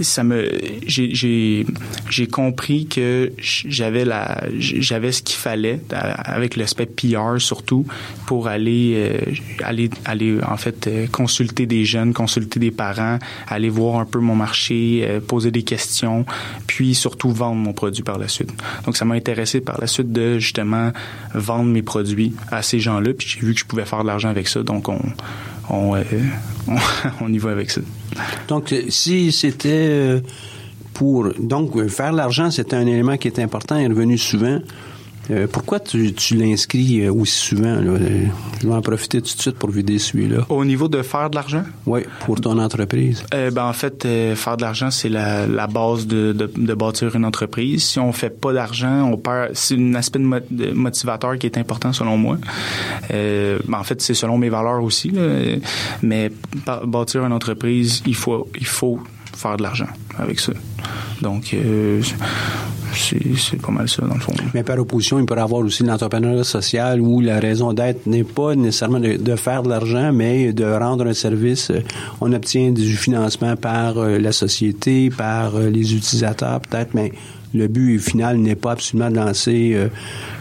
ça 0.04 0.24
me 0.24 0.50
j'ai 0.88 1.66
compris 2.32 2.88
que 2.88 3.32
j'avais 3.38 4.06
la 4.06 4.44
j'avais 4.58 5.12
ce 5.12 5.22
qu'il 5.22 5.38
fallait 5.38 5.80
avec 5.92 6.56
l'aspect 6.56 6.86
PR 6.86 7.40
surtout 7.40 7.86
pour 8.26 8.48
aller 8.48 8.94
euh, 8.96 9.32
aller 9.64 9.90
aller 10.06 10.38
en 10.44 10.58
fait 10.58 10.88
euh, 10.88 11.08
consulter 11.08 11.66
des 11.66 11.86
jeunes 11.86 12.14
consulter 12.14 12.60
des 12.60 12.72
parents 12.72 13.20
aller 13.48 13.70
voir 13.70 14.00
un 14.00 14.06
peu 14.06 14.20
mon 14.20 14.36
marché 14.36 15.06
euh, 15.08 15.20
poser 15.20 15.52
des 15.52 15.64
questions 15.64 16.26
puis 16.68 16.96
surtout 16.96 17.32
vendre 17.32 17.56
mon 17.56 17.74
produit 17.74 18.04
par 18.04 18.18
la 18.18 18.28
suite 18.28 18.52
donc 18.86 18.98
ça 18.98 19.06
m'a 19.06 19.16
intéressé 19.16 19.62
par 19.62 19.80
la 19.80 19.88
suite 19.88 20.12
de 20.12 20.40
justement 20.40 20.92
vendre 21.34 21.70
mes 21.70 21.82
produits 21.82 22.34
à 22.52 22.62
ces 22.62 22.80
gens-là 22.80 23.14
puis 23.14 23.28
j'ai 23.28 23.46
vu 23.46 23.54
que 23.54 23.60
je 23.60 23.66
pouvais 23.66 23.86
faire 23.86 24.02
de 24.02 24.08
l'argent 24.08 24.30
avec 24.30 24.48
ça 24.48 24.64
donc 24.64 24.90
on 24.90 25.00
on, 25.70 25.96
euh, 25.96 26.04
on, 26.68 26.76
on 27.22 27.34
y 27.34 27.38
va 27.38 27.52
avec 27.52 27.72
ça. 27.72 27.82
Donc, 28.48 28.74
si 28.90 29.32
c'était 29.32 29.70
euh, 29.90 30.20
pour... 30.94 31.28
Donc, 31.40 31.88
faire 31.88 32.14
l'argent, 32.14 32.52
c'était 32.52 32.76
un 32.76 32.88
élément 32.88 33.18
qui 33.18 33.28
est 33.28 33.40
important, 33.40 33.78
est 33.78 33.88
revenu 33.88 34.18
souvent. 34.18 34.60
Euh, 35.32 35.48
pourquoi 35.52 35.80
tu, 35.80 36.14
tu 36.14 36.36
l'inscris 36.36 37.02
euh, 37.02 37.12
aussi 37.12 37.34
souvent? 37.48 37.76
Là? 37.76 37.92
Euh, 37.92 38.26
Je 38.62 38.68
vais 38.68 38.74
en 38.74 38.82
profiter 38.82 39.22
tout 39.22 39.36
de 39.36 39.42
suite 39.42 39.56
pour 39.56 39.72
vider 39.72 39.98
celui-là. 39.98 40.46
Au 40.50 40.64
niveau 40.64 40.88
de 40.88 41.02
faire 41.02 41.30
de 41.32 41.36
l'argent? 41.36 41.64
Oui, 41.88 42.02
pour 42.26 42.40
ton 42.40 42.60
entreprise. 42.60 43.24
Euh, 43.34 43.50
ben, 43.50 43.66
en 43.66 43.74
fait, 43.74 44.06
euh, 44.06 44.36
faire 44.36 44.56
de 44.58 44.62
l'argent, 44.62 44.92
c'est 44.92 45.10
la, 45.10 45.48
la 45.48 45.66
base 45.68 46.06
de, 46.06 46.32
de, 46.32 46.52
de 46.56 46.74
bâtir 46.76 47.16
une 47.16 47.26
entreprise. 47.26 47.84
Si 47.84 48.00
on 48.00 48.12
fait 48.12 48.30
pas 48.30 48.54
d'argent, 48.54 49.10
on 49.12 49.18
perd. 49.18 49.52
C'est 49.54 49.76
un 49.78 49.96
aspect 49.96 50.20
de, 50.20 50.26
mo- 50.26 50.40
de 50.52 50.72
motivateur 50.72 51.38
qui 51.40 51.48
est 51.48 51.58
important 51.58 51.92
selon 51.92 52.18
moi. 52.18 52.38
Ben, 53.10 53.60
en 53.74 53.84
fait, 53.84 54.02
c'est 54.02 54.14
selon 54.14 54.38
mes 54.38 54.50
valeurs 54.50 54.84
aussi. 54.84 55.10
là. 55.10 55.22
Mais 56.04 56.32
bâtir 56.86 57.26
une 57.26 57.34
entreprise, 57.34 58.04
il 58.06 58.16
faut, 58.16 58.48
il 58.60 58.66
faut 58.68 59.00
faire 59.36 59.58
de 59.58 59.64
l'argent 59.64 59.88
avec 60.18 60.40
ça. 60.40 60.54
Donc, 61.22 61.54
euh, 61.54 62.02
c'est 62.96 63.62
pas 63.62 63.72
mal 63.72 63.88
ça, 63.90 64.04
dans 64.04 64.16
le 64.16 64.20
fond. 64.20 64.34
Mais 64.54 64.64
par 64.64 64.80
opposition, 64.80 65.20
il 65.20 65.26
peut 65.26 65.36
y 65.36 65.40
avoir 65.40 65.62
aussi 65.62 65.84
l'entrepreneuriat 65.84 66.44
social 66.44 67.02
où 67.02 67.22
la 67.22 67.40
raison 67.40 67.74
d'être 67.74 68.06
n'est 68.08 68.24
pas 68.24 68.56
nécessairement 68.56 69.00
de, 69.00 69.36
faire 69.36 69.64
de 69.64 69.70
l'argent, 69.70 70.12
mais 70.14 70.54
de 70.54 70.66
rendre 70.66 71.08
un 71.08 71.14
service. 71.14 71.72
On 72.22 72.32
obtient 72.34 72.72
du 72.72 72.96
financement 72.96 73.56
par 73.56 73.98
euh, 73.98 74.18
la 74.18 74.32
société, 74.32 75.10
par 75.10 75.56
euh, 75.56 75.70
les 75.70 75.94
utilisateurs 75.94 76.62
peut-être, 76.62 76.94
mais 76.94 77.12
le 77.56 77.68
but 77.68 78.00
final 78.00 78.38
n'est 78.38 78.56
pas 78.56 78.72
absolument 78.74 79.10
de 79.10 79.16
lancer 79.16 79.72
euh, 79.74 79.88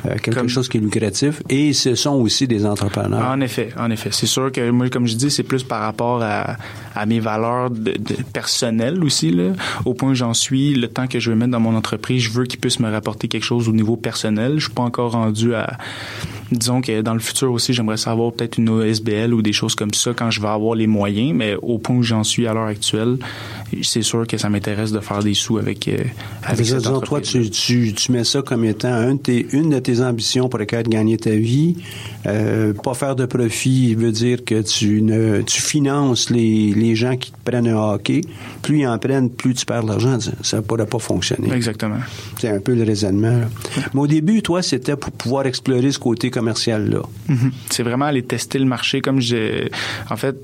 euh, 0.07 0.17
quelque 0.23 0.35
Comme- 0.35 0.49
chose 0.49 0.69
qui 0.69 0.79
est 0.79 0.81
lucratif. 0.81 1.43
Et 1.49 1.73
ce 1.73 1.95
sont 1.95 2.15
aussi 2.15 2.47
des 2.47 2.67
entrepreneurs. 2.67 3.27
En 3.31 3.41
effet, 3.41 3.71
en 3.79 3.91
effet. 3.91 4.11
C'est 4.13 4.27
sûr 4.27 4.51
que 4.53 4.71
moi, 4.71 4.89
comme 4.91 5.07
je 5.07 5.15
dis, 5.15 5.31
c'est 5.31 5.43
plus 5.45 5.63
par 5.63 5.81
rapport 5.81 6.23
à, 6.23 6.57
à 6.95 7.07
mes 7.07 7.21
valeurs 7.21 7.71
de, 7.71 7.93
de 7.93 8.17
personnelles 8.33 9.03
aussi, 9.05 9.31
là. 9.31 9.53
Au 9.85 9.95
point 9.95 10.11
où 10.11 10.15
j'en 10.15 10.35
suis, 10.35 10.75
le 10.75 10.89
temps 10.89 11.07
que 11.07 11.21
je 11.21 11.31
veux 11.31 11.37
mettre 11.37 11.53
dans 11.53 11.61
mon 11.61 11.75
entreprise, 11.77 12.23
je 12.23 12.31
veux 12.31 12.45
qu'il 12.45 12.59
puisse 12.61 12.81
me 12.81 12.91
rapporter 12.91 13.29
quelque 13.29 13.45
chose 13.45 13.69
au 13.69 13.73
niveau 13.73 13.97
personnel. 13.97 14.55
Je 14.59 14.65
suis 14.65 14.73
pas 14.75 14.83
encore 14.83 15.13
rendu 15.13 15.55
à, 15.55 15.79
disons 16.51 16.81
que 16.81 17.01
dans 17.01 17.15
le 17.15 17.21
futur 17.21 17.53
aussi, 17.53 17.73
j'aimerais 17.73 17.97
savoir 17.97 18.33
peut-être 18.33 18.59
une 18.59 18.69
OSBL 18.69 19.33
ou 19.33 19.41
des 19.43 19.53
choses 19.53 19.75
comme 19.75 19.95
ça 19.95 20.13
quand 20.15 20.31
je 20.31 20.41
vais 20.41 20.49
avoir 20.49 20.75
les 20.75 20.87
moyens, 20.87 21.33
mais 21.35 21.55
au 21.63 21.79
point 21.79 21.97
où 21.97 22.03
j'en 22.03 22.25
suis 22.25 22.47
à 22.47 22.55
l'heure 22.55 22.67
actuelle, 22.67 23.17
c'est 23.83 24.03
sûr 24.03 24.27
que 24.27 24.37
ça 24.39 24.49
m'intéresse 24.49 24.93
de 24.93 25.01
faire 25.01 25.23
des 25.23 25.35
sous 25.35 25.59
avec, 25.59 25.89
euh, 25.89 25.99
avec 26.43 26.65
cette 26.67 26.79
disons, 26.79 27.01
toi, 27.01 27.21
tu, 27.21 27.51
tu, 27.51 27.93
tu 27.95 28.13
mets 28.13 28.25
ça 28.25 28.43
comme 28.43 28.65
étant 28.65 28.93
un 28.93 29.15
de 29.15 29.19
tes- 29.21 29.47
une 29.53 29.71
de 29.71 29.79
tes 29.79 30.01
ambitions 30.01 30.49
pour 30.49 30.59
lesquelles 30.59 30.87
gagner 30.89 31.17
ta 31.17 31.31
vie. 31.31 31.77
Euh, 32.27 32.73
pas 32.73 32.95
faire 32.95 33.17
de 33.17 33.27
profit 33.27 33.95
veut 33.95 34.13
dire 34.13 34.45
que 34.45 34.63
tu 34.63 35.03
ne 35.03 35.43
tu 35.43 35.61
finances 35.61 36.31
les, 36.31 36.73
les 36.75 36.95
gens 36.95 37.17
qui 37.17 37.33
te 37.33 37.37
prennent 37.45 37.67
un 37.69 37.77
hockey. 37.77 38.21
Plus 38.63 38.81
ils 38.81 38.87
en 38.87 38.99
prennent, 38.99 39.31
plus 39.31 39.55
tu 39.55 39.67
perds 39.67 39.83
de 39.85 39.89
l'argent. 39.89 40.19
Ça- 40.43 40.57
ne 40.59 40.63
pourrait 40.63 40.87
pas 40.87 40.99
fonctionner. 40.99 41.53
Exactement. 41.53 41.99
C'est 42.39 42.49
un 42.51 42.61
peu 42.61 42.75
le 42.75 42.85
raisonnement. 42.85 43.39
là. 43.39 43.47
Mais 43.93 44.01
au 44.01 44.07
début, 44.07 44.41
toi, 44.43 44.63
c'était 44.63 44.97
pour 44.97 45.11
pouvoir 45.13 45.47
explorer 45.47 45.91
ce 45.91 45.99
côté 45.99 46.31
commercial-là. 46.31 47.03
Mhm. 47.29 47.51
C'est 47.71 47.83
vraiment 47.83 48.05
aller 48.07 48.23
tester 48.23 48.59
le 48.59 48.67
marché 48.67 49.01
comme 49.01 49.21
j'ai. 49.21 49.71
En 50.11 50.17
fait, 50.17 50.37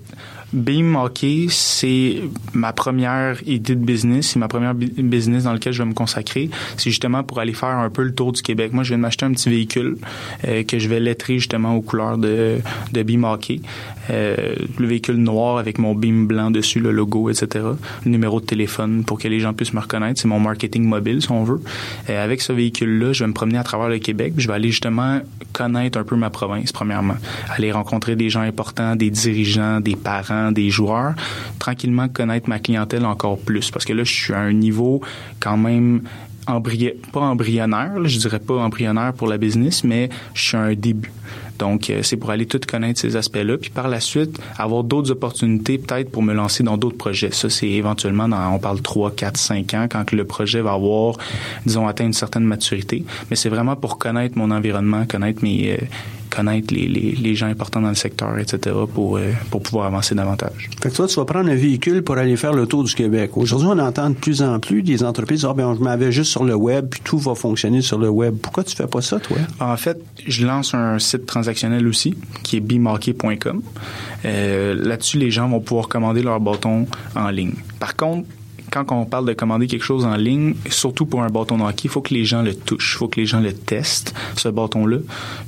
Beam 0.52 0.96
Hockey, 0.96 1.46
c'est 1.48 2.16
ma 2.54 2.72
première 2.72 3.36
idée 3.46 3.76
de 3.76 3.84
business, 3.84 4.30
c'est 4.30 4.38
ma 4.38 4.48
première 4.48 4.74
bu- 4.74 4.90
business 4.98 5.44
dans 5.44 5.52
lequel 5.52 5.72
je 5.72 5.82
vais 5.82 5.88
me 5.88 5.94
consacrer. 5.94 6.50
C'est 6.76 6.90
justement 6.90 7.22
pour 7.22 7.38
aller 7.38 7.52
faire 7.52 7.68
un 7.68 7.88
peu 7.90 8.02
le 8.02 8.12
tour 8.14 8.32
du 8.32 8.42
Québec. 8.42 8.72
Moi, 8.72 8.82
je 8.82 8.88
viens 8.88 8.96
de 8.98 9.02
m'acheter 9.02 9.26
un 9.26 9.32
petit 9.32 9.48
véhicule 9.48 9.96
euh, 10.48 10.64
que 10.64 10.78
je 10.78 10.88
vais 10.88 10.98
lettrer 10.98 11.38
justement 11.38 11.76
aux 11.76 11.82
couleurs 11.82 12.18
de, 12.18 12.58
de 12.92 13.02
Beam 13.02 13.22
Hockey. 13.24 13.60
Euh, 14.10 14.54
le 14.78 14.86
véhicule 14.86 15.16
noir 15.16 15.58
avec 15.58 15.78
mon 15.78 15.94
Beam 15.94 16.26
blanc 16.26 16.50
dessus, 16.50 16.80
le 16.80 16.90
logo, 16.90 17.30
etc. 17.30 17.64
Le 18.04 18.10
numéro 18.10 18.40
de 18.40 18.46
téléphone 18.46 19.04
pour 19.04 19.18
que 19.20 19.28
les 19.28 19.38
gens 19.38 19.52
puissent 19.52 19.74
me 19.74 19.80
reconnaître. 19.80 20.20
C'est 20.20 20.28
mon 20.28 20.40
marketing 20.40 20.82
mobile, 20.84 21.22
si 21.22 21.30
on 21.30 21.44
veut. 21.44 21.60
Euh, 22.08 22.24
avec 22.24 22.40
ce 22.42 22.52
véhicule-là, 22.52 23.12
je 23.12 23.22
vais 23.22 23.28
me 23.28 23.34
promener 23.34 23.58
à 23.58 23.62
travers 23.62 23.88
le 23.88 23.98
Québec. 23.98 24.34
Je 24.36 24.48
vais 24.48 24.54
aller 24.54 24.70
justement 24.70 25.20
connaître 25.52 25.98
un 25.98 26.04
peu 26.04 26.16
ma 26.16 26.30
province, 26.30 26.72
premièrement. 26.72 27.16
Aller 27.50 27.70
rencontrer 27.70 28.16
des 28.16 28.30
gens 28.30 28.40
importants, 28.40 28.96
des 28.96 29.10
dirigeants, 29.10 29.80
des 29.80 29.96
parents, 29.96 30.39
des 30.52 30.70
joueurs. 30.70 31.14
Tranquillement 31.58 32.08
connaître 32.08 32.48
ma 32.48 32.58
clientèle 32.58 33.04
encore 33.04 33.38
plus. 33.38 33.70
Parce 33.70 33.84
que 33.84 33.92
là, 33.92 34.04
je 34.04 34.12
suis 34.12 34.32
à 34.32 34.40
un 34.40 34.52
niveau 34.52 35.00
quand 35.40 35.56
même 35.56 36.02
embry- 36.46 36.94
pas 37.12 37.20
embryonnaire, 37.20 37.98
là, 37.98 38.08
je 38.08 38.18
dirais 38.18 38.40
pas 38.40 38.54
embryonnaire 38.56 39.12
pour 39.12 39.28
la 39.28 39.38
business, 39.38 39.84
mais 39.84 40.08
je 40.34 40.42
suis 40.48 40.56
à 40.56 40.60
un 40.62 40.74
début. 40.74 41.12
Donc, 41.58 41.90
euh, 41.90 42.00
c'est 42.02 42.16
pour 42.16 42.30
aller 42.30 42.46
tout 42.46 42.58
connaître 42.66 42.98
ces 42.98 43.16
aspects-là, 43.16 43.58
puis 43.58 43.68
par 43.68 43.86
la 43.88 44.00
suite, 44.00 44.40
avoir 44.56 44.82
d'autres 44.82 45.10
opportunités 45.10 45.76
peut-être 45.76 46.10
pour 46.10 46.22
me 46.22 46.32
lancer 46.32 46.62
dans 46.62 46.78
d'autres 46.78 46.96
projets. 46.96 47.30
Ça, 47.32 47.50
c'est 47.50 47.68
éventuellement 47.68 48.28
on 48.52 48.58
parle 48.58 48.80
3, 48.80 49.10
4, 49.10 49.36
5 49.36 49.74
ans, 49.74 49.86
quand 49.88 50.10
le 50.12 50.24
projet 50.24 50.62
va 50.62 50.72
avoir, 50.72 51.16
disons, 51.66 51.86
atteint 51.86 52.06
une 52.06 52.14
certaine 52.14 52.44
maturité. 52.44 53.04
Mais 53.28 53.36
c'est 53.36 53.50
vraiment 53.50 53.76
pour 53.76 53.98
connaître 53.98 54.38
mon 54.38 54.50
environnement, 54.50 55.04
connaître 55.06 55.44
mes, 55.44 55.72
euh, 55.72 55.76
connaître 56.30 56.72
les, 56.72 56.86
les, 56.86 57.12
les 57.12 57.34
gens 57.34 57.46
importants 57.46 57.80
dans 57.80 57.88
le 57.88 57.94
secteur, 57.94 58.38
etc., 58.38 58.76
pour, 58.92 59.16
euh, 59.16 59.32
pour 59.50 59.62
pouvoir 59.62 59.86
avancer 59.86 60.14
davantage. 60.14 60.70
Fait 60.82 60.90
que 60.90 60.94
toi, 60.94 61.06
tu 61.06 61.16
vas 61.16 61.24
prendre 61.24 61.50
un 61.50 61.54
véhicule 61.54 62.02
pour 62.02 62.16
aller 62.16 62.36
faire 62.36 62.52
le 62.52 62.66
tour 62.66 62.84
du 62.84 62.94
Québec. 62.94 63.36
Aujourd'hui, 63.36 63.68
on 63.70 63.78
entend 63.78 64.10
de 64.10 64.14
plus 64.14 64.42
en 64.42 64.58
plus 64.60 64.82
des 64.82 65.02
entreprises, 65.02 65.44
ah 65.44 65.54
ben, 65.54 65.74
je 65.76 65.82
m'avais 65.82 66.12
juste 66.12 66.30
sur 66.30 66.44
le 66.44 66.54
web, 66.54 66.88
puis 66.88 67.00
tout 67.02 67.18
va 67.18 67.34
fonctionner 67.34 67.82
sur 67.82 67.98
le 67.98 68.08
web. 68.08 68.36
Pourquoi 68.40 68.64
tu 68.64 68.74
fais 68.74 68.86
pas 68.86 69.00
ça, 69.00 69.18
toi? 69.18 69.36
En 69.60 69.76
fait, 69.76 70.00
je 70.26 70.46
lance 70.46 70.74
un 70.74 70.98
site 70.98 71.26
transactionnel 71.26 71.86
aussi, 71.86 72.14
qui 72.42 72.56
est 72.56 72.60
bimarqué.com. 72.60 73.62
Euh, 74.24 74.74
Là-dessus, 74.74 75.18
les 75.18 75.30
gens 75.30 75.48
vont 75.48 75.60
pouvoir 75.60 75.88
commander 75.88 76.22
leur 76.22 76.40
bâton 76.40 76.86
en 77.14 77.28
ligne. 77.30 77.54
Par 77.78 77.96
contre, 77.96 78.28
quand 78.70 78.90
on 78.92 79.04
parle 79.04 79.26
de 79.26 79.32
commander 79.32 79.66
quelque 79.66 79.84
chose 79.84 80.04
en 80.04 80.16
ligne, 80.16 80.54
surtout 80.68 81.06
pour 81.06 81.22
un 81.22 81.28
bâton 81.28 81.58
de 81.58 81.62
hockey, 81.62 81.82
il 81.84 81.90
faut 81.90 82.00
que 82.00 82.14
les 82.14 82.24
gens 82.24 82.42
le 82.42 82.54
touchent, 82.54 82.94
il 82.94 82.98
faut 82.98 83.08
que 83.08 83.20
les 83.20 83.26
gens 83.26 83.40
le 83.40 83.52
testent, 83.52 84.14
ce 84.36 84.48
bâton-là. 84.48 84.98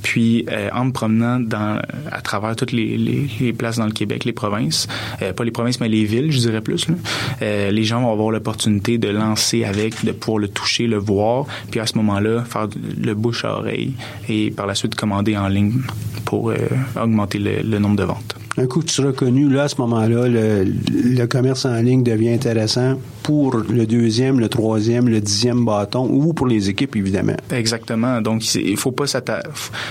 Puis, 0.01 0.45
euh, 0.51 0.69
en 0.73 0.85
me 0.85 0.91
promenant 0.91 1.39
dans, 1.39 1.79
à 2.11 2.21
travers 2.21 2.55
toutes 2.55 2.71
les, 2.71 2.97
les, 2.97 3.27
les 3.39 3.53
places 3.53 3.77
dans 3.77 3.85
le 3.85 3.91
Québec, 3.91 4.25
les 4.25 4.33
provinces, 4.33 4.87
euh, 5.21 5.33
pas 5.33 5.43
les 5.43 5.51
provinces, 5.51 5.79
mais 5.79 5.89
les 5.89 6.05
villes, 6.05 6.31
je 6.31 6.39
dirais 6.39 6.61
plus, 6.61 6.87
là, 6.87 6.95
euh, 7.41 7.71
les 7.71 7.83
gens 7.83 8.01
vont 8.01 8.11
avoir 8.11 8.31
l'opportunité 8.31 8.97
de 8.97 9.09
lancer 9.09 9.63
avec, 9.63 10.03
de 10.05 10.11
pouvoir 10.11 10.39
le 10.39 10.47
toucher, 10.47 10.87
le 10.87 10.97
voir, 10.97 11.45
puis 11.71 11.79
à 11.79 11.87
ce 11.87 11.97
moment-là, 11.97 12.43
faire 12.43 12.67
le 12.97 13.13
bouche 13.13 13.45
à 13.45 13.57
oreille 13.57 13.93
et 14.29 14.51
par 14.51 14.67
la 14.67 14.75
suite 14.75 14.95
commander 14.95 15.37
en 15.37 15.47
ligne 15.47 15.81
pour 16.25 16.49
euh, 16.49 16.57
augmenter 17.01 17.39
le, 17.39 17.61
le 17.61 17.79
nombre 17.79 17.95
de 17.95 18.03
ventes. 18.03 18.35
Un 18.57 18.67
coup 18.67 18.81
que 18.81 18.85
tu 18.85 18.93
seras 18.93 19.11
connu, 19.13 19.49
là, 19.49 19.63
à 19.63 19.67
ce 19.67 19.75
moment-là, 19.81 20.27
le, 20.27 20.63
le 20.91 21.25
commerce 21.25 21.65
en 21.65 21.75
ligne 21.81 22.03
devient 22.03 22.29
intéressant 22.33 22.99
pour 23.23 23.55
le 23.57 23.85
deuxième, 23.87 24.39
le 24.39 24.47
troisième, 24.47 25.09
le 25.09 25.19
dixième 25.21 25.65
bâton 25.65 26.07
ou 26.07 26.33
pour 26.33 26.45
les 26.45 26.69
équipes, 26.69 26.95
évidemment. 26.95 27.33
Exactement. 27.51 28.21
Donc, 28.21 28.53
il 28.55 28.77
faut 28.77 28.91
pas 28.91 29.05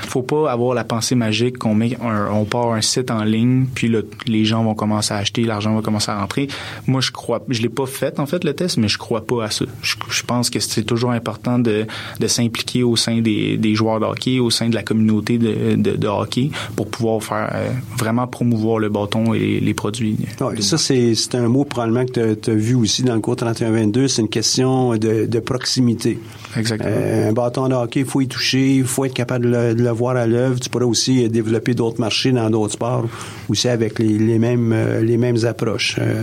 faut 0.02 0.22
pas 0.22 0.50
avoir 0.52 0.74
la 0.74 0.84
pensée 0.84 1.14
magique 1.16 1.58
qu'on 1.58 1.74
met, 1.74 1.96
un- 2.00 2.28
on 2.32 2.44
part 2.44 2.72
un 2.72 2.80
site 2.82 3.10
en 3.10 3.24
ligne, 3.24 3.66
puis 3.74 3.90
les 4.26 4.44
gens 4.44 4.62
vont 4.62 4.74
commencer 4.74 5.12
à 5.12 5.16
acheter, 5.16 5.42
l'argent 5.42 5.74
va 5.74 5.82
commencer 5.82 6.10
à 6.12 6.20
rentrer. 6.20 6.46
Moi, 6.86 7.00
je 7.00 7.10
crois, 7.10 7.42
je 7.48 7.62
l'ai 7.62 7.68
pas 7.68 7.86
fait 7.86 8.20
en 8.20 8.26
fait 8.26 8.44
le 8.44 8.54
test, 8.54 8.76
mais 8.76 8.86
je 8.88 8.98
crois 8.98 9.26
pas 9.26 9.44
à 9.46 9.50
ça. 9.50 9.64
Je, 9.82 9.96
je 10.08 10.22
pense 10.22 10.50
que 10.50 10.60
c'est 10.60 10.84
toujours 10.84 11.10
important 11.10 11.58
de, 11.58 11.86
de 12.20 12.26
s'impliquer 12.28 12.84
au 12.84 12.94
sein 12.94 13.20
des, 13.22 13.56
des 13.56 13.74
joueurs 13.74 13.98
de 13.98 14.04
hockey, 14.04 14.38
au 14.38 14.50
sein 14.50 14.68
de 14.68 14.74
la 14.76 14.82
communauté 14.84 15.38
de, 15.38 15.74
de, 15.74 15.96
de 15.96 16.06
hockey, 16.06 16.50
pour 16.76 16.88
pouvoir 16.88 17.22
faire 17.22 17.50
euh, 17.54 17.70
vraiment 17.96 18.26
promouvoir 18.28 18.51
le 18.78 18.88
bâton 18.88 19.34
et 19.34 19.60
les 19.60 19.74
produits. 19.74 20.16
Ouais, 20.40 20.60
ça, 20.60 20.78
c'est 20.78 21.14
un 21.34 21.48
mot 21.48 21.64
probablement 21.64 22.04
que 22.06 22.34
tu 22.34 22.50
as 22.50 22.54
vu 22.54 22.74
aussi 22.74 23.02
dans 23.02 23.14
le 23.14 23.20
cours 23.20 23.34
31-22. 23.36 24.08
C'est 24.08 24.22
une 24.22 24.28
question 24.28 24.96
de, 24.96 25.26
de 25.26 25.38
proximité. 25.40 26.18
Exactement. 26.56 26.90
Euh, 26.92 27.30
un 27.30 27.32
bâton 27.32 27.68
de 27.68 27.74
hockey, 27.74 28.00
il 28.00 28.06
faut 28.06 28.20
y 28.20 28.28
toucher, 28.28 28.76
il 28.76 28.84
faut 28.84 29.04
être 29.04 29.14
capable 29.14 29.46
de 29.46 29.50
le, 29.50 29.74
de 29.74 29.82
le 29.82 29.90
voir 29.90 30.16
à 30.16 30.26
l'œuvre. 30.26 30.58
Tu 30.60 30.68
pourrais 30.68 30.84
aussi 30.84 31.28
développer 31.28 31.74
d'autres 31.74 32.00
marchés 32.00 32.32
dans 32.32 32.48
d'autres 32.50 32.74
sports, 32.74 33.06
aussi 33.48 33.68
avec 33.68 33.98
les, 33.98 34.18
les 34.18 34.38
mêmes, 34.38 34.72
euh, 34.72 35.00
les 35.02 35.16
mêmes 35.16 35.44
approches. 35.44 35.96
Euh, 35.98 36.22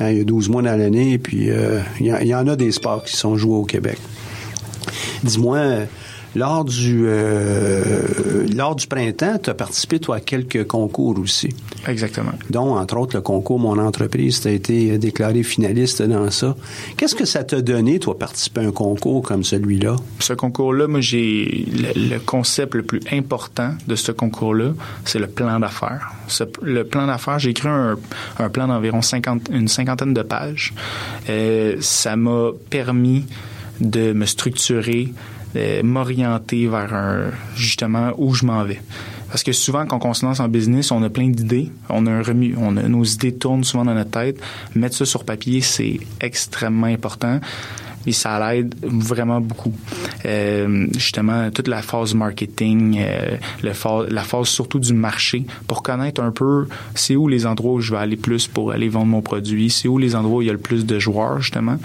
hein, 0.00 0.10
il 0.10 0.18
y 0.18 0.20
a 0.20 0.24
12 0.24 0.48
mois 0.48 0.62
dans 0.62 0.76
l'année, 0.78 1.18
puis 1.18 1.50
euh, 1.50 1.80
il 2.00 2.06
y, 2.06 2.12
en- 2.12 2.18
il 2.18 2.26
y 2.28 2.34
en 2.34 2.46
a 2.48 2.56
des 2.56 2.70
sports 2.72 3.02
qui 3.04 3.16
sont 3.16 3.36
joués 3.36 3.56
au 3.56 3.64
Québec. 3.64 3.98
Dis-moi, 5.24 5.58
lors 6.36 6.64
du, 6.64 7.04
euh, 7.06 8.46
lors 8.54 8.76
du 8.76 8.86
printemps, 8.86 9.38
tu 9.42 9.50
as 9.50 9.54
participé, 9.54 9.98
toi, 9.98 10.16
à 10.16 10.20
quelques 10.20 10.66
concours 10.66 11.18
aussi 11.18 11.48
Exactement. 11.88 12.32
dont, 12.50 12.76
entre 12.76 12.96
autres, 12.98 13.16
le 13.16 13.22
concours 13.22 13.58
Mon 13.58 13.78
entreprise, 13.78 14.40
tu 14.40 14.48
as 14.48 14.52
été 14.52 14.98
déclaré 14.98 15.42
finaliste 15.42 16.02
dans 16.02 16.30
ça. 16.30 16.54
Qu'est-ce 16.96 17.14
que 17.14 17.24
ça 17.24 17.42
t'a 17.42 17.62
donné, 17.62 17.98
toi, 17.98 18.18
participer 18.18 18.60
à 18.60 18.64
un 18.64 18.72
concours 18.72 19.22
comme 19.22 19.44
celui-là? 19.44 19.96
Ce 20.20 20.34
concours-là, 20.34 20.86
moi, 20.88 21.00
j'ai 21.00 21.66
le, 21.72 22.10
le 22.10 22.18
concept 22.18 22.74
le 22.74 22.82
plus 22.82 23.00
important 23.10 23.70
de 23.86 23.94
ce 23.94 24.12
concours-là, 24.12 24.72
c'est 25.04 25.18
le 25.18 25.28
plan 25.28 25.58
d'affaires. 25.58 26.12
Le 26.62 26.84
plan 26.84 27.06
d'affaires, 27.06 27.38
j'ai 27.38 27.50
écrit 27.50 27.68
un, 27.68 27.96
un 28.38 28.48
plan 28.50 28.68
d'environ 28.68 29.00
50, 29.00 29.48
une 29.50 29.68
cinquantaine 29.68 30.12
de 30.12 30.22
pages. 30.22 30.74
Euh, 31.30 31.76
ça 31.80 32.16
m'a 32.16 32.50
permis 32.68 33.24
de 33.80 34.12
me 34.12 34.26
structurer, 34.26 35.12
de 35.54 35.82
m'orienter 35.82 36.66
vers 36.66 36.94
un, 36.94 37.30
justement 37.54 38.12
où 38.18 38.34
je 38.34 38.44
m'en 38.44 38.64
vais. 38.64 38.80
Parce 39.28 39.42
que 39.42 39.52
souvent, 39.52 39.86
quand 39.86 40.04
on 40.04 40.14
se 40.14 40.24
lance 40.24 40.40
en 40.40 40.48
business, 40.48 40.90
on 40.90 41.02
a 41.02 41.10
plein 41.10 41.28
d'idées, 41.28 41.70
on 41.88 42.06
a 42.06 42.10
un 42.10 42.22
remue, 42.22 42.54
on 42.58 42.76
a, 42.76 42.82
nos 42.82 43.04
idées 43.04 43.34
tournent 43.34 43.64
souvent 43.64 43.84
dans 43.84 43.94
notre 43.94 44.10
tête. 44.10 44.40
Mettre 44.74 44.96
ça 44.96 45.04
sur 45.04 45.24
papier, 45.24 45.60
c'est 45.60 45.98
extrêmement 46.20 46.86
important 46.86 47.40
et 48.06 48.12
ça 48.12 48.38
l'aide 48.38 48.74
vraiment 48.82 49.40
beaucoup. 49.40 49.72
Euh, 50.24 50.86
justement, 50.94 51.50
toute 51.50 51.68
la 51.68 51.82
phase 51.82 52.14
marketing, 52.14 52.98
euh, 52.98 53.36
le 53.62 53.72
la 54.10 54.22
phase 54.22 54.48
surtout 54.48 54.78
du 54.78 54.92
marché, 54.92 55.44
pour 55.66 55.82
connaître 55.82 56.22
un 56.22 56.30
peu 56.30 56.66
c'est 56.94 57.16
où 57.16 57.28
les 57.28 57.46
endroits 57.46 57.74
où 57.74 57.80
je 57.80 57.92
vais 57.92 57.98
aller 57.98 58.16
plus 58.16 58.46
pour 58.46 58.72
aller 58.72 58.88
vendre 58.88 59.06
mon 59.06 59.22
produit, 59.22 59.70
c'est 59.70 59.88
où 59.88 59.98
les 59.98 60.14
endroits 60.14 60.38
où 60.38 60.42
il 60.42 60.46
y 60.46 60.50
a 60.50 60.52
le 60.52 60.58
plus 60.58 60.86
de 60.86 60.98
joueurs, 60.98 61.40
justement, 61.40 61.78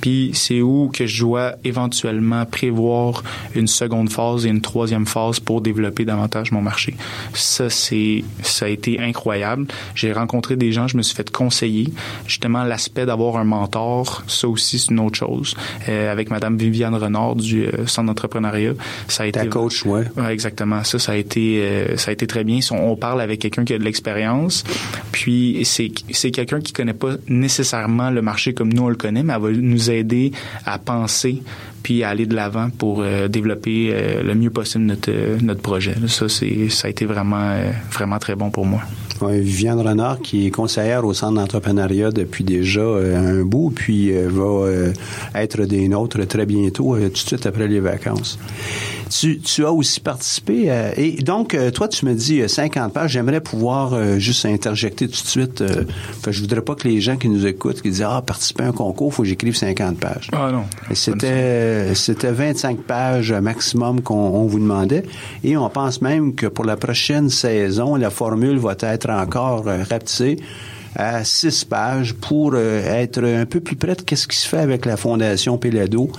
puis 0.00 0.30
c'est 0.34 0.60
où 0.60 0.90
que 0.92 1.06
je 1.06 1.24
dois 1.24 1.54
éventuellement 1.64 2.44
prévoir 2.46 3.22
une 3.54 3.66
seconde 3.66 4.10
phase 4.10 4.46
et 4.46 4.48
une 4.48 4.60
troisième 4.60 5.06
phase 5.06 5.40
pour 5.40 5.60
développer 5.60 6.04
davantage 6.04 6.52
mon 6.52 6.62
marché. 6.62 6.94
Ça, 7.34 7.70
c'est, 7.70 8.24
ça 8.42 8.66
a 8.66 8.68
été 8.68 9.00
incroyable. 9.00 9.66
J'ai 9.94 10.12
rencontré 10.12 10.56
des 10.56 10.72
gens, 10.72 10.88
je 10.88 10.96
me 10.96 11.02
suis 11.02 11.14
fait 11.14 11.30
conseiller. 11.30 11.92
Justement, 12.26 12.64
l'aspect 12.64 13.06
d'avoir 13.06 13.36
un 13.36 13.44
mentor, 13.44 14.22
ça 14.26 14.48
aussi, 14.48 14.78
c'est 14.78 14.90
une 14.90 15.00
autre 15.00 15.18
chose. 15.18 15.56
Euh, 15.88 16.12
avec 16.12 16.30
Madame 16.30 16.56
Viviane 16.56 16.94
Renard 16.94 17.36
du 17.36 17.64
euh, 17.66 17.86
Centre 17.86 18.06
d'entrepreneuriat. 18.06 18.72
Ça 19.08 19.24
a 19.24 19.30
Ta 19.30 19.40
été 19.40 19.48
coach, 19.48 19.84
ouais. 19.84 20.04
Ouais, 20.16 20.32
exactement. 20.32 20.84
Ça, 20.84 20.98
ça 20.98 21.12
a 21.12 21.16
été, 21.16 21.60
euh, 21.62 21.96
ça 21.96 22.10
a 22.10 22.12
été 22.12 22.26
très 22.26 22.44
bien. 22.44 22.60
On, 22.70 22.92
on 22.92 22.96
parle 22.96 23.20
avec 23.20 23.40
quelqu'un 23.40 23.64
qui 23.64 23.74
a 23.74 23.78
de 23.78 23.84
l'expérience, 23.84 24.64
puis 25.12 25.62
c'est, 25.64 25.90
c'est 26.10 26.30
quelqu'un 26.30 26.60
qui 26.60 26.72
connaît 26.72 26.94
pas 26.94 27.14
nécessairement 27.28 28.10
le 28.10 28.22
marché 28.22 28.54
comme 28.54 28.72
nous 28.72 28.82
on 28.84 28.88
le 28.88 28.96
connaît, 28.96 29.22
mais 29.22 29.32
elle 29.34 29.40
va 29.40 29.50
nous 29.50 29.90
aider 29.90 30.32
à 30.64 30.78
penser 30.78 31.42
puis 31.84 32.02
aller 32.02 32.24
de 32.26 32.34
l'avant 32.34 32.70
pour 32.70 33.02
euh, 33.02 33.28
développer 33.28 33.90
euh, 33.92 34.22
le 34.22 34.34
mieux 34.34 34.50
possible 34.50 34.84
notre 34.84 35.12
euh, 35.12 35.38
notre 35.42 35.60
projet. 35.60 35.94
Ça, 36.08 36.28
c'est, 36.28 36.70
ça 36.70 36.88
a 36.88 36.90
été 36.90 37.04
vraiment 37.04 37.54
vraiment 37.92 38.18
très 38.18 38.34
bon 38.34 38.50
pour 38.50 38.64
moi. 38.64 38.80
Ouais, 39.20 39.38
Viviane 39.38 39.80
Renard, 39.80 40.20
qui 40.20 40.46
est 40.46 40.50
conseillère 40.50 41.04
au 41.04 41.12
Centre 41.12 41.34
d'entrepreneuriat 41.34 42.10
depuis 42.10 42.42
déjà 42.42 42.82
un 42.82 43.44
bout, 43.44 43.70
puis 43.70 44.10
va 44.10 44.66
être 45.36 45.62
des 45.66 45.86
nôtres 45.86 46.26
très 46.26 46.46
bientôt, 46.46 46.96
tout 46.96 47.08
de 47.08 47.16
suite 47.16 47.46
après 47.46 47.68
les 47.68 47.78
vacances. 47.78 48.38
Tu, 49.20 49.38
tu 49.38 49.64
as 49.64 49.70
aussi 49.70 50.00
participé, 50.00 50.70
à- 50.70 50.98
et 50.98 51.12
donc, 51.22 51.54
euh, 51.54 51.70
toi, 51.70 51.86
tu 51.88 52.04
me 52.06 52.14
dis 52.14 52.40
euh, 52.40 52.48
50 52.48 52.92
pages. 52.92 53.12
J'aimerais 53.12 53.40
pouvoir 53.40 53.92
euh, 53.92 54.18
juste 54.18 54.44
interjecter 54.46 55.06
tout 55.06 55.22
de 55.22 55.28
suite. 55.28 55.60
Euh, 55.60 55.84
fait 56.22 56.32
je 56.32 56.40
voudrais 56.40 56.62
pas 56.62 56.74
que 56.74 56.88
les 56.88 57.00
gens 57.00 57.16
qui 57.16 57.28
nous 57.28 57.46
écoutent, 57.46 57.80
qui 57.82 57.90
disent, 57.90 58.02
ah, 58.02 58.22
participer 58.26 58.64
à 58.64 58.68
un 58.68 58.72
concours, 58.72 59.14
faut 59.14 59.22
que 59.22 59.28
j'écrive 59.28 59.54
50 59.56 59.98
pages. 60.00 60.28
Ah 60.32 60.50
non. 60.50 60.64
C'était 60.94 61.94
c'était 61.94 62.32
25 62.32 62.78
pages 62.82 63.32
maximum 63.32 64.00
qu'on 64.00 64.14
on 64.14 64.46
vous 64.46 64.58
demandait 64.58 65.04
et 65.44 65.56
on 65.56 65.68
pense 65.68 66.00
même 66.02 66.34
que 66.34 66.46
pour 66.46 66.64
la 66.64 66.76
prochaine 66.76 67.28
saison, 67.30 67.94
la 67.96 68.10
formule 68.10 68.58
va 68.58 68.74
être 68.80 69.10
encore 69.10 69.68
euh, 69.68 69.84
rapetissée 69.88 70.38
à 70.96 71.24
6 71.24 71.64
pages 71.66 72.14
pour 72.14 72.52
euh, 72.54 72.82
être 73.02 73.22
un 73.22 73.46
peu 73.46 73.60
plus 73.60 73.76
près 73.76 73.94
de 73.94 74.02
ce 74.16 74.26
qui 74.26 74.36
se 74.36 74.48
fait 74.48 74.58
avec 74.58 74.86
la 74.86 74.96
Fondation 74.96 75.58
Pelado 75.58 76.10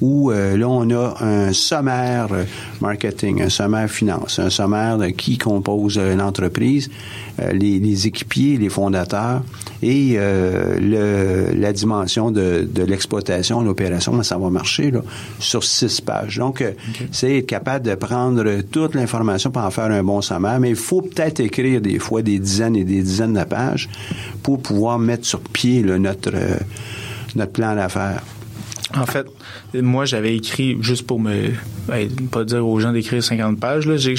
où 0.00 0.30
euh, 0.30 0.56
là, 0.56 0.68
on 0.68 0.90
a 0.90 1.14
un 1.20 1.52
sommaire 1.52 2.28
euh, 2.32 2.44
marketing, 2.80 3.42
un 3.42 3.48
sommaire 3.48 3.88
finance, 3.88 4.38
un 4.38 4.50
sommaire 4.50 4.98
de 4.98 5.06
qui 5.06 5.38
compose 5.38 5.96
euh, 5.98 6.14
l'entreprise, 6.14 6.90
les, 7.52 7.78
les 7.78 8.06
équipiers, 8.06 8.56
les 8.56 8.70
fondateurs 8.70 9.42
et 9.82 10.16
le, 10.16 11.52
la 11.54 11.72
dimension 11.74 12.30
de, 12.30 12.66
de 12.72 12.82
l'exploitation, 12.82 13.60
l'opération, 13.60 14.22
ça 14.22 14.38
va 14.38 14.48
marcher 14.48 14.90
là, 14.90 15.00
sur 15.38 15.62
six 15.62 16.00
pages. 16.00 16.38
Donc, 16.38 16.64
c'est 17.12 17.36
être 17.36 17.46
capable 17.46 17.84
de 17.84 17.94
prendre 17.94 18.62
toute 18.70 18.94
l'information 18.94 19.50
pour 19.50 19.60
en 19.60 19.70
faire 19.70 19.90
un 19.90 20.02
bon 20.02 20.22
sommaire, 20.22 20.60
mais 20.60 20.70
il 20.70 20.76
faut 20.76 21.02
peut-être 21.02 21.40
écrire 21.40 21.82
des 21.82 21.98
fois 21.98 22.22
des 22.22 22.38
dizaines 22.38 22.76
et 22.76 22.84
des 22.84 23.02
dizaines 23.02 23.34
de 23.34 23.44
pages 23.44 23.90
pour 24.42 24.62
pouvoir 24.62 24.98
mettre 24.98 25.26
sur 25.26 25.40
pied 25.40 25.82
là, 25.82 25.98
notre, 25.98 26.32
notre 27.34 27.52
plan 27.52 27.74
d'affaires. 27.74 28.22
En 28.96 29.04
fait, 29.06 29.26
moi, 29.74 30.04
j'avais 30.04 30.36
écrit, 30.36 30.76
juste 30.80 31.06
pour 31.06 31.18
me, 31.18 31.50
ben, 31.88 32.08
pas 32.30 32.44
dire 32.44 32.66
aux 32.66 32.78
gens 32.78 32.92
d'écrire 32.92 33.22
50 33.22 33.58
pages, 33.58 33.86
là, 33.86 33.96
j'ai- 33.96 34.14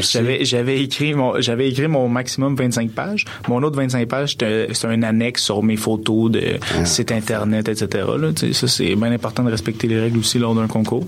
j'avais, 0.00 0.44
j'avais, 0.44 0.80
écrit 0.82 1.14
mon, 1.14 1.40
j'avais 1.40 1.68
écrit 1.68 1.86
mon 1.86 2.08
maximum 2.08 2.56
25 2.56 2.90
pages. 2.90 3.24
Mon 3.48 3.62
autre 3.62 3.76
25 3.76 4.08
pages, 4.08 4.30
c'était, 4.32 4.68
c'était 4.72 4.88
un 4.88 5.02
annexe 5.04 5.42
sur 5.44 5.62
mes 5.62 5.76
photos 5.76 6.32
de 6.32 6.42
site 6.84 7.12
internet, 7.12 7.68
etc., 7.68 8.04
là. 8.18 8.30
Ça, 8.52 8.66
c'est 8.66 8.96
bien 8.96 9.12
important 9.12 9.44
de 9.44 9.50
respecter 9.50 9.86
les 9.86 10.00
règles 10.00 10.18
aussi 10.18 10.38
lors 10.38 10.54
d'un 10.54 10.66
concours. 10.66 11.06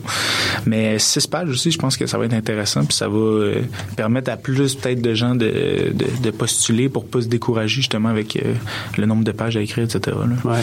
Mais 0.67 0.99
6 0.99 1.27
pages 1.27 1.49
aussi, 1.51 1.71
je 1.73 1.79
pense 1.79 1.97
que 1.97 2.07
ça 2.07 2.17
va 2.17 2.27
être 2.27 2.35
intéressant, 2.35 2.85
puis 2.85 2.97
ça 2.97 3.09
va 3.09 3.17
euh, 3.19 3.55
permettre 3.97 4.31
à 4.31 4.37
plus 4.37 4.77
peut-être 4.77 5.03
de 5.03 5.15
gens 5.15 5.35
de, 5.35 5.93
de, 5.93 6.07
de 6.23 6.31
postuler 6.31 6.89
pour 6.89 7.07
pas 7.07 7.23
se 7.23 7.27
décourager 7.29 7.77
justement 7.77 8.09
avec 8.09 8.37
euh, 8.37 8.55
le 8.99 9.07
nombre 9.07 9.25
de 9.25 9.33
pages 9.33 9.57
à 9.57 9.61
écrire, 9.61 9.85
etc., 9.85 10.17
là. 10.17 10.51
Ouais. 10.53 10.61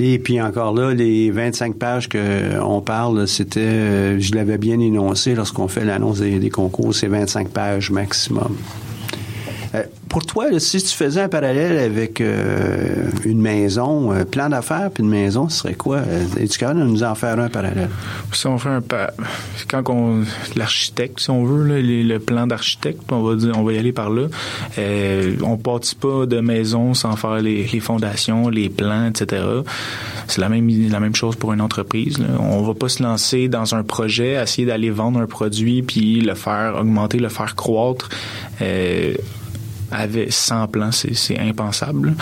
Et 0.00 0.18
puis 0.18 0.40
encore 0.40 0.74
là, 0.74 0.92
les 0.92 1.30
25 1.30 1.76
pages 1.76 2.08
qu'on 2.08 2.80
parle, 2.80 3.26
c'était, 3.28 3.60
euh, 3.60 4.20
je 4.20 4.34
l'avais 4.34 4.58
bien 4.58 4.80
énoncé 4.80 5.34
lorsqu'on 5.34 5.68
fait 5.68 5.84
l'annonce 5.84 6.20
des, 6.20 6.38
des 6.38 6.50
concours, 6.50 6.94
c'est 6.94 7.08
25 7.08 7.48
pages 7.48 7.90
maximum. 7.90 8.56
Pour 10.12 10.26
toi, 10.26 10.50
là, 10.50 10.60
si 10.60 10.76
tu 10.82 10.94
faisais 10.94 11.22
un 11.22 11.28
parallèle 11.30 11.78
avec 11.78 12.20
euh, 12.20 13.08
une 13.24 13.40
maison, 13.40 14.12
euh, 14.12 14.24
plan 14.26 14.50
d'affaires 14.50 14.90
puis 14.92 15.02
une 15.02 15.08
maison, 15.08 15.48
ce 15.48 15.60
serait 15.60 15.72
quoi? 15.72 15.96
Euh, 16.06 16.24
Es-tu 16.38 16.58
capable 16.58 16.80
nous 16.80 17.02
en 17.02 17.14
faire 17.14 17.38
un 17.40 17.48
parallèle? 17.48 17.88
Si 18.30 18.46
on 18.46 18.58
fait 18.58 18.68
un 18.68 18.82
pa- 18.82 19.14
quand 19.68 19.82
on 19.88 20.22
l'architecte, 20.54 21.18
si 21.18 21.30
on 21.30 21.44
veut, 21.44 21.64
là, 21.66 21.80
le 21.80 22.18
plan 22.18 22.46
d'architecte, 22.46 23.10
on 23.10 23.22
va 23.22 23.36
dire, 23.36 23.54
on 23.56 23.62
va 23.62 23.72
y 23.72 23.78
aller 23.78 23.92
par 23.92 24.10
là. 24.10 24.26
Euh, 24.76 25.34
on 25.42 25.54
bâtit 25.54 25.94
pas 25.94 26.26
de 26.26 26.40
maison 26.40 26.92
sans 26.92 27.16
faire 27.16 27.36
les, 27.40 27.66
les 27.66 27.80
fondations, 27.80 28.50
les 28.50 28.68
plans, 28.68 29.06
etc. 29.06 29.42
C'est 30.28 30.42
la 30.42 30.50
même 30.50 30.68
la 30.90 31.00
même 31.00 31.14
chose 31.14 31.36
pour 31.36 31.54
une 31.54 31.62
entreprise. 31.62 32.18
Là. 32.18 32.26
On 32.38 32.60
va 32.60 32.74
pas 32.74 32.90
se 32.90 33.02
lancer 33.02 33.48
dans 33.48 33.74
un 33.74 33.82
projet, 33.82 34.32
essayer 34.34 34.66
d'aller 34.66 34.90
vendre 34.90 35.20
un 35.20 35.26
produit 35.26 35.80
puis 35.82 36.20
le 36.20 36.34
faire 36.34 36.76
augmenter, 36.78 37.18
le 37.18 37.30
faire 37.30 37.54
croître. 37.54 38.10
Euh, 38.60 39.14
avec 39.92 40.32
sans 40.32 40.66
plan, 40.66 40.90
c'est 40.92 41.38
impensable. 41.38 42.14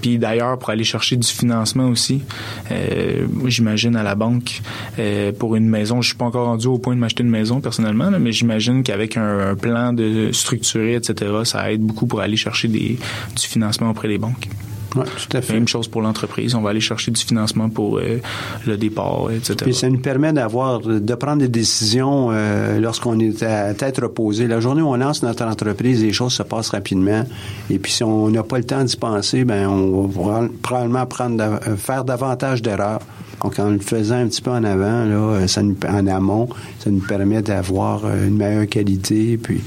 Puis 0.00 0.18
d'ailleurs, 0.18 0.58
pour 0.58 0.70
aller 0.70 0.84
chercher 0.84 1.16
du 1.16 1.26
financement 1.26 1.88
aussi, 1.88 2.22
euh, 2.70 3.26
j'imagine 3.46 3.96
à 3.96 4.02
la 4.02 4.14
banque 4.14 4.60
euh, 4.98 5.32
pour 5.32 5.56
une 5.56 5.68
maison, 5.68 6.02
je 6.02 6.08
suis 6.08 6.16
pas 6.16 6.26
encore 6.26 6.46
rendu 6.46 6.66
au 6.66 6.78
point 6.78 6.94
de 6.94 7.00
m'acheter 7.00 7.22
une 7.22 7.30
maison 7.30 7.60
personnellement, 7.60 8.10
mais 8.18 8.32
j'imagine 8.32 8.82
qu'avec 8.82 9.16
un, 9.16 9.50
un 9.50 9.54
plan 9.54 9.92
de 9.92 10.30
structuré, 10.32 10.94
etc., 10.94 11.32
ça 11.44 11.72
aide 11.72 11.80
beaucoup 11.80 12.06
pour 12.06 12.20
aller 12.20 12.36
chercher 12.36 12.68
des, 12.68 12.98
du 13.36 13.46
financement 13.46 13.90
auprès 13.90 14.08
des 14.08 14.18
banques. 14.18 14.48
Tout 14.90 15.36
à 15.36 15.40
fait. 15.40 15.52
Même 15.54 15.68
chose 15.68 15.88
pour 15.88 16.02
l'entreprise, 16.02 16.54
on 16.54 16.62
va 16.62 16.70
aller 16.70 16.80
chercher 16.80 17.10
du 17.10 17.20
financement 17.20 17.68
pour 17.68 17.98
euh, 17.98 18.20
le 18.66 18.76
départ, 18.76 19.28
etc. 19.30 19.54
Puis 19.62 19.74
ça 19.74 19.88
nous 19.88 19.98
permet 19.98 20.32
d'avoir, 20.32 20.80
de 20.80 21.14
prendre 21.14 21.38
des 21.38 21.48
décisions 21.48 22.28
euh, 22.30 22.80
lorsqu'on 22.80 23.18
est 23.18 23.42
à 23.42 23.74
tête 23.74 23.98
reposée. 23.98 24.46
La 24.46 24.60
journée 24.60 24.82
où 24.82 24.88
on 24.88 24.96
lance 24.96 25.22
notre 25.22 25.44
entreprise, 25.44 26.02
les 26.02 26.12
choses 26.12 26.32
se 26.32 26.42
passent 26.42 26.70
rapidement. 26.70 27.24
Et 27.70 27.78
puis 27.78 27.92
si 27.92 28.04
on 28.04 28.28
n'a 28.30 28.42
pas 28.42 28.58
le 28.58 28.64
temps 28.64 28.84
d'y 28.84 28.96
penser, 28.96 29.44
ben 29.44 29.68
on 29.68 30.06
va 30.06 30.48
probablement 30.62 31.06
prendre, 31.06 31.42
euh, 31.42 31.76
faire 31.76 32.04
davantage 32.04 32.62
d'erreurs. 32.62 33.00
Donc 33.42 33.58
en 33.58 33.70
le 33.70 33.78
faisant 33.78 34.16
un 34.16 34.28
petit 34.28 34.40
peu 34.40 34.50
en 34.50 34.64
avant, 34.64 35.04
là, 35.04 35.46
ça 35.46 35.62
nous, 35.62 35.76
en 35.86 36.06
amont, 36.06 36.48
ça 36.78 36.90
nous 36.90 37.00
permet 37.00 37.42
d'avoir 37.42 38.02
une 38.06 38.36
meilleure 38.36 38.66
qualité. 38.66 39.36
Puis 39.36 39.60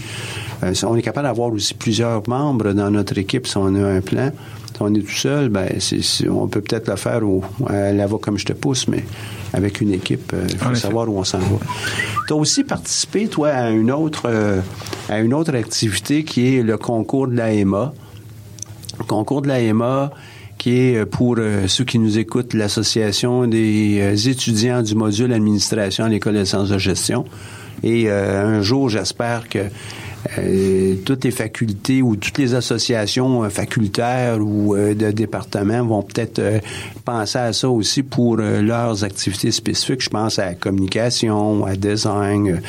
on 0.84 0.96
est 0.96 1.02
capable 1.04 1.28
d'avoir 1.28 1.54
aussi 1.54 1.76
plusieurs 1.76 2.28
membres 2.28 2.74
dans 2.74 2.90
notre 2.90 3.18
équipe 3.18 3.48
si 3.48 3.58
on 3.58 3.76
a 3.76 3.88
un 3.88 4.02
plan. 4.02 4.32
On 4.80 4.94
est 4.96 5.02
tout 5.02 5.12
seul, 5.12 5.50
ben 5.50 5.68
c'est, 5.80 6.02
c'est- 6.02 6.30
on 6.30 6.48
peut 6.48 6.62
peut-être 6.62 6.90
le 6.90 6.96
faire 6.96 7.24
au, 7.28 7.44
à 7.68 7.92
la 7.92 8.08
comme 8.08 8.38
je 8.38 8.46
te 8.46 8.54
pousse, 8.54 8.88
mais 8.88 9.04
avec 9.54 9.82
une 9.82 9.92
équipe, 9.94 10.34
il 10.50 10.56
En 10.56 10.60
faut 10.60 10.72
effet. 10.72 10.80
savoir 10.80 11.10
où 11.10 11.18
on 11.18 11.24
s'en 11.24 11.40
va. 11.40 11.58
Tu 12.28 12.34
as 12.34 12.36
aussi 12.36 12.64
participé, 12.64 13.28
toi, 13.28 13.50
à 13.50 13.70
une 13.70 13.92
autre 13.92 14.24
euh, 14.28 14.62
à 15.10 15.20
une 15.20 15.34
autre 15.34 15.54
activité 15.56 16.24
qui 16.24 16.56
est 16.56 16.64
le 16.64 16.78
concours 16.78 17.28
de 17.28 17.36
l'AMA. 17.36 17.94
Le 19.00 19.04
concours 19.06 19.42
de 19.42 19.48
l'AMA 19.48 20.12
qui 20.58 20.78
est 20.78 20.98
euh, 20.98 21.06
pour 21.06 21.36
euh, 21.40 21.68
ceux 21.68 21.84
qui 21.86 22.00
nous 22.00 22.18
écoutent 22.18 22.54
l'association 22.54 23.48
des 23.48 24.00
euh, 24.02 24.30
étudiants 24.30 24.82
du 24.82 24.94
module 24.96 25.32
administration 25.34 26.06
à 26.06 26.10
l'école 26.10 26.36
de 26.36 26.44
sciences 26.44 26.70
de 26.70 26.78
gestion. 26.78 27.26
Et 27.82 28.06
euh, 28.10 28.58
un 28.58 28.62
jour, 28.62 28.90
j'espère 28.90 29.48
que 29.48 29.60
euh, 30.38 30.96
toutes 31.06 31.24
les 31.24 31.32
facultés 31.32 32.02
ou 32.02 32.16
toutes 32.16 32.38
les 32.38 32.54
associations 32.54 33.44
euh, 33.44 33.50
facultaires 33.50 34.40
ou 34.40 34.76
euh, 34.76 34.94
de 34.94 35.12
départements 35.12 35.84
vont 35.86 36.04
peut-être 36.04 36.40
euh, 36.40 36.60
penser 37.06 37.40
à 37.40 37.54
ça 37.54 37.70
aussi 37.70 38.04
pour 38.04 38.38
euh, 38.40 38.62
leurs 38.62 39.04
activités 39.04 39.52
spécifiques. 39.52 40.04
Je 40.04 40.10
pense 40.10 40.38
à 40.40 40.48
la 40.48 40.54
communication, 40.56 41.66
à 41.66 41.76
design. 41.76 42.62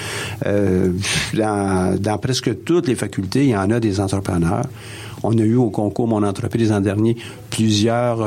Dans, 0.44 1.96
dans 1.98 2.18
presque 2.18 2.64
toutes 2.64 2.88
les 2.88 2.94
facultés, 2.94 3.44
il 3.44 3.51
y 3.51 3.57
en 3.57 3.70
a 3.70 3.80
des 3.80 4.01
entrepreneurs. 4.01 4.66
On 5.22 5.36
a 5.36 5.42
eu 5.42 5.57
au 5.57 5.70
concours 5.70 6.09
Mon 6.09 6.22
entreprise 6.22 6.70
l'an 6.70 6.80
dernier 6.80 7.16
plusieurs 7.51 8.26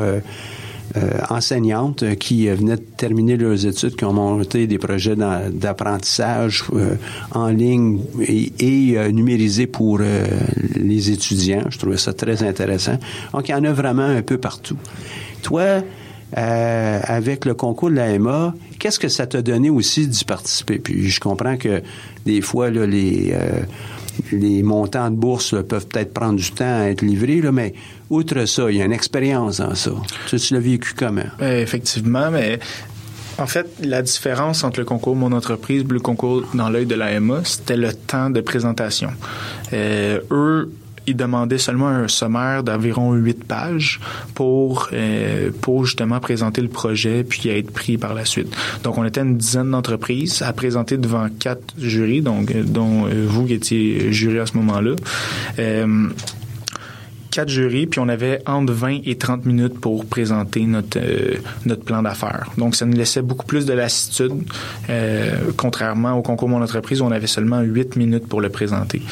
enseignantes 1.28 2.02
euh, 2.02 2.14
qui 2.14 2.48
euh, 2.48 2.54
venaient 2.54 2.76
de 2.76 2.84
terminer 2.96 3.36
leurs 3.36 3.66
études, 3.66 3.96
qui 3.96 4.04
ont 4.04 4.12
monté 4.12 4.66
des 4.66 4.78
projets 4.78 5.16
d'a- 5.16 5.50
d'apprentissage 5.50 6.64
euh, 6.72 6.94
en 7.32 7.48
ligne 7.48 8.00
et, 8.20 8.52
et, 8.58 8.98
euh, 8.98 9.10
numérisés 9.10 9.66
pour 9.66 9.98
euh, 10.00 10.24
les 10.76 11.10
étudiants. 11.10 11.64
Je 11.70 11.78
trouvais 11.78 11.96
ça 11.96 12.12
très 12.12 12.42
intéressant. 12.42 12.98
Donc, 13.32 13.48
il 13.48 13.52
y 13.52 13.54
en 13.54 13.64
a 13.64 13.72
vraiment 13.72 14.02
un 14.02 14.22
peu 14.22 14.38
partout. 14.38 14.76
Toi, 15.42 15.82
euh, 16.36 17.00
avec 17.04 17.44
le 17.44 17.54
concours 17.54 17.90
de 17.90 17.96
l'AMA, 17.96 18.54
qu'est-ce 18.78 18.98
que 18.98 19.08
ça 19.08 19.26
t'a 19.26 19.42
donné 19.42 19.70
aussi 19.70 20.06
d'y 20.08 20.24
participer? 20.24 20.78
Puis 20.78 21.08
je 21.10 21.20
comprends 21.20 21.56
que 21.56 21.82
des 22.26 22.40
fois, 22.40 22.70
là, 22.70 22.86
les, 22.86 23.32
euh, 23.34 23.60
les 24.32 24.62
montants 24.62 25.10
de 25.10 25.16
bourse 25.16 25.54
peuvent 25.68 25.86
peut-être 25.86 26.12
prendre 26.12 26.36
du 26.36 26.50
temps 26.50 26.80
à 26.80 26.84
être 26.84 27.02
livrés, 27.02 27.42
mais 27.52 27.74
outre 28.10 28.44
ça, 28.46 28.70
il 28.70 28.76
y 28.76 28.82
a 28.82 28.84
une 28.84 28.92
expérience 28.92 29.58
dans 29.58 29.74
ça. 29.74 29.92
Tu, 30.28 30.38
tu 30.38 30.54
l'as 30.54 30.60
vécu 30.60 30.94
comment? 30.96 31.22
Euh, 31.40 31.62
effectivement, 31.62 32.30
mais 32.30 32.58
en 33.38 33.46
fait, 33.46 33.66
la 33.82 34.02
différence 34.02 34.64
entre 34.64 34.80
le 34.80 34.84
concours 34.84 35.16
Mon 35.16 35.32
entreprise 35.32 35.82
et 35.82 35.92
le 35.92 36.00
concours 36.00 36.44
dans 36.54 36.68
l'œil 36.68 36.86
de 36.86 36.94
l'AMA, 36.94 37.42
c'était 37.44 37.76
le 37.76 37.92
temps 37.92 38.30
de 38.30 38.40
présentation. 38.40 39.10
Euh, 39.72 40.20
eux, 40.30 40.70
il 41.06 41.16
demandait 41.16 41.58
seulement 41.58 41.88
un 41.88 42.08
sommaire 42.08 42.62
d'environ 42.62 43.12
huit 43.12 43.44
pages 43.44 44.00
pour 44.34 44.88
euh, 44.92 45.50
pour 45.60 45.84
justement 45.84 46.20
présenter 46.20 46.60
le 46.60 46.68
projet 46.68 47.24
puis 47.24 47.48
être 47.48 47.70
pris 47.70 47.98
par 47.98 48.14
la 48.14 48.24
suite. 48.24 48.54
Donc 48.82 48.98
on 48.98 49.04
était 49.04 49.20
une 49.20 49.36
dizaine 49.36 49.70
d'entreprises 49.70 50.42
à 50.42 50.52
présenter 50.52 50.96
devant 50.96 51.28
quatre 51.38 51.74
jurys, 51.78 52.22
donc 52.22 52.50
euh, 52.50 52.62
dont 52.62 53.06
euh, 53.06 53.24
vous 53.26 53.46
qui 53.46 53.54
étiez 53.54 54.12
jury 54.12 54.38
à 54.38 54.46
ce 54.46 54.56
moment-là. 54.56 54.94
Euh, 55.58 56.08
quatre 57.34 57.48
jurys, 57.48 57.86
puis 57.86 57.98
on 57.98 58.08
avait 58.08 58.40
entre 58.46 58.72
20 58.72 59.00
et 59.06 59.16
30 59.16 59.44
minutes 59.44 59.80
pour 59.80 60.06
présenter 60.06 60.62
notre 60.66 61.00
euh, 61.00 61.38
notre 61.66 61.82
plan 61.82 62.00
d'affaires. 62.00 62.46
Donc, 62.58 62.76
ça 62.76 62.86
nous 62.86 62.96
laissait 62.96 63.22
beaucoup 63.22 63.44
plus 63.44 63.66
de 63.66 63.72
lassitude, 63.72 64.32
euh, 64.88 65.50
contrairement 65.56 66.12
au 66.12 66.22
concours 66.22 66.48
Mon 66.48 66.62
Entreprise 66.62 67.00
où 67.00 67.04
on 67.04 67.10
avait 67.10 67.26
seulement 67.26 67.60
8 67.60 67.96
minutes 67.96 68.28
pour 68.28 68.40
le 68.40 68.50
présenter. 68.50 69.02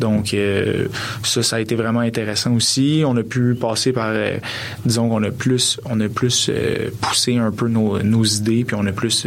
Donc, 0.00 0.32
euh, 0.32 0.86
ça, 1.22 1.42
ça 1.42 1.56
a 1.56 1.60
été 1.60 1.74
vraiment 1.74 2.00
intéressant 2.00 2.54
aussi. 2.54 3.02
On 3.06 3.14
a 3.18 3.22
pu 3.22 3.54
passer 3.54 3.92
par, 3.92 4.14
disons 4.86 5.10
qu'on 5.10 5.22
a 5.22 5.30
plus, 5.30 5.78
on 5.84 6.00
a 6.00 6.08
plus 6.08 6.50
poussé 7.02 7.36
un 7.36 7.50
peu 7.50 7.68
nos, 7.68 8.02
nos 8.02 8.24
idées, 8.24 8.64
puis 8.64 8.76
on 8.78 8.86
a 8.86 8.92
plus 8.92 9.26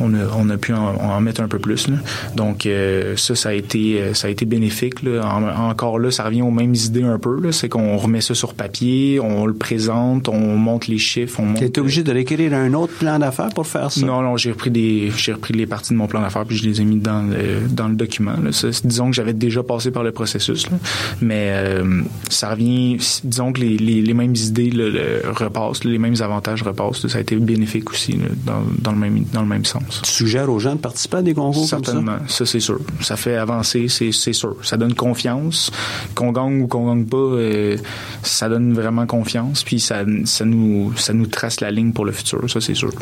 on 0.00 0.14
a, 0.14 0.18
on 0.36 0.48
a 0.48 0.56
pu 0.56 0.72
en, 0.72 1.20
mettre 1.20 1.40
un 1.40 1.48
peu 1.48 1.58
plus. 1.58 1.88
Donc 2.36 2.68
ça, 3.16 3.34
ça 3.34 3.48
a 3.48 3.52
été 3.52 4.14
ça 4.14 4.28
a 4.28 4.30
été 4.30 4.44
bénéfique. 4.46 5.00
Encore 5.22 5.98
là, 5.98 6.10
ça 6.10 6.24
revient 6.24 6.42
aux 6.42 6.50
mêmes 6.50 6.74
idées 6.74 7.02
un 7.02 7.17
peu. 7.18 7.52
C'est 7.52 7.68
qu'on 7.68 7.96
remet 7.96 8.20
ça 8.20 8.34
sur 8.34 8.54
papier, 8.54 9.20
on 9.20 9.46
le 9.46 9.54
présente, 9.54 10.28
on 10.28 10.56
monte 10.56 10.86
les 10.86 10.98
chiffres, 10.98 11.40
on 11.40 11.46
monte. 11.46 11.58
Tu 11.58 11.64
es 11.64 11.78
obligé 11.78 12.02
de 12.02 12.12
réécrire 12.12 12.54
un 12.54 12.72
autre 12.74 12.94
plan 12.94 13.18
d'affaires 13.18 13.50
pour 13.54 13.66
faire 13.66 13.90
ça? 13.92 14.04
Non, 14.04 14.22
non, 14.22 14.36
j'ai 14.36 14.50
repris 14.52 14.70
des, 14.70 15.10
j'ai 15.16 15.32
repris 15.32 15.54
les 15.54 15.66
parties 15.66 15.92
de 15.92 15.98
mon 15.98 16.06
plan 16.06 16.20
d'affaires 16.20 16.44
puis 16.44 16.56
je 16.56 16.64
les 16.68 16.80
ai 16.80 16.84
mis 16.84 16.96
dans 16.96 17.22
le, 17.22 17.68
dans 17.68 17.88
le 17.88 17.94
document. 17.94 18.34
là. 18.42 18.50
Disons 18.84 19.10
que 19.10 19.16
j'avais 19.16 19.32
déjà 19.32 19.62
passé 19.62 19.90
par 19.90 20.02
le 20.02 20.12
processus, 20.12 20.70
là. 20.70 20.78
mais 21.20 21.50
euh, 21.52 22.02
ça 22.28 22.50
revient. 22.50 22.96
Disons 23.24 23.52
que 23.52 23.60
les, 23.60 23.76
les, 23.76 24.00
les 24.02 24.14
mêmes 24.14 24.34
idées 24.34 24.70
là, 24.70 24.88
le 24.88 25.22
repassent, 25.30 25.84
les 25.84 25.98
mêmes 25.98 26.20
avantages 26.20 26.62
repassent. 26.62 27.06
Ça 27.06 27.18
a 27.18 27.20
été 27.20 27.36
bénéfique 27.36 27.90
aussi 27.90 28.18
dans, 28.46 28.62
dans 28.78 28.92
le 28.92 28.98
même 28.98 29.24
dans 29.32 29.42
le 29.42 29.48
même 29.48 29.64
sens. 29.64 30.02
Tu 30.04 30.10
suggères 30.10 30.50
aux 30.50 30.58
gens 30.58 30.74
de 30.74 30.80
participer 30.80 31.18
à 31.18 31.22
des 31.22 31.34
concours 31.34 31.68
comme 31.68 31.84
ça? 31.84 31.92
Certainement, 31.92 32.18
ça, 32.28 32.46
c'est 32.46 32.60
sûr. 32.60 32.78
Ça 33.00 33.16
fait 33.16 33.36
avancer, 33.36 33.88
c'est 33.88 34.12
c'est 34.12 34.32
sûr. 34.32 34.56
Ça 34.62 34.76
donne 34.76 34.94
confiance. 34.94 35.70
Qu'on 36.14 36.32
gagne 36.32 36.62
ou 36.62 36.66
qu'on 36.66 36.86
gagne 36.88 37.04
pas, 37.08 37.16
euh, 37.16 37.76
ça 38.22 38.48
donne 38.48 38.72
vraiment 38.72 39.06
confiance. 39.06 39.64
Puis 39.64 39.80
ça, 39.80 40.04
ça 40.24 40.44
nous 40.44 40.92
ça 40.96 41.12
nous 41.12 41.26
trace 41.26 41.60
la 41.60 41.70
ligne 41.70 41.92
pour 41.92 42.04
le 42.04 42.12
futur. 42.12 42.48
Ça, 42.50 42.60
c'est 42.60 42.74
sûr. 42.74 42.92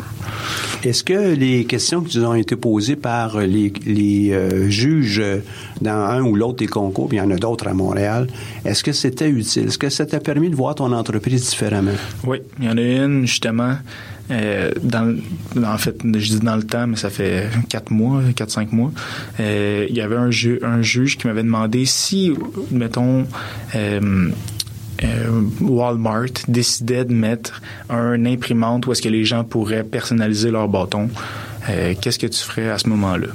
Est-ce 0.83 1.03
que 1.03 1.35
les 1.35 1.65
questions 1.65 2.01
qui 2.01 2.17
nous 2.17 2.25
ont 2.25 2.33
été 2.33 2.55
posées 2.55 2.95
par 2.95 3.39
les, 3.39 3.71
les, 3.85 4.31
euh, 4.31 4.69
juges 4.69 5.21
dans 5.81 5.91
un 5.91 6.21
ou 6.21 6.35
l'autre 6.35 6.57
des 6.57 6.67
concours, 6.67 7.07
puis 7.07 7.17
il 7.17 7.21
y 7.21 7.23
en 7.23 7.31
a 7.31 7.35
d'autres 7.35 7.67
à 7.67 7.73
Montréal, 7.73 8.27
est-ce 8.65 8.83
que 8.83 8.91
c'était 8.91 9.29
utile? 9.29 9.67
Est-ce 9.67 9.77
que 9.77 9.89
ça 9.89 10.05
t'a 10.05 10.19
permis 10.19 10.49
de 10.49 10.55
voir 10.55 10.75
ton 10.75 10.91
entreprise 10.91 11.49
différemment? 11.49 11.91
Oui, 12.25 12.39
il 12.59 12.65
y 12.65 12.69
en 12.69 12.77
a 12.77 12.81
une 12.81 13.25
justement. 13.27 13.75
Euh, 14.31 14.71
dans, 14.81 15.15
en 15.63 15.77
fait, 15.77 15.95
je 16.03 16.09
dis 16.29 16.39
dans 16.39 16.55
le 16.55 16.63
temps, 16.63 16.87
mais 16.87 16.95
ça 16.97 17.09
fait 17.09 17.49
quatre 17.69 17.91
mois, 17.91 18.21
quatre 18.35 18.51
cinq 18.51 18.71
mois. 18.73 18.91
euh, 19.39 19.85
il 19.89 19.95
y 19.95 20.01
avait 20.01 20.15
un, 20.17 20.31
ju- 20.31 20.59
un 20.63 20.81
juge 20.81 21.17
qui 21.17 21.27
m'avait 21.27 21.43
demandé 21.43 21.85
si, 21.85 22.33
mettons, 22.71 23.25
euh, 23.75 24.29
euh, 25.03 25.41
Walmart 25.61 26.25
décidait 26.47 27.05
de 27.05 27.13
mettre 27.13 27.61
un 27.89 28.25
imprimante 28.25 28.87
où 28.87 28.91
est-ce 28.91 29.01
que 29.01 29.09
les 29.09 29.25
gens 29.25 29.43
pourraient 29.43 29.83
personnaliser 29.83 30.49
leur 30.51 30.67
bâton, 30.67 31.09
euh, 31.69 31.93
qu'est-ce 32.01 32.17
que 32.19 32.27
tu 32.27 32.39
ferais 32.39 32.69
à 32.69 32.77
ce 32.77 32.89
moment-là? 32.89 33.27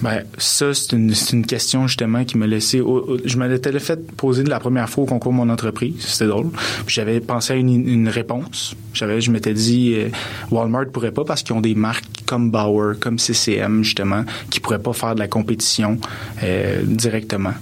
Ben, 0.00 0.22
ça, 0.38 0.72
c'est 0.74 0.92
une, 0.92 1.12
une 1.32 1.44
question 1.46 1.86
justement 1.88 2.24
qui 2.24 2.38
m'a 2.38 2.46
laissé. 2.46 2.80
au- 2.80 3.16
je 3.24 3.36
me 3.36 3.48
l'étais 3.48 3.76
fait 3.80 3.98
poser 4.16 4.44
de 4.44 4.50
la 4.50 4.60
première 4.60 4.88
fois 4.88 5.04
au 5.04 5.06
concours 5.06 5.32
de 5.32 5.36
mon 5.38 5.48
entreprise. 5.50 5.94
C'était 6.00 6.26
drôle. 6.28 6.50
J'avais 6.86 7.18
pensé 7.20 7.54
à 7.54 7.56
une, 7.56 7.68
une 7.88 8.08
réponse. 8.08 8.76
J'avais, 8.94 9.20
je 9.20 9.30
m'étais 9.32 9.54
dit, 9.54 9.94
euh, 9.96 10.08
Walmart 10.50 10.86
pourrait 10.92 11.10
pas 11.12 11.24
parce 11.24 11.42
qu'ils 11.42 11.56
ont 11.56 11.60
des 11.60 11.74
marques 11.74 12.04
comme 12.26 12.50
Bauer, 12.50 12.94
comme 13.00 13.18
CCM 13.18 13.82
justement, 13.82 14.24
qui 14.50 14.60
pourraient 14.60 14.78
pas 14.82 14.92
faire 14.92 15.14
de 15.14 15.20
la 15.20 15.28
compétition 15.28 15.98
euh, 16.42 16.82
directement. 16.84 17.54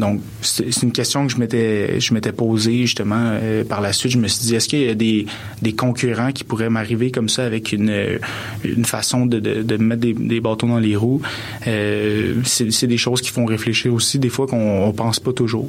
Donc, 0.00 0.20
c'est 0.40 0.82
une 0.82 0.92
question 0.92 1.26
que 1.26 1.32
je 1.32 1.38
m'étais 1.38 2.00
je 2.00 2.14
m'étais 2.14 2.32
posée 2.32 2.82
justement 2.82 3.16
euh, 3.18 3.64
par 3.64 3.80
la 3.80 3.92
suite. 3.92 4.12
Je 4.12 4.18
me 4.18 4.28
suis 4.28 4.44
dit, 4.46 4.54
est-ce 4.54 4.68
qu'il 4.68 4.80
y 4.82 4.88
a 4.88 4.94
des, 4.94 5.26
des 5.62 5.72
concurrents 5.74 6.32
qui 6.32 6.44
pourraient 6.44 6.70
m'arriver 6.70 7.10
comme 7.10 7.28
ça 7.28 7.44
avec 7.44 7.72
une, 7.72 7.90
euh, 7.90 8.18
une 8.64 8.84
façon 8.84 9.26
de, 9.26 9.38
de, 9.38 9.62
de 9.62 9.76
mettre 9.76 10.00
des, 10.00 10.12
des 10.14 10.40
bâtons 10.40 10.68
dans 10.68 10.78
les 10.78 10.96
roues? 10.96 11.22
Euh, 11.66 12.34
c'est 12.44 12.72
c'est 12.72 12.86
des 12.86 12.98
choses 12.98 13.20
qui 13.20 13.30
font 13.30 13.44
réfléchir 13.44 13.92
aussi, 13.94 14.18
des 14.18 14.28
fois 14.28 14.46
qu'on 14.46 14.82
on 14.84 14.92
pense 14.92 15.20
pas 15.20 15.32
toujours. 15.32 15.68